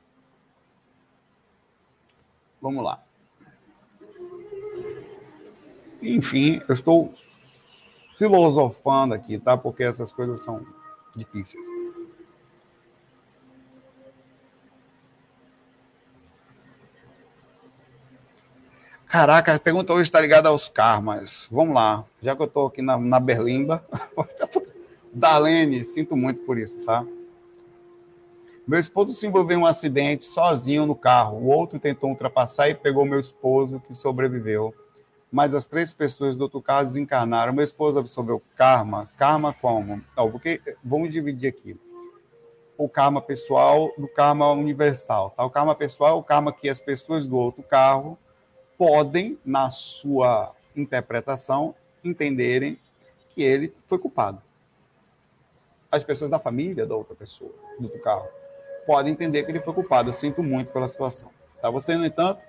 Vamos 2.62 2.84
lá. 2.84 3.04
Enfim, 6.02 6.62
eu 6.68 6.74
estou 6.76 7.12
filosofando 8.16 9.16
aqui, 9.16 9.40
tá? 9.40 9.58
Porque 9.58 9.84
essas 9.84 10.12
coisas 10.12 10.42
são 10.44 10.64
difíceis. 11.16 11.79
Caraca, 19.10 19.56
a 19.56 19.60
pergunta 19.60 19.92
hoje 19.92 20.04
está 20.04 20.22
ligada 20.22 20.50
aos 20.50 20.70
karmas. 20.70 21.48
Vamos 21.52 21.74
lá. 21.74 22.06
Já 22.22 22.36
que 22.36 22.44
eu 22.44 22.46
estou 22.46 22.68
aqui 22.68 22.80
na, 22.80 22.96
na 22.96 23.20
Berlimba. 23.20 23.84
Dalene, 25.12 25.84
sinto 25.84 26.16
muito 26.16 26.42
por 26.42 26.60
isso, 26.60 26.86
tá? 26.86 27.04
Meu 28.68 28.80
esposo 28.80 29.16
se 29.16 29.26
envolveu 29.26 29.58
em 29.58 29.62
um 29.62 29.66
acidente 29.66 30.26
sozinho 30.26 30.86
no 30.86 30.94
carro. 30.94 31.38
O 31.38 31.48
outro 31.48 31.80
tentou 31.80 32.12
ultrapassar 32.12 32.70
e 32.70 32.76
pegou 32.76 33.04
meu 33.04 33.20
esposo, 33.20 33.82
que 33.88 33.96
sobreviveu. 33.96 34.76
mas 35.32 35.56
as 35.56 35.66
três 35.66 35.92
pessoas 35.92 36.36
do 36.36 36.42
outro 36.42 36.62
caso 36.62 36.90
desencarnaram. 36.90 37.52
Meu 37.52 37.64
esposo 37.64 37.98
absorveu 37.98 38.40
karma. 38.56 39.10
Karma 39.18 39.52
como? 39.52 40.04
Não, 40.16 40.30
porque 40.30 40.62
vamos 40.84 41.12
dividir 41.12 41.48
aqui. 41.48 41.76
O 42.78 42.88
karma 42.88 43.24
pessoal 43.24 43.92
do 43.98 44.08
karma 44.08 44.52
universal. 44.52 45.32
Tá? 45.32 45.44
O 45.44 45.50
karma 45.50 45.74
pessoal 45.74 46.12
é 46.12 46.20
o 46.20 46.24
karma 46.24 46.54
que 46.54 46.70
as 46.70 46.80
pessoas 46.80 47.26
do 47.26 47.38
outro 47.38 47.64
carro 47.64 48.16
podem, 48.80 49.38
na 49.44 49.70
sua 49.70 50.56
interpretação, 50.74 51.76
entenderem 52.02 52.80
que 53.32 53.44
ele 53.44 53.74
foi 53.88 54.00
culpado. 54.00 54.42
As 55.92 56.02
pessoas 56.02 56.32
da 56.32 56.40
família 56.40 56.86
da 56.86 56.96
outra 56.96 57.14
pessoa, 57.14 57.52
do 57.78 57.84
outro 57.84 58.00
carro, 58.00 58.26
podem 58.88 59.12
entender 59.12 59.44
que 59.44 59.52
ele 59.52 59.60
foi 59.60 59.74
culpado. 59.74 60.12
Eu 60.12 60.14
sinto 60.14 60.42
muito 60.42 60.72
pela 60.72 60.88
situação. 60.88 61.30
Tá? 61.62 61.70
Você, 61.70 61.98
no 61.98 62.06
entanto, 62.06 62.42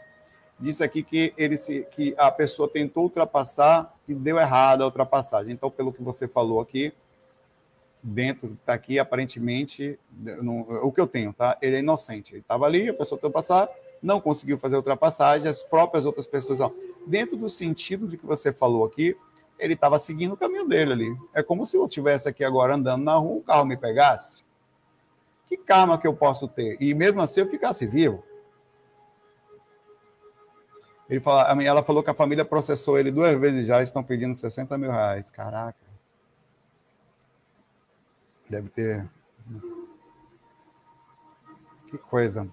disse 0.57 0.85
aqui 0.85 1.03
que, 1.03 1.35
ele 1.37 1.59
se, 1.59 1.85
que 1.91 2.14
a 2.16 2.31
pessoa 2.31 2.68
tentou 2.68 3.03
ultrapassar 3.03 3.93
e 4.07 4.14
deu 4.14 4.39
errado 4.39 4.83
a 4.83 4.85
ultrapassagem. 4.85 5.53
Então, 5.53 5.68
pelo 5.68 5.93
que 5.93 6.01
você 6.01 6.28
falou 6.28 6.61
aqui, 6.61 6.93
dentro, 8.01 8.57
está 8.61 8.72
aqui, 8.72 9.01
aparentemente, 9.01 9.99
no, 10.41 10.61
o 10.87 10.93
que 10.93 11.01
eu 11.01 11.09
tenho, 11.09 11.33
tá? 11.33 11.59
Ele 11.61 11.74
é 11.74 11.78
inocente. 11.81 12.35
Ele 12.35 12.41
estava 12.41 12.66
ali, 12.66 12.89
a 12.89 12.95
pessoa 12.95 13.18
tentou 13.18 13.33
passar, 13.33 13.68
não 14.03 14.20
conseguiu 14.20 14.59
fazer 14.59 14.76
ultrapassagem, 14.76 15.48
as 15.48 15.62
próprias 15.62 16.05
outras 16.05 16.26
pessoas. 16.26 16.59
Não. 16.59 16.74
Dentro 17.07 17.36
do 17.36 17.51
sentido 17.51 18.09
de 18.09 18.16
que 18.16 18.26
você 18.26 18.53
falou 18.53 18.84
aqui, 18.84 19.16
ele 19.59 19.74
estava 19.74 19.98
seguindo 19.98 20.32
o 20.32 20.36
caminho 20.36 20.66
dele 20.66 20.92
ali. 20.92 21.16
É 21.34 21.42
como 21.42 21.66
se 21.66 21.76
eu 21.76 21.84
estivesse 21.84 22.28
aqui 22.28 22.42
agora 22.42 22.74
andando 22.74 23.05
na 23.05 23.14
rua, 23.14 23.36
um 23.36 23.42
carro 23.42 23.64
me 23.64 23.76
pegasse. 23.76 24.42
Que 25.46 25.57
karma 25.57 25.98
que 25.98 26.07
eu 26.07 26.14
posso 26.14 26.48
ter? 26.48 26.76
E 26.80 26.94
mesmo 26.94 27.20
assim 27.20 27.40
eu 27.40 27.48
ficasse 27.48 27.86
vivo. 27.86 28.24
Ele 31.09 31.18
fala, 31.18 31.62
ela 31.62 31.82
falou 31.82 32.05
que 32.05 32.11
a 32.11 32.14
família 32.14 32.44
processou 32.44 32.96
ele 32.96 33.11
duas 33.11 33.36
vezes 33.38 33.66
já, 33.66 33.82
estão 33.82 34.03
pedindo 34.03 34.34
60 34.34 34.78
mil 34.78 34.92
reais. 34.92 35.28
Caraca. 35.30 35.76
Deve 38.48 38.68
ter. 38.68 39.09
Que 41.88 41.98
coisa. 41.98 42.48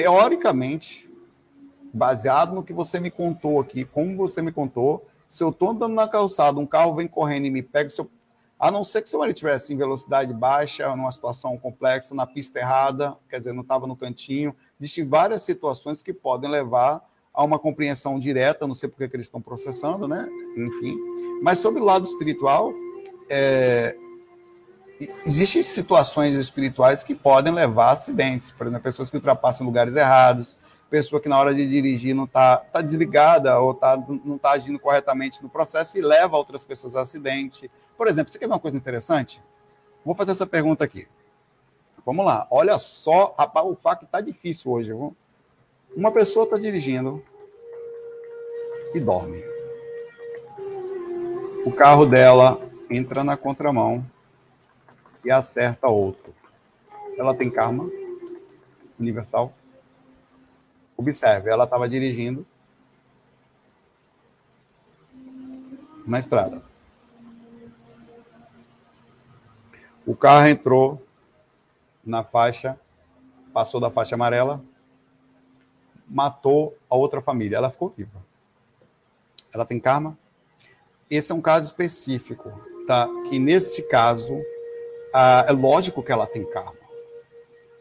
Teoricamente, 0.00 1.06
baseado 1.92 2.54
no 2.54 2.62
que 2.62 2.72
você 2.72 2.98
me 2.98 3.10
contou 3.10 3.60
aqui, 3.60 3.84
como 3.84 4.16
você 4.16 4.40
me 4.40 4.50
contou, 4.50 5.06
se 5.28 5.44
eu 5.44 5.50
estou 5.50 5.68
andando 5.68 5.94
na 5.94 6.08
calçada, 6.08 6.58
um 6.58 6.66
carro 6.66 6.94
vem 6.94 7.06
correndo 7.06 7.44
e 7.44 7.50
me 7.50 7.62
pega, 7.62 7.90
se 7.90 8.00
eu, 8.00 8.10
a 8.58 8.70
não 8.70 8.82
ser 8.82 9.02
que 9.02 9.10
seu 9.10 9.18
marido 9.18 9.34
estivesse 9.34 9.74
em 9.74 9.76
velocidade 9.76 10.32
baixa, 10.32 10.88
numa 10.96 11.12
situação 11.12 11.58
complexa, 11.58 12.14
na 12.14 12.26
pista 12.26 12.58
errada, 12.58 13.14
quer 13.28 13.40
dizer, 13.40 13.52
não 13.52 13.60
estava 13.60 13.86
no 13.86 13.94
cantinho, 13.94 14.56
existem 14.80 15.06
várias 15.06 15.42
situações 15.42 16.00
que 16.00 16.14
podem 16.14 16.50
levar 16.50 17.06
a 17.34 17.44
uma 17.44 17.58
compreensão 17.58 18.18
direta, 18.18 18.66
não 18.66 18.74
sei 18.74 18.88
porque 18.88 19.06
que 19.06 19.16
eles 19.16 19.26
estão 19.26 19.42
processando, 19.42 20.08
né? 20.08 20.26
Enfim. 20.56 20.96
Mas 21.42 21.58
sobre 21.58 21.82
o 21.82 21.84
lado 21.84 22.06
espiritual, 22.06 22.72
é, 23.28 23.94
existem 25.24 25.62
situações 25.62 26.34
espirituais 26.36 27.02
que 27.02 27.14
podem 27.14 27.52
levar 27.52 27.86
a 27.86 27.92
acidentes, 27.92 28.50
por 28.50 28.66
exemplo, 28.66 28.82
pessoas 28.82 29.08
que 29.08 29.16
ultrapassam 29.16 29.66
lugares 29.66 29.94
errados, 29.96 30.56
pessoa 30.90 31.20
que 31.20 31.28
na 31.28 31.38
hora 31.38 31.54
de 31.54 31.66
dirigir 31.66 32.14
não 32.14 32.24
está 32.24 32.56
tá 32.56 32.82
desligada 32.82 33.58
ou 33.58 33.72
tá, 33.72 33.96
não 34.24 34.36
está 34.36 34.50
agindo 34.50 34.78
corretamente 34.78 35.42
no 35.42 35.48
processo 35.48 35.96
e 35.96 36.02
leva 36.02 36.36
outras 36.36 36.64
pessoas 36.64 36.96
a 36.96 37.02
acidente. 37.02 37.70
Por 37.96 38.08
exemplo, 38.08 38.32
você 38.32 38.38
quer 38.38 38.46
ver 38.46 38.52
uma 38.52 38.60
coisa 38.60 38.76
interessante? 38.76 39.40
Vou 40.04 40.14
fazer 40.14 40.32
essa 40.32 40.46
pergunta 40.46 40.84
aqui. 40.84 41.06
Vamos 42.04 42.24
lá. 42.24 42.46
Olha 42.50 42.78
só, 42.78 43.34
rapaz, 43.38 43.66
o 43.66 43.76
fato 43.76 44.04
está 44.04 44.20
difícil 44.20 44.72
hoje. 44.72 44.88
Viu? 44.88 45.14
Uma 45.96 46.10
pessoa 46.10 46.44
está 46.44 46.56
dirigindo 46.56 47.22
e 48.94 49.00
dorme. 49.00 49.42
O 51.64 51.70
carro 51.70 52.06
dela 52.06 52.60
entra 52.90 53.22
na 53.22 53.36
contramão 53.36 54.04
e 55.24 55.30
acerta 55.30 55.88
outro. 55.88 56.34
Ela 57.16 57.34
tem 57.34 57.50
karma 57.50 57.90
universal? 58.98 59.52
Observe, 60.96 61.50
ela 61.50 61.64
estava 61.64 61.88
dirigindo 61.88 62.46
na 66.06 66.18
estrada. 66.18 66.62
O 70.06 70.14
carro 70.14 70.48
entrou 70.48 71.06
na 72.04 72.24
faixa, 72.24 72.78
passou 73.52 73.80
da 73.80 73.90
faixa 73.90 74.14
amarela, 74.14 74.62
matou 76.08 76.76
a 76.88 76.96
outra 76.96 77.20
família. 77.20 77.56
Ela 77.56 77.70
ficou 77.70 77.90
viva. 77.90 78.24
Ela 79.52 79.64
tem 79.64 79.78
karma? 79.78 80.18
Esse 81.08 81.32
é 81.32 81.34
um 81.34 81.40
caso 81.40 81.66
específico, 81.66 82.50
tá? 82.86 83.08
Que 83.28 83.38
neste 83.38 83.82
caso, 83.82 84.40
ah, 85.12 85.44
é 85.48 85.52
lógico 85.52 86.02
que 86.02 86.12
ela 86.12 86.26
tem 86.26 86.44
karma. 86.44 86.74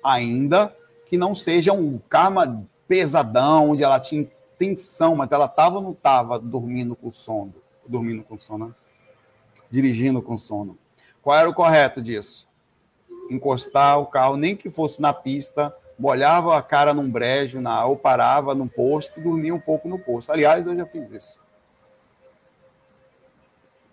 Ainda 0.04 0.76
que 1.06 1.18
não 1.18 1.34
seja 1.36 1.74
um 1.74 2.00
karma 2.10 2.66
pesadão, 2.88 3.72
onde 3.72 3.84
ela 3.84 4.00
tinha 4.00 4.28
tensão, 4.58 5.16
mas 5.16 5.32
ela 5.32 5.46
estava 5.46 5.78
ou 5.78 5.82
não 5.82 5.92
estava 5.92 6.40
dormindo 6.40 6.96
com 6.96 7.12
sono? 7.12 7.54
Dormindo 7.88 8.24
com 8.24 8.38
sono, 8.38 8.68
né? 8.68 8.74
dirigindo 9.70 10.22
com 10.22 10.38
sono. 10.38 10.78
Qual 11.22 11.38
era 11.38 11.50
o 11.50 11.54
correto 11.54 12.02
disso? 12.02 12.48
Encostar 13.30 14.00
o 14.00 14.08
carro, 14.08 14.36
nem 14.36 14.56
que 14.56 14.70
fosse 14.70 15.02
na 15.02 15.14
pista, 15.14 15.76
molhava 15.98 16.58
a 16.58 16.62
cara 16.62 16.94
num 16.94 17.10
brejo, 17.10 17.62
na, 17.62 17.86
ou 17.86 17.96
parava 17.96 18.56
num 18.56 18.68
posto, 18.68 19.20
dormia 19.20 19.54
um 19.54 19.60
pouco 19.60 19.88
no 19.88 20.00
posto. 20.00 20.32
Aliás, 20.32 20.66
eu 20.66 20.76
já 20.76 20.86
fiz 20.86 21.12
isso. 21.12 21.40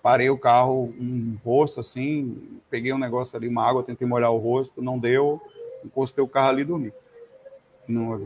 Parei 0.07 0.31
o 0.31 0.39
carro, 0.39 0.95
um 1.01 1.37
posto 1.43 1.81
assim, 1.81 2.61
peguei 2.71 2.93
um 2.93 2.99
negócio 2.99 3.37
ali, 3.37 3.49
uma 3.49 3.65
água, 3.65 3.83
tentei 3.83 4.07
molhar 4.07 4.31
o 4.31 4.39
rosto, 4.39 4.81
não 4.81 4.97
deu, 4.97 5.43
encostei 5.85 6.23
o 6.23 6.29
carro 6.29 6.51
ali 6.51 6.63
e 6.63 6.65
dormi. 6.65 6.93
Não, 7.89 8.25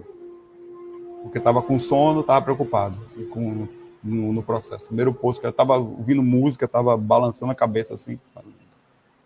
porque 1.23 1.39
estava 1.39 1.63
com 1.63 1.79
sono, 1.79 2.21
estava 2.21 2.43
preocupado 2.43 2.99
com, 3.31 3.67
no, 4.05 4.31
no, 4.31 4.43
processo. 4.43 4.89
Primeiro 4.89 5.15
posto, 5.15 5.41
que 5.41 5.47
eu 5.47 5.51
estava 5.51 5.79
ouvindo 5.79 6.23
música, 6.23 6.67
estava 6.67 6.95
balançando 6.99 7.51
a 7.51 7.55
cabeça 7.55 7.95
assim, 7.95 8.21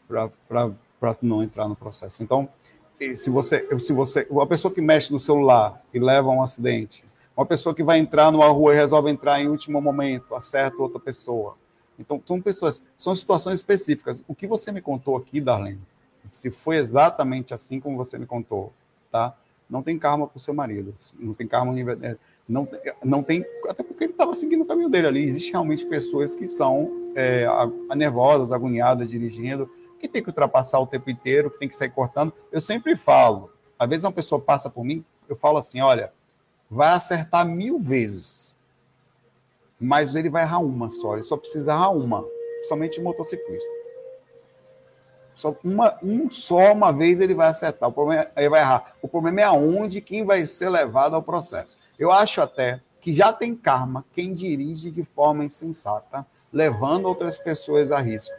para 0.06 0.30
não 1.20 1.42
entrar 1.42 1.66
no 1.66 1.74
processo. 1.74 2.22
Então, 2.22 2.48
se 3.16 3.30
você, 3.30 3.66
se 3.80 3.92
você, 3.92 4.28
uma 4.30 4.46
pessoa 4.46 4.72
que 4.72 4.80
mexe 4.80 5.12
no 5.12 5.18
celular 5.18 5.82
e 5.92 5.98
leva 5.98 6.30
um 6.30 6.40
acidente, 6.40 7.04
uma 7.36 7.44
pessoa 7.44 7.74
que 7.74 7.82
vai 7.82 7.98
entrar 7.98 8.30
numa 8.30 8.46
rua 8.46 8.74
e 8.74 8.76
resolve 8.76 9.10
entrar 9.10 9.42
em 9.42 9.48
último 9.48 9.80
momento, 9.80 10.36
acerta 10.36 10.80
outra 10.80 11.00
pessoa. 11.00 11.56
Então, 11.98 12.22
são 12.26 12.40
pessoas, 12.40 12.82
são 12.96 13.14
situações 13.14 13.60
específicas. 13.60 14.22
O 14.26 14.34
que 14.34 14.46
você 14.46 14.72
me 14.72 14.80
contou 14.80 15.16
aqui, 15.16 15.40
Darlene, 15.40 15.80
se 16.30 16.50
foi 16.50 16.76
exatamente 16.76 17.54
assim 17.54 17.80
como 17.80 17.96
você 17.96 18.18
me 18.18 18.26
contou, 18.26 18.72
tá? 19.10 19.36
Não 19.68 19.82
tem 19.82 19.98
karma 19.98 20.26
para 20.26 20.36
o 20.36 20.40
seu 20.40 20.52
marido, 20.52 20.94
não 21.18 21.32
tem 21.32 21.46
karma, 21.46 21.74
é, 22.02 22.16
não, 22.48 22.68
não 23.02 23.22
tem, 23.22 23.44
até 23.68 23.82
porque 23.82 24.04
ele 24.04 24.12
estava 24.12 24.34
seguindo 24.34 24.62
o 24.62 24.66
caminho 24.66 24.90
dele 24.90 25.06
ali. 25.06 25.24
Existem 25.24 25.52
realmente 25.52 25.86
pessoas 25.86 26.34
que 26.34 26.46
são 26.46 27.12
é, 27.14 27.46
nervosas, 27.96 28.52
agoniadas, 28.52 29.08
dirigindo, 29.08 29.70
que 29.98 30.08
tem 30.08 30.22
que 30.22 30.28
ultrapassar 30.28 30.78
o 30.80 30.86
tempo 30.86 31.08
inteiro, 31.08 31.50
que 31.50 31.58
tem 31.58 31.68
que 31.68 31.76
sair 31.76 31.90
cortando. 31.90 32.32
Eu 32.52 32.60
sempre 32.60 32.94
falo, 32.94 33.50
às 33.78 33.88
vezes 33.88 34.04
uma 34.04 34.12
pessoa 34.12 34.40
passa 34.40 34.68
por 34.68 34.84
mim, 34.84 35.04
eu 35.28 35.36
falo 35.36 35.56
assim, 35.56 35.80
olha, 35.80 36.12
vai 36.70 36.92
acertar 36.92 37.46
mil 37.46 37.78
vezes, 37.78 38.43
mas 39.80 40.14
ele 40.14 40.28
vai 40.28 40.42
errar 40.42 40.58
uma 40.58 40.90
só, 40.90 41.14
ele 41.14 41.22
só 41.22 41.36
precisa 41.36 41.72
errar 41.72 41.90
uma, 41.90 42.24
somente 42.68 43.00
motociclista. 43.00 43.72
Só 45.32 45.56
uma, 45.64 45.98
um 46.02 46.30
só 46.30 46.72
uma 46.72 46.92
vez 46.92 47.20
ele 47.20 47.34
vai 47.34 47.48
acertar, 47.48 47.88
o 47.88 47.92
problema 47.92 48.22
é, 48.22 48.42
ele 48.42 48.50
vai 48.50 48.60
errar. 48.60 48.94
O 49.02 49.08
problema 49.08 49.40
é 49.40 49.44
aonde 49.44 50.00
quem 50.00 50.24
vai 50.24 50.46
ser 50.46 50.68
levado 50.68 51.16
ao 51.16 51.22
processo. 51.22 51.76
Eu 51.98 52.12
acho 52.12 52.40
até 52.40 52.80
que 53.00 53.12
já 53.12 53.32
tem 53.32 53.54
karma 53.54 54.04
quem 54.14 54.32
dirige 54.32 54.90
de 54.90 55.04
forma 55.04 55.44
insensata, 55.44 56.24
levando 56.52 57.06
outras 57.06 57.36
pessoas 57.36 57.90
a 57.90 58.00
risco 58.00 58.32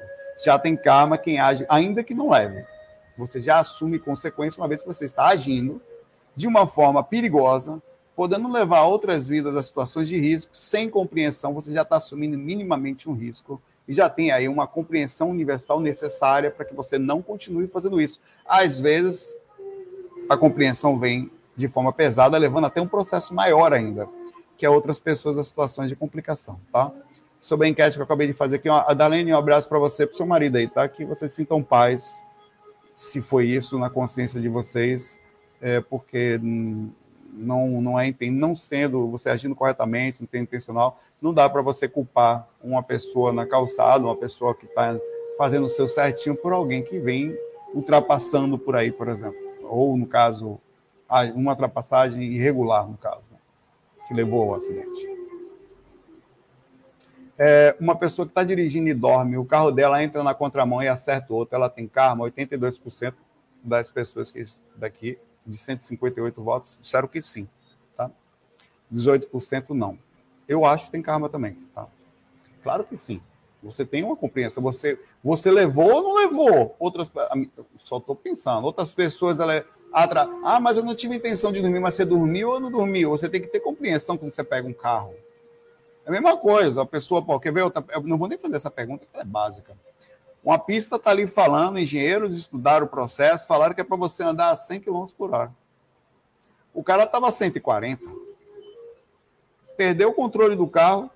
já 0.43 0.59
tem 0.59 0.75
karma 0.75 1.17
quem 1.17 1.39
age, 1.39 1.65
ainda 1.69 2.03
que 2.03 2.13
não 2.13 2.29
leve. 2.29 2.65
Você 3.17 3.39
já 3.39 3.59
assume 3.59 3.99
consequência 3.99 4.61
uma 4.61 4.67
vez 4.67 4.81
que 4.81 4.87
você 4.87 5.05
está 5.05 5.27
agindo 5.27 5.81
de 6.35 6.47
uma 6.47 6.67
forma 6.67 7.03
perigosa, 7.03 7.81
podendo 8.15 8.51
levar 8.51 8.83
outras 8.83 9.27
vidas 9.27 9.55
a 9.55 9.63
situações 9.63 10.07
de 10.07 10.17
risco, 10.17 10.55
sem 10.55 10.89
compreensão, 10.89 11.53
você 11.53 11.71
já 11.71 11.81
está 11.81 11.97
assumindo 11.97 12.37
minimamente 12.37 13.09
um 13.09 13.13
risco 13.13 13.61
e 13.87 13.93
já 13.93 14.09
tem 14.09 14.31
aí 14.31 14.47
uma 14.47 14.65
compreensão 14.65 15.29
universal 15.29 15.79
necessária 15.79 16.49
para 16.49 16.65
que 16.65 16.73
você 16.73 16.97
não 16.97 17.21
continue 17.21 17.67
fazendo 17.67 17.99
isso. 17.99 18.19
Às 18.45 18.79
vezes, 18.79 19.35
a 20.29 20.37
compreensão 20.37 20.97
vem 20.97 21.29
de 21.55 21.67
forma 21.67 21.91
pesada, 21.93 22.37
levando 22.37 22.65
até 22.65 22.81
um 22.81 22.87
processo 22.87 23.33
maior 23.33 23.73
ainda, 23.73 24.07
que 24.57 24.65
é 24.65 24.69
outras 24.69 24.99
pessoas 24.99 25.37
as 25.37 25.47
situações 25.47 25.89
de 25.89 25.95
complicação, 25.95 26.59
tá? 26.71 26.91
sobre 27.45 27.67
a 27.67 27.69
enquete 27.69 27.95
que 27.95 28.01
eu 28.01 28.05
acabei 28.05 28.27
de 28.27 28.33
fazer 28.33 28.55
aqui. 28.55 28.67
A 28.67 28.93
Dalene, 28.93 29.31
um 29.31 29.37
abraço 29.37 29.69
para 29.69 29.77
você, 29.77 30.05
para 30.05 30.13
o 30.13 30.17
seu 30.17 30.25
marido 30.25 30.57
aí, 30.57 30.67
tá? 30.67 30.87
Que 30.87 31.05
vocês 31.05 31.31
sintam 31.31 31.61
paz, 31.61 32.23
se 32.93 33.21
foi 33.21 33.45
isso 33.45 33.77
na 33.77 33.89
consciência 33.89 34.41
de 34.41 34.49
vocês, 34.49 35.17
é, 35.61 35.79
porque 35.79 36.39
não, 37.37 37.81
não 37.81 37.99
é 37.99 38.13
não 38.31 38.55
sendo 38.55 39.07
você 39.09 39.29
agindo 39.29 39.55
corretamente, 39.55 40.21
não 40.21 40.27
tem 40.27 40.41
intencional, 40.41 40.99
não 41.21 41.33
dá 41.33 41.49
para 41.49 41.61
você 41.61 41.87
culpar 41.87 42.47
uma 42.63 42.81
pessoa 42.81 43.33
na 43.33 43.45
calçada, 43.45 44.05
uma 44.05 44.15
pessoa 44.15 44.55
que 44.55 44.65
está 44.65 44.97
fazendo 45.37 45.65
o 45.65 45.69
seu 45.69 45.87
certinho 45.87 46.35
por 46.35 46.53
alguém 46.53 46.83
que 46.83 46.99
vem 46.99 47.37
ultrapassando 47.73 48.57
por 48.57 48.75
aí, 48.75 48.91
por 48.91 49.07
exemplo, 49.07 49.37
ou 49.63 49.97
no 49.97 50.07
caso 50.07 50.59
uma 51.35 51.51
ultrapassagem 51.51 52.23
irregular 52.23 52.87
no 52.87 52.97
caso, 52.97 53.21
que 54.07 54.13
levou 54.13 54.43
ao 54.43 54.55
acidente. 54.55 55.15
É, 57.37 57.75
uma 57.79 57.95
pessoa 57.95 58.25
que 58.25 58.31
está 58.31 58.43
dirigindo 58.43 58.87
e 58.87 58.93
dorme, 58.93 59.37
o 59.37 59.45
carro 59.45 59.71
dela 59.71 60.01
entra 60.01 60.23
na 60.23 60.33
contramão 60.33 60.81
e 60.81 60.87
acerta 60.87 61.33
o 61.33 61.35
outro, 61.35 61.55
ela 61.55 61.69
tem 61.69 61.85
karma, 61.85 62.23
82% 62.25 63.13
das 63.61 63.91
pessoas 63.91 64.31
que 64.31 64.43
daqui, 64.75 65.17
de 65.45 65.57
158 65.57 66.43
votos, 66.43 66.79
disseram 66.81 67.07
que 67.07 67.21
sim. 67.21 67.47
Tá? 67.95 68.09
18% 68.91 69.69
não. 69.69 69.97
Eu 70.47 70.65
acho 70.65 70.85
que 70.85 70.91
tem 70.91 71.01
karma 71.01 71.29
também. 71.29 71.57
Tá? 71.73 71.87
Claro 72.63 72.83
que 72.83 72.97
sim. 72.97 73.21
Você 73.61 73.85
tem 73.85 74.03
uma 74.03 74.15
compreensão. 74.15 74.61
Você, 74.63 74.99
você 75.23 75.51
levou 75.51 75.91
ou 75.91 76.03
não 76.03 76.15
levou? 76.15 76.75
Outras, 76.79 77.11
só 77.77 77.97
estou 77.97 78.15
pensando. 78.15 78.65
Outras 78.65 78.93
pessoas, 78.93 79.39
ela 79.39 79.55
é, 79.55 79.65
atra, 79.91 80.29
ah, 80.43 80.59
mas 80.59 80.77
eu 80.77 80.83
não 80.83 80.95
tive 80.95 81.15
intenção 81.15 81.51
de 81.51 81.61
dormir, 81.61 81.79
mas 81.79 81.95
você 81.95 82.05
dormiu 82.05 82.49
ou 82.49 82.59
não 82.59 82.69
dormiu? 82.69 83.09
Você 83.11 83.27
tem 83.27 83.41
que 83.41 83.47
ter 83.47 83.59
compreensão 83.59 84.17
quando 84.17 84.31
você 84.31 84.43
pega 84.43 84.67
um 84.67 84.73
carro. 84.73 85.15
É 86.05 86.09
a 86.09 86.11
mesma 86.11 86.37
coisa. 86.37 86.83
A 86.83 86.85
pessoa, 86.85 87.23
pô, 87.23 87.39
quer 87.39 87.51
ver? 87.51 87.61
Eu 87.61 88.03
não 88.03 88.17
vou 88.17 88.27
nem 88.27 88.37
fazer 88.37 88.55
essa 88.55 88.69
pergunta, 88.69 89.05
que 89.05 89.15
ela 89.15 89.23
é 89.23 89.27
básica. 89.27 89.75
Uma 90.45 90.59
pista 90.59 90.97
está 90.97 91.09
ali 91.09 91.25
falando, 91.25 91.79
engenheiros 91.79 92.37
estudaram 92.37 92.85
o 92.85 92.89
processo, 92.89 93.47
falaram 93.47 93.73
que 93.73 93.81
é 93.81 93.83
para 93.83 93.97
você 93.97 94.21
andar 94.21 94.51
a 94.51 94.55
100 94.55 94.81
km 94.81 95.05
por 95.17 95.33
hora. 95.33 95.51
O 96.71 96.83
cara 96.83 97.05
estava 97.05 97.27
a 97.27 97.31
140. 97.31 98.03
Perdeu 99.75 100.09
o 100.09 100.13
controle 100.13 100.55
do 100.55 100.67
carro, 100.67 101.09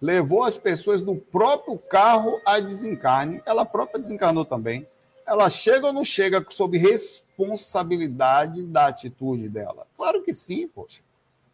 levou 0.00 0.44
as 0.44 0.56
pessoas 0.56 1.02
do 1.02 1.16
próprio 1.16 1.76
carro 1.76 2.40
a 2.46 2.60
desencarne. 2.60 3.42
Ela 3.44 3.66
própria 3.66 4.00
desencarnou 4.00 4.44
também. 4.44 4.86
Ela 5.26 5.50
chega 5.50 5.88
ou 5.88 5.92
não 5.92 6.04
chega 6.04 6.46
sob 6.48 6.78
responsabilidade 6.78 8.62
da 8.62 8.86
atitude 8.86 9.48
dela? 9.48 9.88
Claro 9.96 10.22
que 10.22 10.32
sim, 10.32 10.68
poxa. 10.68 11.02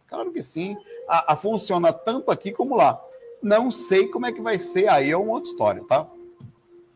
Claro 0.07 0.31
que 0.31 0.43
sim. 0.43 0.77
A, 1.09 1.33
a 1.33 1.37
funciona 1.37 1.91
tanto 1.91 2.31
aqui 2.31 2.53
como 2.53 2.77
lá. 2.77 3.03
Não 3.43 3.71
sei 3.71 4.09
como 4.09 4.27
é 4.27 4.33
que 4.33 4.43
vai 4.43 4.59
ser, 4.59 4.89
aí 4.89 5.11
é 5.11 5.17
uma 5.17 5.33
outra 5.33 5.51
história, 5.51 5.85
tá? 5.89 6.07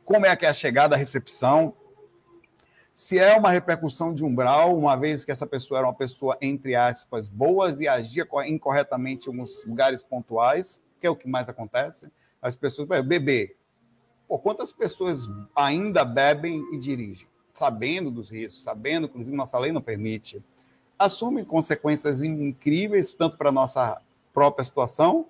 Como 0.07 0.25
é 0.25 0.35
que 0.37 0.47
é 0.47 0.49
a 0.49 0.55
chegada, 0.55 0.95
a 0.95 0.99
recepção, 0.99 1.75
se 2.95 3.19
é 3.19 3.37
uma 3.37 3.51
repercussão 3.51 4.15
de 4.15 4.25
umbral, 4.25 4.75
uma 4.75 4.97
vez 4.97 5.25
que 5.25 5.33
essa 5.33 5.47
pessoa 5.47 5.79
era 5.79 5.87
uma 5.87 5.93
pessoa, 5.93 6.39
entre 6.41 6.77
aspas, 6.77 7.29
boas 7.29 7.81
e 7.81 7.89
agia 7.89 8.27
incorretamente 8.47 9.27
em 9.27 9.33
alguns 9.33 9.65
lugares 9.67 10.05
pontuais, 10.05 10.81
que 11.01 11.07
é 11.07 11.11
o 11.11 11.17
que 11.17 11.29
mais 11.29 11.49
acontece. 11.49 12.11
As 12.41 12.55
pessoas, 12.55 12.89
beber. 13.05 13.57
Pô, 14.29 14.39
quantas 14.39 14.73
pessoas 14.73 15.29
ainda 15.55 16.05
bebem 16.05 16.63
e 16.73 16.79
dirigem? 16.79 17.27
Sabendo 17.53 18.11
dos 18.11 18.31
riscos, 18.31 18.63
sabendo, 18.63 19.09
inclusive, 19.09 19.37
nossa 19.37 19.59
lei 19.59 19.73
não 19.73 19.83
permite. 19.83 20.43
Assumem 20.97 21.45
consequências 21.45 22.23
incríveis, 22.23 23.11
tanto 23.11 23.37
para 23.37 23.49
a 23.49 23.53
nossa 23.53 24.01
própria 24.33 24.65
situação, 24.65 25.27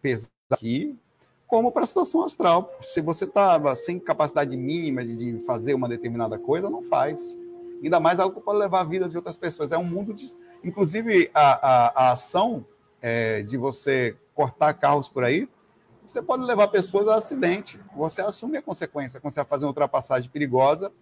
pesada 0.00 0.30
aqui, 0.50 0.96
como 1.50 1.72
para 1.72 1.82
a 1.82 1.86
situação 1.86 2.22
astral. 2.22 2.72
Se 2.80 3.00
você 3.00 3.24
estava 3.24 3.74
sem 3.74 3.98
capacidade 3.98 4.56
mínima 4.56 5.04
de, 5.04 5.40
fazer 5.40 5.74
uma 5.74 5.88
determinada 5.88 6.38
coisa, 6.38 6.70
não 6.70 6.84
faz. 6.84 7.36
Ainda 7.82 7.98
mais 7.98 8.20
algo 8.20 8.36
que 8.36 8.40
pode 8.40 8.60
levar 8.60 8.82
a 8.82 8.84
vida 8.84 9.08
de 9.08 9.16
outras 9.16 9.36
pessoas. 9.36 9.72
É 9.72 9.76
um 9.76 9.84
mundo 9.84 10.14
de. 10.14 10.32
Inclusive, 10.62 11.28
a, 11.34 11.50
a, 11.50 11.86
a 11.88 12.12
ação 12.12 12.64
é, 13.02 13.42
de 13.42 13.56
você 13.56 14.16
cortar 14.32 14.72
carros 14.74 15.08
por 15.08 15.24
aí, 15.24 15.48
você 16.06 16.22
pode 16.22 16.44
levar 16.44 16.68
pessoas 16.68 17.08
a 17.08 17.16
acidente. 17.16 17.80
Você 17.96 18.22
assume 18.22 18.58
a 18.58 18.62
consequência 18.62 19.18
quando 19.18 19.34
você 19.34 19.44
fazer 19.44 19.64
uma 19.64 19.70
ultrapassagem 19.70 20.30
perigosa 20.30 20.92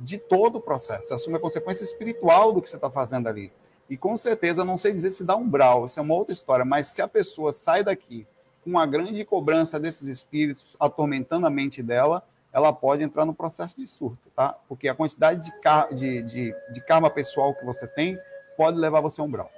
de 0.00 0.16
todo 0.16 0.56
o 0.56 0.60
processo. 0.60 1.08
Você 1.08 1.14
assume 1.14 1.36
a 1.36 1.40
consequência 1.40 1.84
espiritual 1.84 2.52
do 2.54 2.62
que 2.62 2.70
você 2.70 2.76
está 2.76 2.90
fazendo 2.90 3.28
ali. 3.28 3.52
E 3.90 3.96
com 3.96 4.16
certeza, 4.16 4.64
não 4.64 4.78
sei 4.78 4.92
dizer 4.92 5.10
se 5.10 5.22
dá 5.22 5.36
umbral, 5.36 5.84
isso 5.84 5.98
é 5.98 6.02
uma 6.02 6.14
outra 6.14 6.32
história, 6.32 6.64
mas 6.64 6.88
se 6.88 7.02
a 7.02 7.08
pessoa 7.08 7.52
sai 7.52 7.82
daqui 7.82 8.26
com 8.70 8.78
a 8.78 8.84
grande 8.84 9.24
cobrança 9.24 9.80
desses 9.80 10.06
espíritos 10.08 10.76
atormentando 10.78 11.46
a 11.46 11.50
mente 11.50 11.82
dela, 11.82 12.22
ela 12.52 12.72
pode 12.72 13.02
entrar 13.02 13.24
no 13.24 13.34
processo 13.34 13.76
de 13.76 13.86
surto, 13.86 14.30
tá? 14.36 14.54
Porque 14.68 14.88
a 14.88 14.94
quantidade 14.94 15.50
de, 15.90 15.94
de, 15.96 16.22
de, 16.22 16.54
de 16.72 16.80
karma 16.82 17.08
pessoal 17.08 17.54
que 17.54 17.64
você 17.64 17.86
tem 17.86 18.18
pode 18.56 18.76
levar 18.76 19.00
você 19.00 19.20
a 19.20 19.24
um 19.24 19.30
brau. 19.30 19.50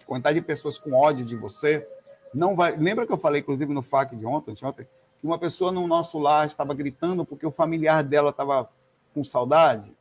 A 0.00 0.04
quantidade 0.04 0.38
de 0.38 0.46
pessoas 0.46 0.78
com 0.78 0.92
ódio 0.92 1.24
de 1.24 1.34
você 1.34 1.86
não 2.32 2.54
vai. 2.54 2.76
Lembra 2.76 3.06
que 3.06 3.12
eu 3.12 3.18
falei, 3.18 3.40
inclusive, 3.40 3.72
no 3.72 3.82
FAQ 3.82 4.16
de 4.16 4.26
ontem, 4.26 4.54
ontem 4.62 4.86
que 5.20 5.26
uma 5.26 5.38
pessoa 5.38 5.72
no 5.72 5.86
nosso 5.86 6.18
lar 6.18 6.46
estava 6.46 6.74
gritando 6.74 7.24
porque 7.24 7.46
o 7.46 7.50
familiar 7.50 8.02
dela 8.02 8.30
estava 8.30 8.70
com 9.12 9.24
saudade? 9.24 9.92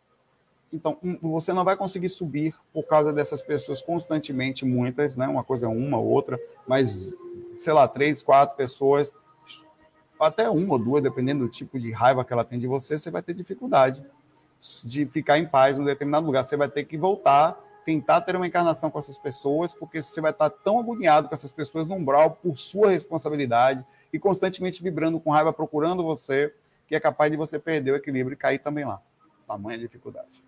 Então, 0.73 0.97
você 1.21 1.51
não 1.51 1.65
vai 1.65 1.75
conseguir 1.75 2.09
subir 2.09 2.55
por 2.73 2.83
causa 2.83 3.11
dessas 3.11 3.41
pessoas 3.41 3.81
constantemente, 3.81 4.65
muitas, 4.65 5.15
né? 5.15 5.27
Uma 5.27 5.43
coisa 5.43 5.65
é 5.65 5.69
uma, 5.69 5.97
outra, 5.97 6.39
mas 6.65 7.11
sei 7.63 7.73
lá, 7.73 7.87
três, 7.87 8.23
quatro 8.23 8.55
pessoas, 8.55 9.13
até 10.19 10.49
uma 10.49 10.73
ou 10.73 10.79
duas, 10.79 11.03
dependendo 11.03 11.45
do 11.45 11.49
tipo 11.49 11.79
de 11.79 11.91
raiva 11.91 12.23
que 12.23 12.31
ela 12.31 12.45
tem 12.45 12.59
de 12.59 12.67
você, 12.67 12.97
você 12.97 13.09
vai 13.09 13.23
ter 13.23 13.33
dificuldade 13.33 14.05
de 14.83 15.05
ficar 15.07 15.39
em 15.39 15.47
paz 15.47 15.79
em 15.79 15.81
um 15.81 15.85
determinado 15.85 16.25
lugar. 16.25 16.45
Você 16.45 16.55
vai 16.55 16.69
ter 16.69 16.83
que 16.83 16.97
voltar, 16.97 17.57
tentar 17.83 18.21
ter 18.21 18.35
uma 18.35 18.45
encarnação 18.45 18.91
com 18.91 18.99
essas 18.99 19.17
pessoas, 19.17 19.73
porque 19.73 20.01
você 20.01 20.21
vai 20.21 20.31
estar 20.31 20.49
tão 20.49 20.79
agoniado 20.79 21.27
com 21.27 21.33
essas 21.33 21.51
pessoas 21.51 21.87
no 21.87 21.95
umbral 21.95 22.31
por 22.31 22.55
sua 22.55 22.91
responsabilidade 22.91 23.85
e 24.13 24.19
constantemente 24.19 24.83
vibrando 24.83 25.19
com 25.19 25.31
raiva, 25.31 25.51
procurando 25.51 26.03
você, 26.03 26.53
que 26.87 26.95
é 26.95 26.99
capaz 26.99 27.31
de 27.31 27.37
você 27.37 27.57
perder 27.57 27.91
o 27.91 27.95
equilíbrio 27.95 28.35
e 28.35 28.37
cair 28.37 28.59
também 28.59 28.85
lá. 28.85 29.01
Tamanha 29.47 29.79
dificuldade. 29.79 30.43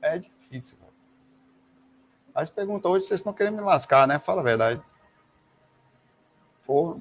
É 0.00 0.16
difícil. 0.16 0.78
As 2.34 2.48
perguntas 2.48 2.90
hoje 2.90 3.04
vocês 3.04 3.20
estão 3.20 3.32
querendo 3.32 3.56
me 3.56 3.62
lascar, 3.62 4.06
né? 4.06 4.18
Fala 4.18 4.40
a 4.40 4.44
verdade. 4.44 4.80
Porra. 6.70 7.00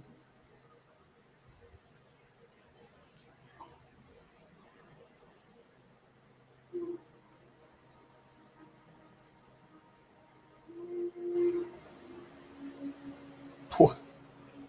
Porra. 13.69 13.97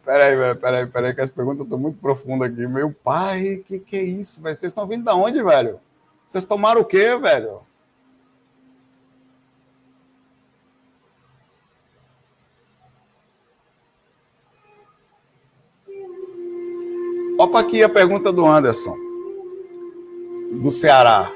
Peraí, 0.05 0.37
velho, 0.37 0.57
peraí, 0.57 0.87
peraí, 0.87 1.15
que 1.15 1.21
as 1.23 1.31
perguntas 1.31 1.65
estão 1.65 1.79
muito 1.79 1.99
profundas 1.99 2.51
aqui. 2.51 2.67
Meu 2.69 2.93
pai, 2.93 3.65
que 3.67 3.79
que 3.81 3.97
é 3.97 4.03
isso, 4.03 4.43
velho? 4.43 4.55
Vocês 4.55 4.71
estão 4.71 4.87
vindo 4.87 5.05
da 5.05 5.15
onde, 5.15 5.43
velho? 5.43 5.81
Vocês 6.27 6.45
tomaram 6.45 6.83
o 6.83 6.85
quê, 6.85 7.17
velho? 7.17 7.63
Opa, 17.41 17.61
aqui 17.61 17.83
a 17.83 17.89
pergunta 17.89 18.31
do 18.31 18.45
Anderson, 18.45 18.95
do 20.61 20.71
Ceará. 20.71 21.33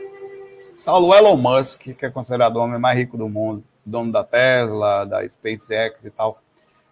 Saulo 0.76 1.14
Elon 1.14 1.34
Musk, 1.34 1.80
que 1.96 2.04
é 2.04 2.10
considerado 2.10 2.56
o 2.56 2.60
homem 2.60 2.78
mais 2.78 2.98
rico 2.98 3.16
do 3.16 3.26
mundo, 3.26 3.64
dono 3.86 4.12
da 4.12 4.22
Tesla, 4.22 5.06
da 5.06 5.26
SpaceX 5.26 6.04
e 6.04 6.10
tal, 6.10 6.42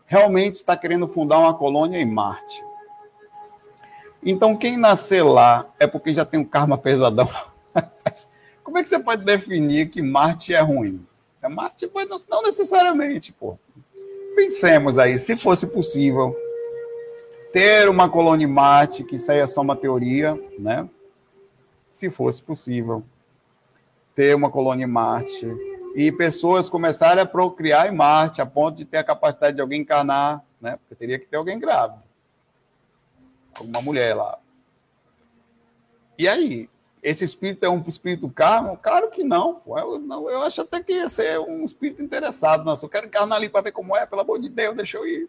realmente 0.07 0.55
está 0.55 0.79
querendo 0.79 1.07
fundar 1.07 1.41
uma 1.41 1.53
colônia 1.53 1.99
em 1.99 2.07
Marte. 2.07 2.65
Então, 4.25 4.57
quem 4.57 4.79
nascer 4.79 5.23
lá 5.23 5.71
é 5.79 5.87
porque 5.87 6.11
já 6.11 6.25
tem 6.25 6.41
um 6.41 6.45
karma 6.45 6.79
pesadão. 6.79 7.29
Como 8.65 8.79
é 8.79 8.83
que 8.83 8.89
você 8.89 8.99
pode 8.99 9.27
definir 9.27 9.91
que 9.91 10.01
Marte 10.01 10.55
é 10.55 10.61
ruim? 10.61 11.07
É, 11.43 11.51
Marte 11.51 11.87
não 12.31 12.43
necessariamente, 12.45 13.31
pô. 13.31 13.59
Pensemos 14.35 14.99
aí, 14.99 15.19
se 15.19 15.37
fosse 15.37 15.67
possível 15.67 16.35
ter 17.53 17.89
uma 17.89 18.09
colônia 18.09 18.49
Marte, 18.49 19.05
que 19.05 19.17
isso 19.17 19.31
aí 19.31 19.39
é 19.39 19.47
só 19.47 19.61
uma 19.61 19.77
teoria, 19.77 20.35
né? 20.59 20.89
Se 21.91 22.11
fosse 22.11 22.43
possível. 22.43 23.05
Ter 24.15 24.35
uma 24.35 24.51
colônia 24.51 24.89
Marte. 24.89 25.47
E 25.95 26.11
pessoas 26.11 26.71
começarem 26.71 27.23
a 27.23 27.27
procriar 27.27 27.87
em 27.87 27.95
Marte, 27.95 28.41
a 28.41 28.47
ponto 28.47 28.77
de 28.77 28.87
ter 28.87 28.97
a 28.97 29.05
capacidade 29.05 29.57
de 29.57 29.61
alguém 29.61 29.83
encarnar, 29.83 30.43
né? 30.61 30.79
Porque 30.79 30.95
teria 30.95 31.19
que 31.19 31.27
ter 31.27 31.37
alguém 31.37 31.59
grávido. 31.59 32.03
Uma 33.61 33.83
mulher 33.83 34.15
lá. 34.15 34.39
E 36.19 36.27
aí? 36.27 36.71
Esse 37.03 37.25
espírito 37.25 37.67
é 37.67 37.69
um 37.69 37.83
espírito 37.87 38.31
karma? 38.31 38.77
Claro 38.77 39.11
que 39.11 39.25
não, 39.25 39.61
Eu, 39.67 39.99
não, 39.99 40.31
eu 40.31 40.43
acho 40.43 40.61
até 40.61 40.81
que 40.81 40.93
ia 40.93 41.09
ser 41.09 41.41
um 41.41 41.65
espírito 41.65 42.01
interessado. 42.01 42.65
Nossa, 42.65 42.87
eu 42.87 42.89
quero 42.89 43.07
encarnar 43.07 43.39
ali 43.39 43.49
para 43.49 43.61
ver 43.61 43.73
como 43.73 43.97
é, 43.97 44.07
pelo 44.07 44.21
amor 44.21 44.41
de 44.41 44.49
Deus, 44.49 44.77
deixa 44.77 44.99
eu 44.99 45.07
ir 45.07 45.29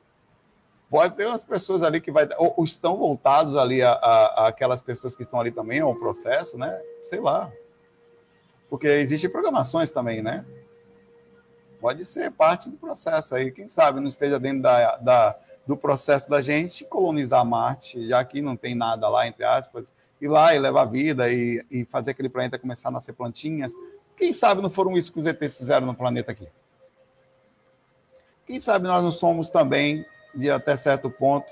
pode 0.94 1.16
ter 1.16 1.26
umas 1.26 1.42
pessoas 1.42 1.82
ali 1.82 2.00
que 2.00 2.12
vai 2.12 2.30
ou, 2.38 2.54
ou 2.56 2.64
estão 2.64 2.96
voltados 2.96 3.56
ali 3.56 3.82
a, 3.82 3.94
a, 3.94 4.26
a, 4.44 4.48
aquelas 4.50 4.80
pessoas 4.80 5.16
que 5.16 5.24
estão 5.24 5.40
ali 5.40 5.50
também 5.50 5.80
ao 5.80 5.96
processo, 5.96 6.56
né? 6.56 6.80
Sei 7.04 7.20
lá. 7.20 7.52
Porque 8.70 8.86
existem 8.86 9.28
programações 9.28 9.90
também, 9.90 10.22
né? 10.22 10.46
Pode 11.82 12.06
ser 12.06 12.30
parte 12.30 12.70
do 12.70 12.78
processo 12.78 13.34
aí. 13.34 13.52
Quem 13.52 13.68
sabe 13.68 14.00
não 14.00 14.08
esteja 14.08 14.40
dentro 14.40 14.62
da, 14.62 14.98
da, 14.98 15.36
do 15.66 15.76
processo 15.76 16.30
da 16.30 16.44
gente 16.44 16.86
colonizar 16.86 17.44
Marte, 17.44 18.08
já 18.08 18.24
que 18.24 18.40
não 18.40 18.56
tem 18.56 18.76
nada 18.76 19.10
lá, 19.10 19.26
entre 19.26 19.44
aspas, 19.44 19.92
ir 20.22 20.28
lá 20.28 20.54
e 20.54 20.60
levar 20.60 20.86
vida 20.86 21.28
e, 21.34 21.66
e 21.72 21.86
fazer 21.86 22.12
aquele 22.12 22.30
planeta 22.30 22.60
começar 22.60 22.90
a 22.90 22.92
nascer 22.92 23.14
plantinhas. 23.14 23.74
Quem 24.16 24.32
sabe 24.32 24.62
não 24.62 24.70
foram 24.70 24.96
isso 24.96 25.12
que 25.12 25.18
os 25.18 25.26
ETs 25.26 25.56
fizeram 25.56 25.88
no 25.88 25.96
planeta 25.96 26.32
aqui? 26.32 26.48
Quem 28.46 28.62
sabe 28.62 28.88
nós 28.88 29.04
não 29.04 29.12
somos 29.12 29.50
também, 29.50 30.06
de 30.34 30.50
até 30.50 30.76
certo 30.76 31.10
ponto, 31.10 31.48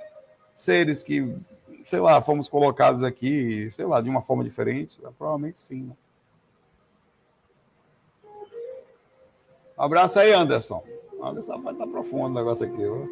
seres 0.53 1.03
que, 1.03 1.35
sei 1.83 1.99
lá, 1.99 2.21
fomos 2.21 2.49
colocados 2.49 3.03
aqui, 3.03 3.69
sei 3.71 3.85
lá, 3.85 4.01
de 4.01 4.09
uma 4.09 4.21
forma 4.21 4.43
diferente? 4.43 4.99
Provavelmente 5.17 5.61
sim. 5.61 5.83
Né? 5.83 5.95
Abraço 9.77 10.19
aí, 10.19 10.33
Anderson. 10.33 10.83
Anderson 11.21 11.61
vai 11.61 11.73
estar 11.73 11.87
profundo 11.87 12.25
o 12.25 12.33
negócio 12.33 12.65
aqui. 12.65 12.85
Vou 12.85 13.09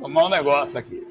tomar 0.00 0.26
um 0.26 0.28
negócio 0.28 0.78
aqui. 0.78 1.06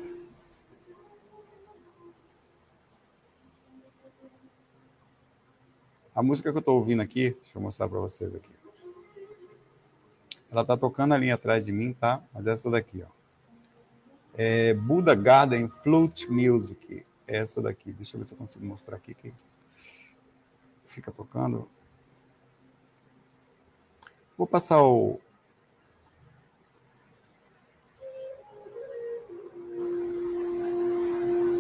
A 6.13 6.21
música 6.21 6.51
que 6.51 6.57
eu 6.57 6.59
estou 6.59 6.75
ouvindo 6.75 7.01
aqui, 7.01 7.31
deixa 7.41 7.57
eu 7.57 7.61
mostrar 7.61 7.87
para 7.87 7.99
vocês 7.99 8.35
aqui. 8.35 8.51
Ela 10.51 10.61
está 10.63 10.75
tocando 10.75 11.13
ali 11.13 11.31
atrás 11.31 11.63
de 11.63 11.71
mim, 11.71 11.93
tá? 11.93 12.21
Mas 12.33 12.45
essa 12.45 12.69
daqui, 12.69 13.01
ó. 13.01 13.20
É 14.38 14.73
Buddha 14.73 15.15
Garden 15.15 15.67
Flute 15.67 16.32
Music. 16.32 17.05
Essa 17.27 17.61
daqui. 17.61 17.91
Deixa 17.91 18.15
eu 18.15 18.19
ver 18.19 18.25
se 18.25 18.34
eu 18.34 18.38
consigo 18.38 18.65
mostrar 18.65 18.97
aqui. 18.97 19.13
Que 19.13 19.34
fica 20.86 21.11
tocando. 21.11 21.67
Vou 24.38 24.47
passar 24.47 24.82
o. 24.82 25.19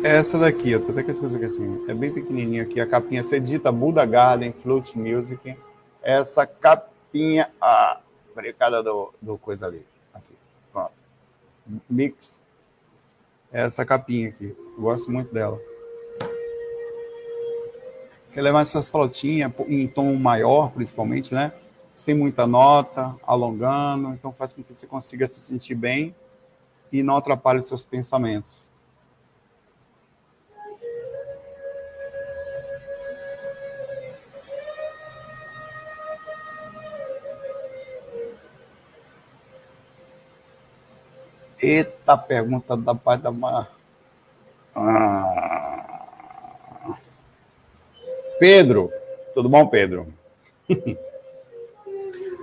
Essa 0.03 0.39
daqui, 0.39 0.75
ó, 0.75 0.79
tô 0.79 0.91
até 0.91 1.03
coisas 1.03 1.35
aqui 1.35 1.45
assim, 1.45 1.85
é 1.87 1.93
bem 1.93 2.11
pequenininho 2.11 2.63
aqui, 2.63 2.81
a 2.81 2.87
capinha, 2.87 3.21
você 3.21 3.39
digita 3.39 3.71
Buddha 3.71 4.03
Garden 4.03 4.51
Flute 4.51 4.97
Music, 4.97 5.55
essa 6.01 6.43
capinha, 6.43 7.51
ah, 7.61 8.01
brincada 8.33 8.81
do, 8.81 9.13
do 9.21 9.37
coisa 9.37 9.67
ali, 9.67 9.85
aqui, 10.11 10.33
pronto, 10.73 10.93
mix, 11.87 12.41
essa 13.51 13.85
capinha 13.85 14.29
aqui, 14.29 14.55
eu 14.77 14.81
gosto 14.81 15.11
muito 15.11 15.33
dela. 15.33 15.59
Quer 18.33 18.41
levar 18.41 18.61
essas 18.61 18.87
flautinhas 18.87 19.51
em 19.67 19.87
tom 19.87 20.15
maior, 20.15 20.71
principalmente, 20.71 21.33
né? 21.33 21.51
sem 21.93 22.15
muita 22.15 22.47
nota, 22.47 23.15
alongando, 23.25 24.13
então 24.13 24.31
faz 24.31 24.53
com 24.53 24.63
que 24.63 24.73
você 24.73 24.87
consiga 24.87 25.27
se 25.27 25.39
sentir 25.39 25.75
bem 25.75 26.15
e 26.91 27.03
não 27.03 27.17
atrapalhe 27.17 27.61
seus 27.61 27.83
pensamentos. 27.83 28.65
Eita, 41.61 42.17
pergunta 42.17 42.75
da 42.75 42.95
parte 42.95 43.21
da. 43.21 43.67
Ah. 44.75 45.67
Pedro, 48.39 48.91
tudo 49.35 49.47
bom, 49.47 49.67
Pedro? 49.67 50.11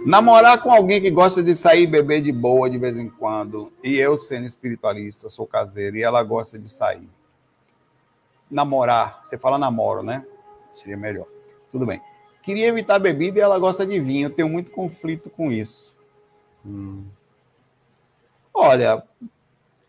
Namorar 0.07 0.63
com 0.63 0.71
alguém 0.71 1.01
que 1.01 1.11
gosta 1.11 1.43
de 1.43 1.57
sair 1.57 1.83
e 1.83 1.87
beber 1.87 2.23
de 2.23 2.31
boa 2.31 2.71
de 2.71 2.79
vez 2.79 2.97
em 2.97 3.11
quando, 3.11 3.73
e 3.83 3.97
eu 3.97 4.17
sendo 4.17 4.47
espiritualista, 4.47 5.29
sou 5.29 5.45
caseiro, 5.45 5.97
e 5.97 6.03
ela 6.03 6.23
gosta 6.23 6.57
de 6.57 6.69
sair. 6.69 7.09
Namorar, 8.49 9.21
você 9.25 9.37
fala 9.37 9.59
namoro, 9.59 10.05
né? 10.05 10.25
Seria 10.73 10.97
melhor. 10.97 11.27
Tudo 11.73 11.85
bem. 11.85 12.01
Queria 12.43 12.69
evitar 12.69 13.01
bebida 13.01 13.39
e 13.39 13.43
ela 13.43 13.59
gosta 13.59 13.85
de 13.85 13.99
vinho. 14.01 14.27
Eu 14.27 14.35
tenho 14.35 14.49
muito 14.49 14.71
conflito 14.71 15.29
com 15.29 15.51
isso. 15.51 15.95
Hum. 16.65 17.05
Olha, 18.61 19.05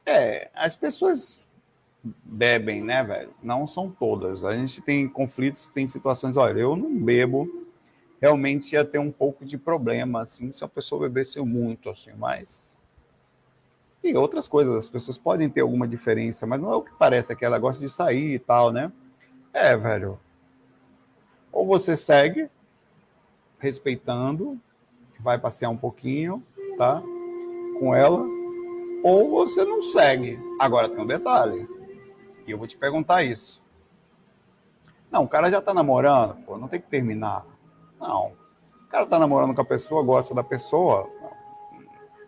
é, 0.05 0.47
as 0.53 0.75
pessoas 0.75 1.43
bebem, 2.03 2.83
né, 2.83 3.03
velho? 3.03 3.33
Não 3.41 3.65
são 3.65 3.89
todas. 3.89 4.45
A 4.45 4.55
gente 4.55 4.79
tem 4.79 5.09
conflitos, 5.09 5.69
tem 5.69 5.87
situações. 5.87 6.37
Olha, 6.37 6.59
eu 6.59 6.75
não 6.75 6.95
bebo 6.95 7.49
realmente 8.21 8.73
ia 8.73 8.85
ter 8.85 8.99
um 8.99 9.11
pouco 9.11 9.43
de 9.43 9.57
problema, 9.57 10.21
assim, 10.21 10.51
se 10.51 10.63
a 10.63 10.67
pessoa 10.67 11.09
bebesse 11.09 11.39
muito, 11.39 11.89
assim, 11.89 12.11
mas... 12.15 12.75
E 14.03 14.15
outras 14.15 14.47
coisas, 14.47 14.75
as 14.75 14.87
pessoas 14.89 15.17
podem 15.17 15.49
ter 15.49 15.61
alguma 15.61 15.87
diferença, 15.87 16.45
mas 16.45 16.61
não 16.61 16.71
é 16.71 16.75
o 16.75 16.83
que 16.83 16.91
parece, 16.93 17.33
é 17.33 17.35
que 17.35 17.43
ela 17.43 17.57
gosta 17.57 17.83
de 17.83 17.91
sair 17.91 18.35
e 18.35 18.39
tal, 18.39 18.71
né? 18.71 18.91
É, 19.51 19.75
velho. 19.75 20.19
Ou 21.51 21.65
você 21.65 21.97
segue, 21.97 22.51
respeitando, 23.57 24.61
vai 25.19 25.39
passear 25.39 25.69
um 25.69 25.77
pouquinho, 25.77 26.43
tá? 26.77 27.01
Com 27.79 27.95
ela, 27.95 28.38
ou 29.03 29.29
você 29.29 29.63
não 29.63 29.81
segue. 29.81 30.39
Agora 30.59 30.89
tem 30.89 31.03
um 31.03 31.07
detalhe, 31.07 31.67
e 32.45 32.51
eu 32.51 32.57
vou 32.57 32.67
te 32.67 32.77
perguntar 32.77 33.23
isso. 33.23 33.61
Não, 35.11 35.23
o 35.23 35.27
cara 35.27 35.49
já 35.49 35.61
tá 35.61 35.73
namorando, 35.73 36.35
pô, 36.45 36.57
não 36.57 36.67
tem 36.67 36.79
que 36.79 36.87
terminar. 36.87 37.45
Não. 37.99 38.33
O 38.85 38.89
cara 38.89 39.05
tá 39.05 39.19
namorando 39.19 39.53
com 39.53 39.61
a 39.61 39.65
pessoa, 39.65 40.03
gosta 40.03 40.33
da 40.33 40.43
pessoa. 40.43 41.07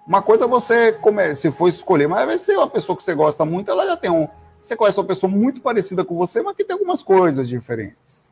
Uma 0.05 0.21
coisa 0.21 0.45
é 0.45 0.47
você, 0.47 0.91
comer, 0.91 1.35
se 1.35 1.51
for 1.51 1.67
escolher, 1.67 2.07
mas 2.07 2.25
vai 2.25 2.37
ser 2.37 2.57
uma 2.57 2.69
pessoa 2.69 2.95
que 2.95 3.03
você 3.03 3.13
gosta 3.13 3.45
muito, 3.45 3.69
ela 3.69 3.85
já 3.85 3.97
tem 3.97 4.09
um. 4.09 4.27
Você 4.59 4.75
conhece 4.75 4.99
uma 4.99 5.07
pessoa 5.07 5.31
muito 5.31 5.61
parecida 5.61 6.03
com 6.03 6.15
você, 6.15 6.41
mas 6.41 6.55
que 6.55 6.63
tem 6.63 6.73
algumas 6.73 7.01
coisas 7.01 7.47
diferentes. 7.47 8.25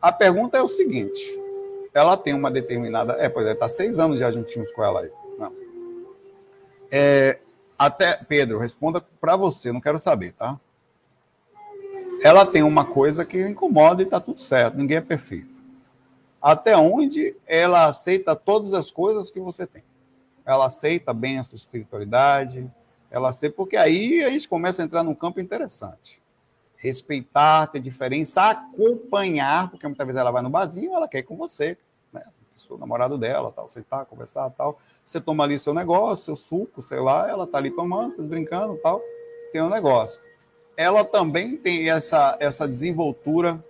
A 0.00 0.12
pergunta 0.12 0.58
é 0.58 0.62
o 0.62 0.68
seguinte: 0.68 1.20
ela 1.92 2.16
tem 2.16 2.34
uma 2.34 2.50
determinada. 2.50 3.14
É, 3.14 3.28
pois 3.28 3.46
é, 3.46 3.54
tá 3.54 3.68
seis 3.68 3.98
anos 3.98 4.18
já 4.18 4.30
juntinhos 4.30 4.70
com 4.72 4.84
ela 4.84 5.00
aí. 5.00 5.10
É, 6.90 7.38
até, 7.78 8.16
Pedro, 8.16 8.58
responda 8.58 9.00
para 9.20 9.36
você, 9.36 9.72
não 9.72 9.80
quero 9.80 9.98
saber, 9.98 10.32
tá? 10.32 10.58
Ela 12.22 12.46
tem 12.46 12.62
uma 12.62 12.84
coisa 12.84 13.24
que 13.24 13.40
incomoda 13.40 14.02
e 14.02 14.06
tá 14.06 14.20
tudo 14.20 14.40
certo, 14.40 14.76
ninguém 14.76 14.96
é 14.96 15.00
perfeito 15.00 15.54
até 16.44 16.76
onde 16.76 17.34
ela 17.46 17.86
aceita 17.86 18.36
todas 18.36 18.74
as 18.74 18.90
coisas 18.90 19.30
que 19.30 19.40
você 19.40 19.66
tem. 19.66 19.82
Ela 20.44 20.66
aceita 20.66 21.14
bem 21.14 21.38
a 21.38 21.42
sua 21.42 21.56
espiritualidade, 21.56 22.70
ela 23.10 23.30
aceita, 23.30 23.56
porque 23.56 23.78
aí 23.78 24.22
a 24.22 24.28
gente 24.28 24.46
começa 24.46 24.82
a 24.82 24.84
entrar 24.84 25.02
num 25.02 25.14
campo 25.14 25.40
interessante. 25.40 26.20
Respeitar, 26.76 27.68
ter 27.68 27.80
diferença, 27.80 28.50
acompanhar, 28.50 29.70
porque 29.70 29.86
muitas 29.86 30.06
vezes 30.06 30.20
ela 30.20 30.30
vai 30.30 30.42
no 30.42 30.50
barzinho, 30.50 30.94
ela 30.94 31.08
quer 31.08 31.20
ir 31.20 31.22
com 31.22 31.34
você, 31.34 31.78
né? 32.12 32.22
Sou 32.54 32.76
namorado 32.76 33.16
dela, 33.16 33.50
tal, 33.50 33.64
aceitar, 33.64 34.04
conversar, 34.04 34.50
tal. 34.50 34.78
Você 35.04 35.20
toma 35.20 35.44
ali 35.44 35.58
seu 35.58 35.74
negócio, 35.74 36.24
seu 36.24 36.36
suco, 36.36 36.82
sei 36.82 36.98
lá, 36.98 37.28
ela 37.28 37.46
tá 37.46 37.58
ali 37.58 37.70
tomando, 37.70 38.14
vocês 38.14 38.26
brincando, 38.26 38.78
tal, 38.82 39.02
tem 39.52 39.60
um 39.60 39.68
negócio. 39.68 40.20
Ela 40.76 41.04
também 41.04 41.56
tem 41.56 41.90
essa 41.90 42.36
essa 42.40 42.66
desenvoltura 42.66 43.62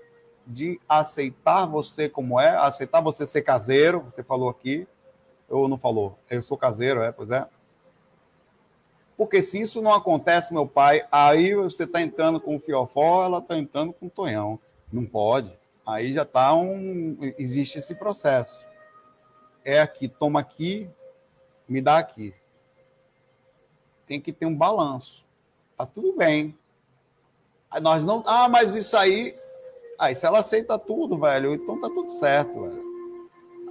de 0.47 0.81
aceitar 0.89 1.67
você 1.67 2.09
como 2.09 2.39
é, 2.39 2.57
aceitar 2.57 3.01
você 3.01 3.27
ser 3.27 3.43
caseiro, 3.43 4.01
você 4.01 4.23
falou 4.23 4.49
aqui, 4.49 4.87
ou 5.49 5.69
não 5.69 5.77
falou? 5.77 6.19
Eu 6.31 6.43
sou 6.43 6.57
caseiro, 6.57 7.03
é, 7.03 7.11
pois 7.11 7.31
é. 7.31 7.47
Porque 9.17 9.43
se 9.43 9.61
isso 9.61 9.81
não 9.81 9.93
acontece, 9.93 10.53
meu 10.53 10.67
pai, 10.67 11.07
aí 11.11 11.55
você 11.55 11.85
está 11.85 12.01
entrando 12.01 12.41
com 12.41 12.57
o 12.57 12.61
fiofó, 12.61 13.25
ela 13.25 13.39
está 13.39 13.57
entrando 13.57 13.93
com 13.93 14.07
o 14.07 14.11
tonhão. 14.11 14.59
Não 14.93 15.05
pode. 15.05 15.53
Aí 15.87 16.13
já 16.13 16.23
está 16.23 16.55
um. 16.55 17.17
Existe 17.39 17.79
esse 17.79 17.95
processo. 17.95 18.67
É 19.65 19.81
aqui, 19.81 20.09
toma 20.09 20.41
aqui, 20.41 20.89
me 21.69 21.81
dá 21.81 21.99
aqui. 21.99 22.35
Tem 24.07 24.21
que 24.21 24.33
ter 24.33 24.47
um 24.47 24.57
balanço. 24.57 25.25
Tá 25.77 25.87
tudo 25.87 26.13
bem. 26.17 26.57
Nós 27.83 28.05
não. 28.05 28.23
Ah, 28.27 28.49
mas 28.49 28.75
isso 28.75 28.97
aí 28.97 29.37
Aí 29.99 30.15
se 30.15 30.27
ela 30.27 30.41
aceita 30.41 30.79
tudo, 30.79 31.19
velho, 31.19 31.55
então 31.55 31.81
tá 31.81 31.89
tudo 31.89 32.11
certo, 32.11 32.61
velho. 32.61 32.85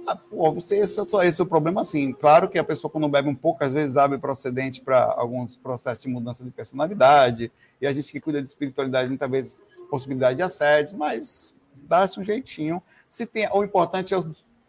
Ah, 0.06 0.16
pô, 0.16 0.52
você, 0.52 0.78
esse, 0.78 1.00
é 1.00 1.26
esse 1.26 1.40
é 1.40 1.44
o 1.44 1.46
problema, 1.46 1.80
assim. 1.80 2.12
Claro 2.12 2.48
que 2.48 2.58
a 2.58 2.64
pessoa, 2.64 2.90
quando 2.90 3.08
bebe 3.08 3.28
um 3.28 3.34
pouco, 3.34 3.64
às 3.64 3.72
vezes 3.72 3.96
abre 3.96 4.18
procedente 4.18 4.80
para 4.80 5.02
alguns 5.04 5.56
processos 5.56 6.02
de 6.02 6.08
mudança 6.08 6.44
de 6.44 6.50
personalidade, 6.50 7.50
e 7.80 7.86
a 7.86 7.92
gente 7.92 8.12
que 8.12 8.20
cuida 8.20 8.42
de 8.42 8.48
espiritualidade, 8.48 9.08
muitas 9.08 9.30
vezes, 9.30 9.56
possibilidade 9.88 10.36
de 10.36 10.42
assédio, 10.42 10.98
mas 10.98 11.54
dá-se 11.74 12.20
um 12.20 12.24
jeitinho. 12.24 12.82
Se 13.08 13.24
tem, 13.24 13.48
o 13.50 13.64
importante 13.64 14.14
é 14.14 14.22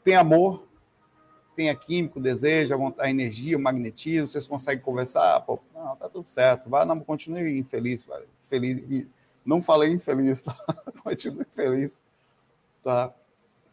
ter 0.04 0.14
amor, 0.14 0.64
tenha 1.56 1.76
químico, 1.76 2.20
desejo, 2.20 2.76
a 2.98 3.10
energia, 3.10 3.58
o 3.58 3.62
magnetismo, 3.62 4.28
vocês 4.28 4.46
conseguem 4.46 4.84
conversar, 4.84 5.40
pô, 5.42 5.60
não, 5.74 5.96
tá 5.96 6.10
tudo 6.10 6.28
certo, 6.28 6.70
vai, 6.70 6.86
não, 6.86 7.00
continue 7.00 7.58
infeliz, 7.58 8.06
velho. 8.06 8.28
Feliz, 8.50 9.08
não 9.46 9.62
falei 9.62 9.92
infeliz, 9.92 10.42
tá? 10.44 10.56
Continuo 11.04 11.42
infeliz, 11.42 12.04
tá? 12.84 13.14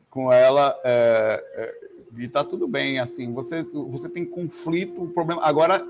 Com 0.09 0.33
ela, 0.33 0.79
é, 0.85 1.45
é, 1.55 1.75
E 2.17 2.29
tá 2.29 2.45
tudo 2.45 2.69
bem, 2.69 2.99
assim, 2.99 3.33
você, 3.33 3.63
você 3.63 4.09
tem 4.09 4.25
conflito, 4.25 5.07
problema. 5.09 5.43
Agora, 5.45 5.85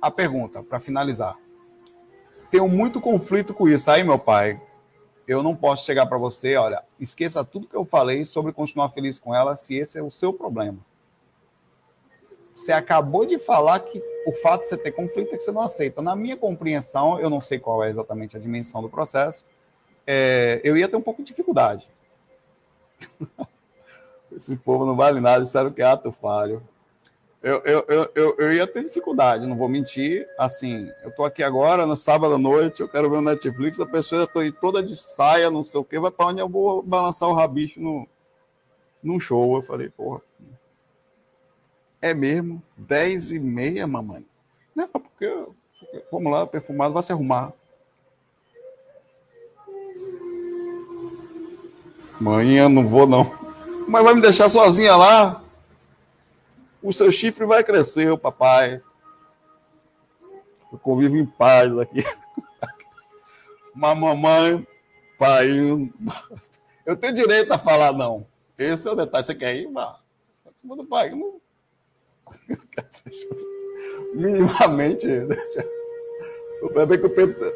a 0.00 0.10
pergunta, 0.10 0.62
para 0.62 0.78
finalizar. 0.78 1.36
Tenho 2.50 2.68
muito 2.68 3.00
conflito 3.00 3.54
com 3.54 3.66
isso. 3.66 3.90
Aí, 3.90 4.04
meu 4.04 4.18
pai, 4.18 4.60
eu 5.26 5.42
não 5.42 5.56
posso 5.56 5.86
chegar 5.86 6.06
para 6.06 6.18
você, 6.18 6.56
olha, 6.56 6.84
esqueça 7.00 7.44
tudo 7.44 7.66
que 7.66 7.76
eu 7.76 7.84
falei 7.84 8.24
sobre 8.24 8.52
continuar 8.52 8.90
feliz 8.90 9.18
com 9.18 9.34
ela, 9.34 9.56
se 9.56 9.74
esse 9.74 9.98
é 9.98 10.02
o 10.02 10.10
seu 10.10 10.32
problema. 10.32 10.78
Você 12.52 12.70
acabou 12.70 13.24
de 13.24 13.38
falar 13.38 13.80
que 13.80 14.02
o 14.26 14.32
fato 14.32 14.62
de 14.62 14.68
você 14.68 14.76
ter 14.76 14.92
conflito 14.92 15.34
é 15.34 15.38
que 15.38 15.42
você 15.42 15.52
não 15.52 15.62
aceita. 15.62 16.02
Na 16.02 16.14
minha 16.14 16.36
compreensão, 16.36 17.18
eu 17.18 17.30
não 17.30 17.40
sei 17.40 17.58
qual 17.58 17.82
é 17.82 17.88
exatamente 17.88 18.36
a 18.36 18.40
dimensão 18.40 18.82
do 18.82 18.90
processo, 18.90 19.44
é, 20.06 20.60
eu 20.62 20.76
ia 20.76 20.88
ter 20.88 20.96
um 20.96 21.02
pouco 21.02 21.22
de 21.22 21.28
dificuldade. 21.28 21.88
Esse 24.30 24.56
povo 24.56 24.86
não 24.86 24.96
vale 24.96 25.20
nada, 25.20 25.44
disseram 25.44 25.72
que 25.72 25.82
é 25.82 25.84
ato 25.84 26.12
falho. 26.12 26.62
Eu, 27.42 27.60
eu, 27.64 27.84
eu, 27.88 28.10
eu, 28.14 28.36
eu 28.38 28.52
ia 28.52 28.66
ter 28.66 28.84
dificuldade, 28.84 29.46
não 29.46 29.56
vou 29.56 29.68
mentir. 29.68 30.28
Assim, 30.38 30.88
eu 31.02 31.10
tô 31.14 31.24
aqui 31.24 31.42
agora, 31.42 31.84
no 31.86 31.96
sábado 31.96 32.34
à 32.34 32.38
noite, 32.38 32.80
eu 32.80 32.88
quero 32.88 33.10
ver 33.10 33.16
o 33.16 33.22
Netflix, 33.22 33.80
a 33.80 33.86
pessoa 33.86 34.28
já 34.32 34.40
aí 34.40 34.52
toda 34.52 34.82
de 34.82 34.94
saia, 34.94 35.50
não 35.50 35.64
sei 35.64 35.80
o 35.80 35.84
quê, 35.84 35.98
vai 35.98 36.10
para 36.10 36.26
onde 36.26 36.40
eu 36.40 36.48
vou 36.48 36.82
balançar 36.82 37.28
o 37.28 37.34
rabicho 37.34 37.80
no, 37.80 38.06
num 39.02 39.18
show. 39.18 39.56
Eu 39.56 39.62
falei, 39.62 39.90
porra, 39.90 40.22
é 42.02 42.12
mesmo? 42.12 42.60
Dez 42.76 43.30
e 43.30 43.38
meia, 43.38 43.86
mamãe? 43.86 44.26
Não, 44.74 44.88
porque, 44.88 45.46
vamos 46.10 46.32
lá, 46.32 46.46
perfumado, 46.46 46.92
vai 46.92 47.02
se 47.02 47.12
arrumar. 47.12 47.52
Mãe, 52.20 52.58
eu 52.58 52.68
não 52.68 52.86
vou 52.86 53.06
não. 53.06 53.32
Mas 53.88 54.04
vai 54.04 54.14
me 54.14 54.20
deixar 54.20 54.48
sozinha 54.48 54.96
lá? 54.96 55.42
O 56.82 56.92
seu 56.92 57.12
chifre 57.12 57.46
vai 57.46 57.62
crescer, 57.62 58.16
papai. 58.18 58.82
Eu 60.72 60.78
convivo 60.78 61.16
em 61.16 61.26
paz 61.26 61.76
aqui. 61.78 62.04
Mas 63.74 63.98
mamãe, 63.98 64.66
pai, 65.18 65.48
eu 66.86 66.96
tenho 66.96 67.14
direito 67.14 67.52
a 67.52 67.58
falar 67.58 67.92
não. 67.92 68.26
Esse 68.58 68.88
é 68.88 68.92
o 68.92 68.96
detalhe. 68.96 69.24
Você 69.24 69.34
quer 69.34 69.56
ir? 69.56 69.70
Vá. 69.70 69.98
Mas, 70.62 70.88
pai, 70.88 71.10
não... 71.10 71.41
minimamente. 74.14 75.06
É 75.06 76.86
bem 76.86 76.98
que 76.98 77.06
o 77.06 77.10
Pedro, 77.10 77.52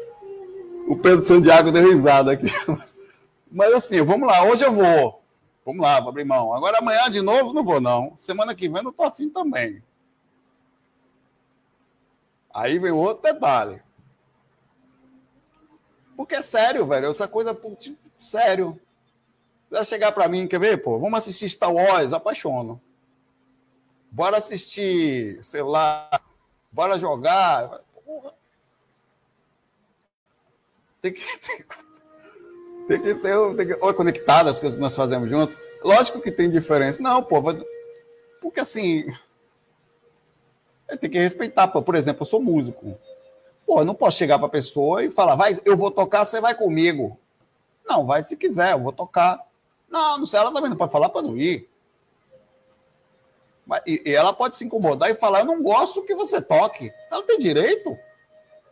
o 0.87 0.97
Pedro 0.97 1.25
Santiago 1.25 1.71
deu 1.71 1.89
risada 1.89 2.31
aqui. 2.31 2.47
Mas 3.51 3.73
assim, 3.73 4.01
vamos 4.01 4.27
lá, 4.27 4.43
hoje 4.43 4.65
eu 4.65 4.71
vou. 4.71 5.21
Vamos 5.65 5.81
lá, 5.81 5.99
vou 5.99 6.09
abrir 6.09 6.25
mão. 6.25 6.53
Agora 6.53 6.77
amanhã 6.79 7.09
de 7.09 7.21
novo 7.21 7.53
não 7.53 7.63
vou, 7.63 7.81
não. 7.81 8.13
Semana 8.17 8.55
que 8.55 8.69
vem 8.69 8.83
não 8.83 8.91
tô 8.91 9.03
afim 9.03 9.29
também. 9.29 9.83
Aí 12.53 12.79
vem 12.79 12.91
outro 12.91 13.21
detalhe. 13.21 13.81
Porque 16.15 16.35
é 16.35 16.41
sério, 16.41 16.85
velho. 16.87 17.09
Essa 17.09 17.27
coisa, 17.27 17.53
tipo, 17.77 17.97
sério. 18.17 18.79
Vai 19.69 19.85
chegar 19.85 20.11
para 20.11 20.27
mim, 20.27 20.47
quer 20.47 20.59
ver, 20.59 20.81
pô? 20.81 20.97
Vamos 20.97 21.19
assistir 21.19 21.49
Star 21.49 21.71
Wars, 21.71 22.13
apaixono. 22.13 22.81
Bora 24.17 24.37
assistir, 24.37 25.37
sei 25.43 25.61
lá, 25.61 26.09
bora 26.71 26.97
jogar. 26.97 27.81
Tem 30.99 31.13
que, 31.13 31.21
tem, 31.37 31.65
tem 32.87 32.99
que 32.99 33.13
ter, 33.13 33.55
tem 33.55 33.67
que, 33.67 33.73
ou 33.79 33.93
conectado 33.93 34.49
as 34.49 34.59
coisas 34.59 34.75
que 34.75 34.81
nós 34.81 34.95
fazemos 34.95 35.29
juntos. 35.29 35.55
Lógico 35.83 36.19
que 36.19 36.31
tem 36.31 36.49
diferença. 36.49 36.99
Não, 36.99 37.21
pô, 37.21 37.43
porque 38.41 38.59
assim, 38.59 39.05
tem 40.99 41.11
que 41.11 41.19
respeitar. 41.19 41.67
Pô. 41.67 41.83
Por 41.83 41.93
exemplo, 41.93 42.23
eu 42.23 42.27
sou 42.27 42.41
músico. 42.41 42.97
Pô, 43.67 43.81
eu 43.81 43.85
não 43.85 43.93
posso 43.93 44.17
chegar 44.17 44.39
para 44.39 44.47
a 44.47 44.49
pessoa 44.49 45.03
e 45.03 45.11
falar, 45.11 45.35
vai, 45.35 45.61
eu 45.63 45.77
vou 45.77 45.91
tocar, 45.91 46.25
você 46.25 46.41
vai 46.41 46.55
comigo. 46.55 47.19
Não, 47.87 48.03
vai 48.03 48.23
se 48.23 48.35
quiser, 48.35 48.71
eu 48.71 48.79
vou 48.79 48.91
tocar. 48.91 49.45
Não, 49.87 50.17
não 50.17 50.25
sei, 50.25 50.39
ela 50.39 50.51
também 50.51 50.71
não 50.71 50.77
pode 50.77 50.91
falar 50.91 51.09
para 51.09 51.21
não 51.21 51.37
ir. 51.37 51.69
E, 53.85 54.01
e, 54.05 54.15
ela 54.15 54.31
pode 54.31 54.55
se 54.55 54.65
incomodar 54.65 55.09
e 55.09 55.15
falar, 55.15 55.39
eu 55.39 55.45
não 55.45 55.61
gosto 55.61 56.03
que 56.03 56.15
você 56.15 56.41
toque. 56.41 56.91
Ela 57.11 57.23
tem 57.23 57.37
direito. 57.37 57.97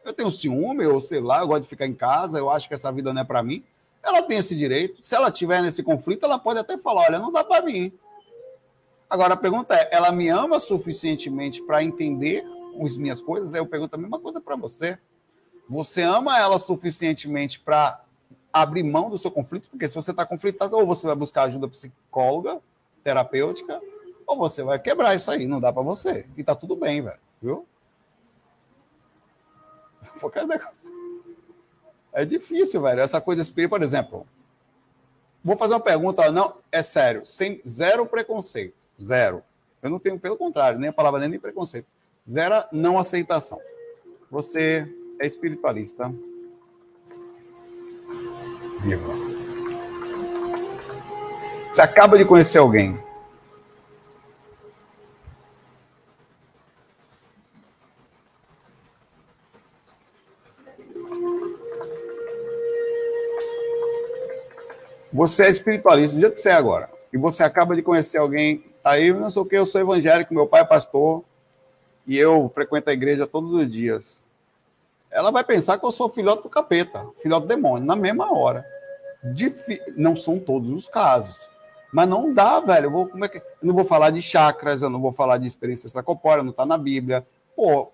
Eu 0.04 0.14
tenho 0.14 0.32
ciúme, 0.32 0.86
ou 0.86 1.02
sei 1.02 1.20
lá, 1.20 1.39
eu 1.39 1.48
gosto 1.48 1.64
de 1.64 1.70
ficar 1.70 1.88
em 1.88 1.93
casa, 1.93 2.38
eu 2.38 2.50
acho 2.50 2.68
que 2.68 2.74
essa 2.74 2.91
vida 2.91 3.14
não 3.14 3.22
é 3.22 3.26
para 3.26 3.43
mim. 3.43 3.64
Ela 4.04 4.22
tem 4.22 4.38
esse 4.38 4.56
direito. 4.56 5.04
Se 5.04 5.16
ela 5.16 5.32
tiver 5.32 5.62
nesse 5.62 5.82
conflito, 5.82 6.24
ela 6.24 6.38
pode 6.38 6.60
até 6.60 6.78
falar: 6.78 7.08
olha, 7.08 7.20
não 7.20 7.32
dá 7.32 7.43
para 7.43 7.66
mim. 7.66 7.91
Agora 9.10 9.34
a 9.34 9.38
pergunta 9.38 9.74
é: 9.76 9.89
ela 9.91 10.12
me 10.12 10.30
ama 10.30 10.60
suficientemente 10.60 11.62
para 11.64 11.84
entender 11.84 12.46
as 12.84 12.98
minhas 12.98 13.20
coisas? 13.20 13.54
Aí 13.54 13.60
eu 13.60 13.66
pergunto 13.66 13.96
a 13.96 13.98
mesma 13.98 14.20
coisa 14.20 14.39
para 14.39 14.56
você. 14.56 14.98
Você 15.68 16.04
ama 16.04 16.38
ela 16.39 16.60
suficientemente 16.60 17.60
para 17.60 18.00
abrir 18.54 18.84
mão 18.84 19.10
do 19.10 19.18
seu 19.18 19.32
conflito? 19.32 19.70
Porque 19.70 19.88
se 19.88 19.96
você 19.96 20.12
está 20.12 20.26
conflitado, 20.26 20.78
ou 20.78 20.86
você 20.86 21.08
vai 21.08 21.16
buscar 21.16 21.43
ajuda 21.43 21.68
psicóloga, 21.68 22.62
terapêutica, 23.04 23.82
ou 24.26 24.38
você 24.38 24.64
vai 24.64 24.80
quebrar 24.80 25.16
isso 25.16 25.30
aí. 25.30 25.48
Não 25.48 25.60
dá 25.60 25.72
para 25.72 25.84
você. 25.84 26.26
E 26.36 26.44
tá 26.44 26.56
tudo 26.56 26.76
bem, 26.76 27.02
velho. 27.02 27.20
Viu? 27.42 27.68
É 32.18 32.24
difícil, 32.24 32.82
velho. 32.82 33.02
Essa 33.02 33.20
coisa 33.20 33.42
espírita, 33.42 33.76
por 33.76 33.84
exemplo. 33.84 34.26
Vou 35.44 35.58
fazer 35.58 35.74
uma 35.74 35.82
pergunta, 35.82 36.32
não, 36.32 36.56
é 36.72 36.82
sério, 36.82 37.26
sem 37.26 37.62
zero 37.68 38.06
preconceito. 38.06 38.74
Zero. 39.00 39.44
Eu 39.84 39.90
não 39.90 40.00
tenho, 40.00 40.18
pelo 40.18 40.38
contrário, 40.38 40.80
nem 40.80 40.90
a 40.90 40.94
palavra 40.94 41.28
nem 41.28 41.38
preconceito. 41.38 41.88
Zero 42.28 42.64
não 42.72 42.98
aceitação. 42.98 43.60
Você 44.32 44.88
é 45.20 45.28
espiritualista. 45.28 46.10
Viva. 48.80 49.14
Você 51.72 51.82
acaba 51.82 52.18
de 52.18 52.24
conhecer 52.24 52.60
alguém 52.60 52.96
Você 65.16 65.43
é 65.43 65.49
espiritualista, 65.49 66.20
jeito 66.20 66.34
que 66.34 66.41
você 66.41 66.49
é 66.49 66.53
agora, 66.53 66.89
e 67.13 67.18
você 67.18 67.41
acaba 67.41 67.74
de 67.74 67.82
conhecer 67.82 68.18
alguém, 68.18 68.66
tá 68.84 68.91
aí, 68.91 69.13
não 69.13 69.30
sei 69.32 69.41
o 69.41 69.45
que, 69.45 69.55
eu 69.55 69.66
sou 69.66 69.80
evangélico, 69.80 70.34
meu 70.34 70.45
pai 70.45 70.59
é 70.59 70.66
pastor, 70.66 71.24
e 72.05 72.18
eu 72.18 72.51
frequento 72.53 72.89
a 72.89 72.93
igreja 72.93 73.26
todos 73.26 73.53
os 73.53 73.72
dias. 73.72 74.22
Ela 75.09 75.32
vai 75.32 75.41
pensar 75.41 75.80
que 75.80 75.86
eu 75.86 75.91
sou 75.93 76.09
filhote 76.09 76.43
do 76.43 76.49
capeta, 76.49 77.07
filhote 77.24 77.43
do 77.43 77.47
demônio, 77.47 77.88
na 77.88 77.95
mesma 77.95 78.38
hora. 78.38 78.66
Não 79.95 80.18
são 80.18 80.38
todos 80.38 80.70
os 80.70 80.89
casos. 80.89 81.49
Mas 81.93 82.09
não 82.09 82.34
dá, 82.34 82.59
velho. 82.59 82.88
Eu, 82.88 82.91
vou, 82.91 83.07
como 83.07 83.24
é 83.24 83.30
que... 83.30 83.38
eu 83.38 83.43
não 83.61 83.74
vou 83.74 83.86
falar 83.86 84.09
de 84.09 84.22
chakras, 84.22 84.82
eu 84.82 84.89
não 84.89 84.99
vou 84.99 85.13
falar 85.13 85.38
de 85.38 85.47
experiência 85.47 85.88
extracorpórea, 85.88 86.43
não 86.43 86.51
está 86.51 86.66
na 86.66 86.78
Bíblia. 86.78 87.26
Pô, 87.55 87.89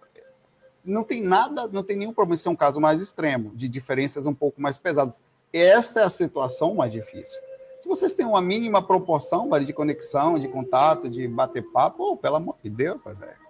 não 0.84 1.04
tem 1.04 1.22
nada, 1.22 1.68
não 1.68 1.84
tem 1.84 1.96
nenhum 1.96 2.14
problema. 2.14 2.34
Isso 2.34 2.50
é 2.50 2.52
um 2.52 2.56
caso 2.56 2.82
mais 2.82 3.00
extremo, 3.00 3.52
de 3.54 3.70
diferenças 3.70 4.26
um 4.26 4.34
pouco 4.34 4.60
mais 4.60 4.80
pesadas. 4.80 5.22
Essa 5.54 6.02
é 6.02 6.04
a 6.04 6.10
situação 6.10 6.76
mais 6.76 6.92
difícil. 6.92 7.40
Se 7.82 7.88
vocês 7.88 8.14
têm 8.14 8.26
uma 8.26 8.42
mínima 8.42 8.82
proporção 8.82 9.50
de 9.60 9.74
conexão, 9.74 10.38
de 10.38 10.48
contato, 10.48 11.10
de 11.10 11.28
bater 11.28 11.64
papo, 11.72 12.12
oh, 12.12 12.18
pelo 12.18 12.36
amor 12.36 12.56
de 12.64 12.70
Deus, 12.70 13.02
velho. 13.04 13.42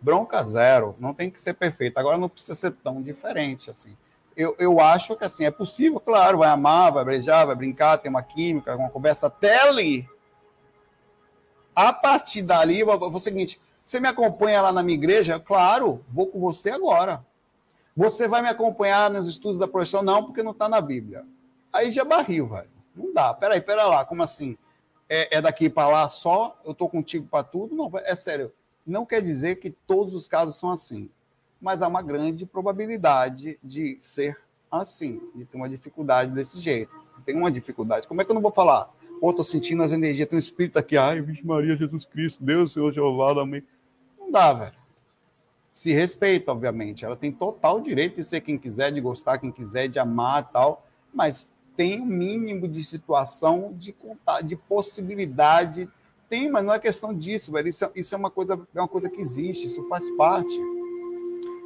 Bronca 0.00 0.42
zero, 0.44 0.94
não 0.98 1.14
tem 1.14 1.30
que 1.30 1.40
ser 1.40 1.54
perfeito. 1.54 1.96
Agora 1.98 2.18
não 2.18 2.28
precisa 2.28 2.54
ser 2.54 2.72
tão 2.72 3.00
diferente 3.00 3.70
assim. 3.70 3.96
Eu, 4.36 4.54
eu 4.58 4.80
acho 4.80 5.16
que 5.16 5.24
assim 5.24 5.44
é 5.44 5.50
possível, 5.50 6.00
claro, 6.00 6.38
vai 6.38 6.48
amar, 6.48 6.92
vai 6.92 7.04
beijar, 7.04 7.46
vai 7.46 7.54
brincar, 7.54 7.98
tem 7.98 8.10
uma 8.10 8.22
química, 8.22 8.76
uma 8.76 8.90
conversa 8.90 9.32
ali. 9.68 10.08
A 11.74 11.92
partir 11.92 12.42
dali, 12.42 12.82
vou 12.84 12.98
o 12.98 13.18
seguinte: 13.18 13.60
você 13.84 13.98
me 13.98 14.08
acompanha 14.08 14.60
lá 14.60 14.72
na 14.72 14.82
minha 14.82 14.96
igreja? 14.96 15.40
Claro, 15.40 16.04
vou 16.08 16.26
com 16.26 16.40
você 16.40 16.70
agora. 16.70 17.24
Você 17.96 18.26
vai 18.26 18.40
me 18.40 18.48
acompanhar 18.48 19.10
nos 19.10 19.28
estudos 19.28 19.58
da 19.58 19.68
profissão? 19.68 20.02
Não, 20.02 20.24
porque 20.24 20.42
não 20.42 20.52
está 20.52 20.68
na 20.68 20.80
Bíblia. 20.80 21.24
Aí 21.72 21.90
já 21.90 22.04
barril, 22.04 22.48
velho. 22.48 22.70
Não 22.96 23.12
dá. 23.12 23.34
Peraí, 23.34 23.60
pera 23.60 23.84
lá. 23.84 24.04
Como 24.04 24.22
assim? 24.22 24.56
É, 25.08 25.36
é 25.36 25.40
daqui 25.42 25.68
para 25.68 25.88
lá 25.88 26.08
só? 26.08 26.58
Eu 26.64 26.72
estou 26.72 26.88
contigo 26.88 27.26
para 27.30 27.44
tudo? 27.44 27.74
Não, 27.74 27.90
é 27.96 28.14
sério. 28.14 28.50
Não 28.86 29.04
quer 29.04 29.20
dizer 29.22 29.56
que 29.56 29.70
todos 29.70 30.14
os 30.14 30.26
casos 30.26 30.56
são 30.56 30.70
assim. 30.70 31.10
Mas 31.60 31.82
há 31.82 31.88
uma 31.88 32.02
grande 32.02 32.46
probabilidade 32.46 33.58
de 33.62 33.98
ser 34.00 34.38
assim, 34.70 35.20
de 35.34 35.44
ter 35.44 35.56
uma 35.56 35.68
dificuldade 35.68 36.30
desse 36.32 36.58
jeito. 36.58 36.94
Tem 37.26 37.36
uma 37.36 37.52
dificuldade. 37.52 38.06
Como 38.06 38.20
é 38.20 38.24
que 38.24 38.30
eu 38.30 38.34
não 38.34 38.42
vou 38.42 38.50
falar? 38.50 38.90
Pô, 39.20 39.30
estou 39.30 39.44
sentindo 39.44 39.82
as 39.82 39.92
energias, 39.92 40.26
tem 40.28 40.36
um 40.36 40.40
espírito 40.40 40.78
aqui. 40.78 40.96
Ai, 40.96 41.20
Virgem 41.20 41.44
Maria, 41.44 41.76
Jesus 41.76 42.04
Cristo, 42.04 42.42
Deus, 42.42 42.72
Senhor 42.72 42.90
Jeová, 42.90 43.40
amém. 43.40 43.62
Não 44.18 44.32
dá, 44.32 44.52
velho 44.52 44.81
se 45.72 45.92
respeita, 45.92 46.52
obviamente. 46.52 47.04
Ela 47.04 47.16
tem 47.16 47.32
total 47.32 47.80
direito 47.80 48.16
de 48.16 48.24
ser 48.24 48.40
quem 48.40 48.58
quiser, 48.58 48.92
de 48.92 49.00
gostar 49.00 49.38
quem 49.38 49.50
quiser, 49.50 49.88
de 49.88 49.98
amar 49.98 50.50
tal, 50.50 50.86
mas 51.12 51.52
tem 51.76 52.00
um 52.00 52.06
mínimo 52.06 52.68
de 52.68 52.84
situação 52.84 53.72
de 53.74 53.92
contar, 53.92 54.42
de 54.42 54.54
possibilidade, 54.54 55.88
tem, 56.28 56.50
mas 56.50 56.64
não 56.64 56.72
é 56.72 56.78
questão 56.78 57.14
disso, 57.14 57.52
velho. 57.52 57.68
Isso, 57.68 57.90
isso 57.94 58.14
é 58.14 58.18
uma 58.18 58.30
coisa, 58.30 58.60
é 58.74 58.80
uma 58.80 58.88
coisa 58.88 59.08
que 59.08 59.20
existe, 59.20 59.66
isso 59.66 59.86
faz 59.88 60.08
parte. 60.16 60.54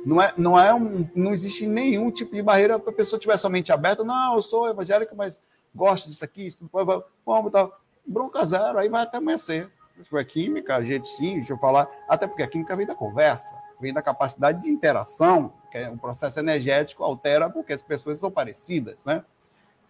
Não 0.05 0.23
é, 0.23 0.33
não 0.37 0.59
é 0.59 0.73
um, 0.73 1.09
não 1.15 1.33
existe 1.33 1.67
nenhum 1.67 2.11
tipo 2.11 2.35
de 2.35 2.43
barreira 2.43 2.79
para 2.79 2.93
a 2.93 2.97
pessoa 2.97 3.19
tiver 3.19 3.37
somente 3.37 3.73
aberta. 3.73 4.05
Não, 4.05 4.35
eu 4.35 4.43
sou 4.43 4.69
evangélica, 4.69 5.15
mas 5.17 5.41
gosto 5.75 6.09
disso 6.09 6.25
aqui, 6.25 6.47
isso 6.47 6.59
tudo. 6.59 7.05
Vamos, 7.25 7.53
tá. 7.53 7.69
Bronca 8.07 8.45
zero, 8.45 8.79
aí 8.79 8.89
vai 8.89 9.03
até 9.03 9.19
amanhecer. 9.19 9.69
Se 9.97 10.05
for 10.05 10.25
química, 10.25 10.85
gente 10.85 11.09
sim, 11.09 11.35
deixa 11.35 11.53
eu 11.53 11.59
falar. 11.59 11.89
Até 12.09 12.27
porque 12.27 12.43
a 12.43 12.47
química 12.47 12.77
vem 12.77 12.87
da 12.87 12.95
conversa, 12.95 13.55
vem 13.81 13.93
da 13.93 14.03
capacidade 14.03 14.63
de 14.63 14.71
interação, 14.71 15.53
que 15.71 15.79
é 15.79 15.91
um 15.91 15.99
processo 15.99 16.39
energético, 16.39 17.05
altera 17.05 17.51
porque 17.51 17.73
as 17.73 17.83
pessoas 17.83 18.19
são 18.19 18.31
parecidas, 18.31 19.05
né? 19.05 19.25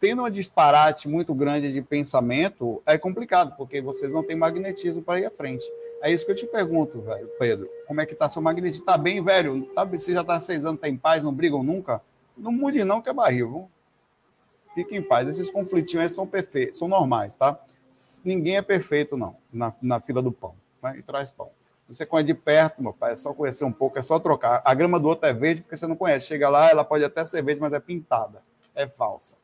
tendo 0.01 0.23
um 0.23 0.31
disparate 0.31 1.09
muito 1.09 1.35
grande 1.35 1.73
de 1.73 1.83
pensamento, 1.83 2.83
é 2.87 2.99
complicado, 2.99 3.57
porque 3.57 3.81
vocês 3.81 4.13
não 4.13 4.23
têm 4.23 4.37
magnetismo 4.37 5.03
para 5.03 5.21
ir 5.21 5.27
à 5.27 5.31
frente. 5.31 5.65
É 6.03 6.13
isso 6.13 6.27
que 6.27 6.33
eu 6.33 6.37
te 6.37 6.47
pergunto, 6.47 7.01
velho, 7.01 7.29
Pedro. 7.39 7.69
Como 7.87 8.01
é 8.01 8.07
que 8.07 8.15
tá 8.15 8.29
seu 8.29 8.43
magnetismo? 8.43 8.85
Tá 8.85 8.99
bem, 8.99 9.23
velho? 9.23 9.65
Tá, 9.75 9.85
você 9.85 10.13
já 10.13 10.23
tá 10.23 10.41
seis 10.41 10.65
anos, 10.65 10.81
tá 10.81 10.89
em 10.89 10.97
paz, 10.97 11.25
não 11.25 11.33
brigam 11.33 11.63
nunca? 11.63 12.03
Não 12.37 12.53
mude 12.53 12.85
não, 12.85 13.01
que 13.01 13.09
é 13.09 13.13
barril, 13.13 13.51
viu? 13.51 13.71
Fique 14.75 14.95
em 14.95 15.03
paz. 15.03 15.27
Esses 15.29 15.51
conflitinhos 15.51 16.13
são 16.13 16.27
perfeitos, 16.27 16.79
são 16.79 16.87
normais, 16.87 17.35
tá? 17.37 17.59
Ninguém 18.23 18.59
é 18.59 18.63
perfeito, 18.63 19.17
não, 19.17 19.37
na, 19.51 19.73
na 19.81 20.01
fila 20.01 20.21
do 20.21 20.31
pão. 20.31 20.55
Né? 20.83 20.99
E 20.99 21.03
traz 21.03 21.31
pão. 21.31 21.51
Você 21.89 22.05
conhece 22.05 22.27
de 22.27 22.35
perto, 22.35 22.83
meu 22.83 22.93
pai, 22.93 23.13
é 23.13 23.17
só 23.17 23.33
conhecer 23.33 23.65
um 23.65 23.73
pouco, 23.73 23.99
é 23.99 24.03
só 24.03 24.19
trocar. 24.19 24.61
A 24.65 24.75
grama 24.75 24.99
do 24.99 25.07
outro 25.07 25.27
é 25.27 25.33
verde 25.33 25.63
porque 25.63 25.77
você 25.77 25.87
não 25.87 25.95
conhece. 25.95 26.27
Chega 26.27 26.49
lá, 26.49 26.69
ela 26.69 26.85
pode 26.85 27.05
até 27.05 27.25
ser 27.25 27.43
verde, 27.43 27.61
mas 27.61 27.73
é 27.73 27.79
pintada. 27.79 28.43
É 28.75 28.89
falsa. 28.89 29.37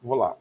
Vou 0.00 0.16
lá. 0.16 0.36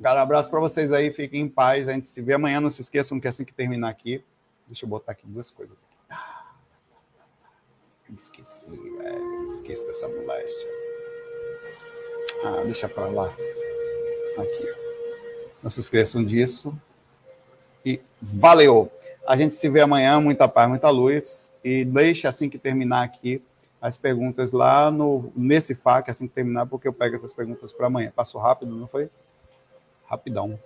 Um 0.00 0.06
abraço 0.06 0.50
para 0.50 0.60
vocês 0.60 0.92
aí, 0.92 1.12
fiquem 1.12 1.42
em 1.42 1.48
paz. 1.48 1.88
A 1.88 1.92
gente 1.92 2.06
se 2.06 2.22
vê 2.22 2.34
amanhã. 2.34 2.60
Não 2.60 2.70
se 2.70 2.80
esqueçam 2.80 3.18
que 3.18 3.26
assim 3.26 3.44
que 3.44 3.52
terminar 3.52 3.88
aqui. 3.88 4.24
Deixa 4.66 4.84
eu 4.84 4.88
botar 4.88 5.12
aqui 5.12 5.26
duas 5.26 5.50
coisas. 5.50 5.76
Ah, 6.08 6.52
me 8.08 8.16
esqueci, 8.16 8.70
velho. 8.70 9.40
Me 9.40 9.68
dessa 9.68 10.08
moléstia. 10.08 10.68
Ah, 12.44 12.62
deixa 12.64 12.88
para 12.88 13.06
lá. 13.08 13.26
Aqui. 14.38 14.74
Não 15.62 15.70
se 15.70 15.80
esqueçam 15.80 16.24
disso. 16.24 16.76
E 17.84 18.00
valeu! 18.20 18.90
A 19.26 19.36
gente 19.36 19.54
se 19.54 19.68
vê 19.68 19.80
amanhã. 19.80 20.20
Muita 20.20 20.48
paz, 20.48 20.68
muita 20.68 20.90
luz. 20.90 21.52
E 21.62 21.84
deixa 21.84 22.28
assim 22.28 22.48
que 22.48 22.58
terminar 22.58 23.02
aqui 23.02 23.42
as 23.80 23.98
perguntas 23.98 24.50
lá 24.50 24.90
no, 24.90 25.30
nesse 25.36 25.74
FAQ, 25.74 26.10
assim 26.10 26.26
que 26.26 26.34
terminar, 26.34 26.64
porque 26.66 26.88
eu 26.88 26.92
pego 26.92 27.14
essas 27.14 27.34
perguntas 27.34 27.72
para 27.72 27.86
amanhã. 27.86 28.10
Passou 28.16 28.40
rápido, 28.40 28.74
não 28.74 28.86
foi? 28.86 29.10
Rapidão. 30.06 30.58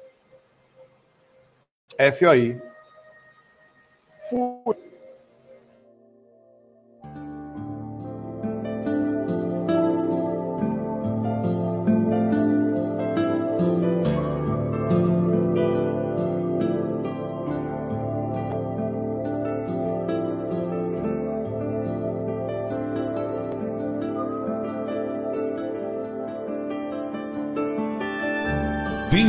FOI. 2.16 2.62
Fui. 4.30 4.87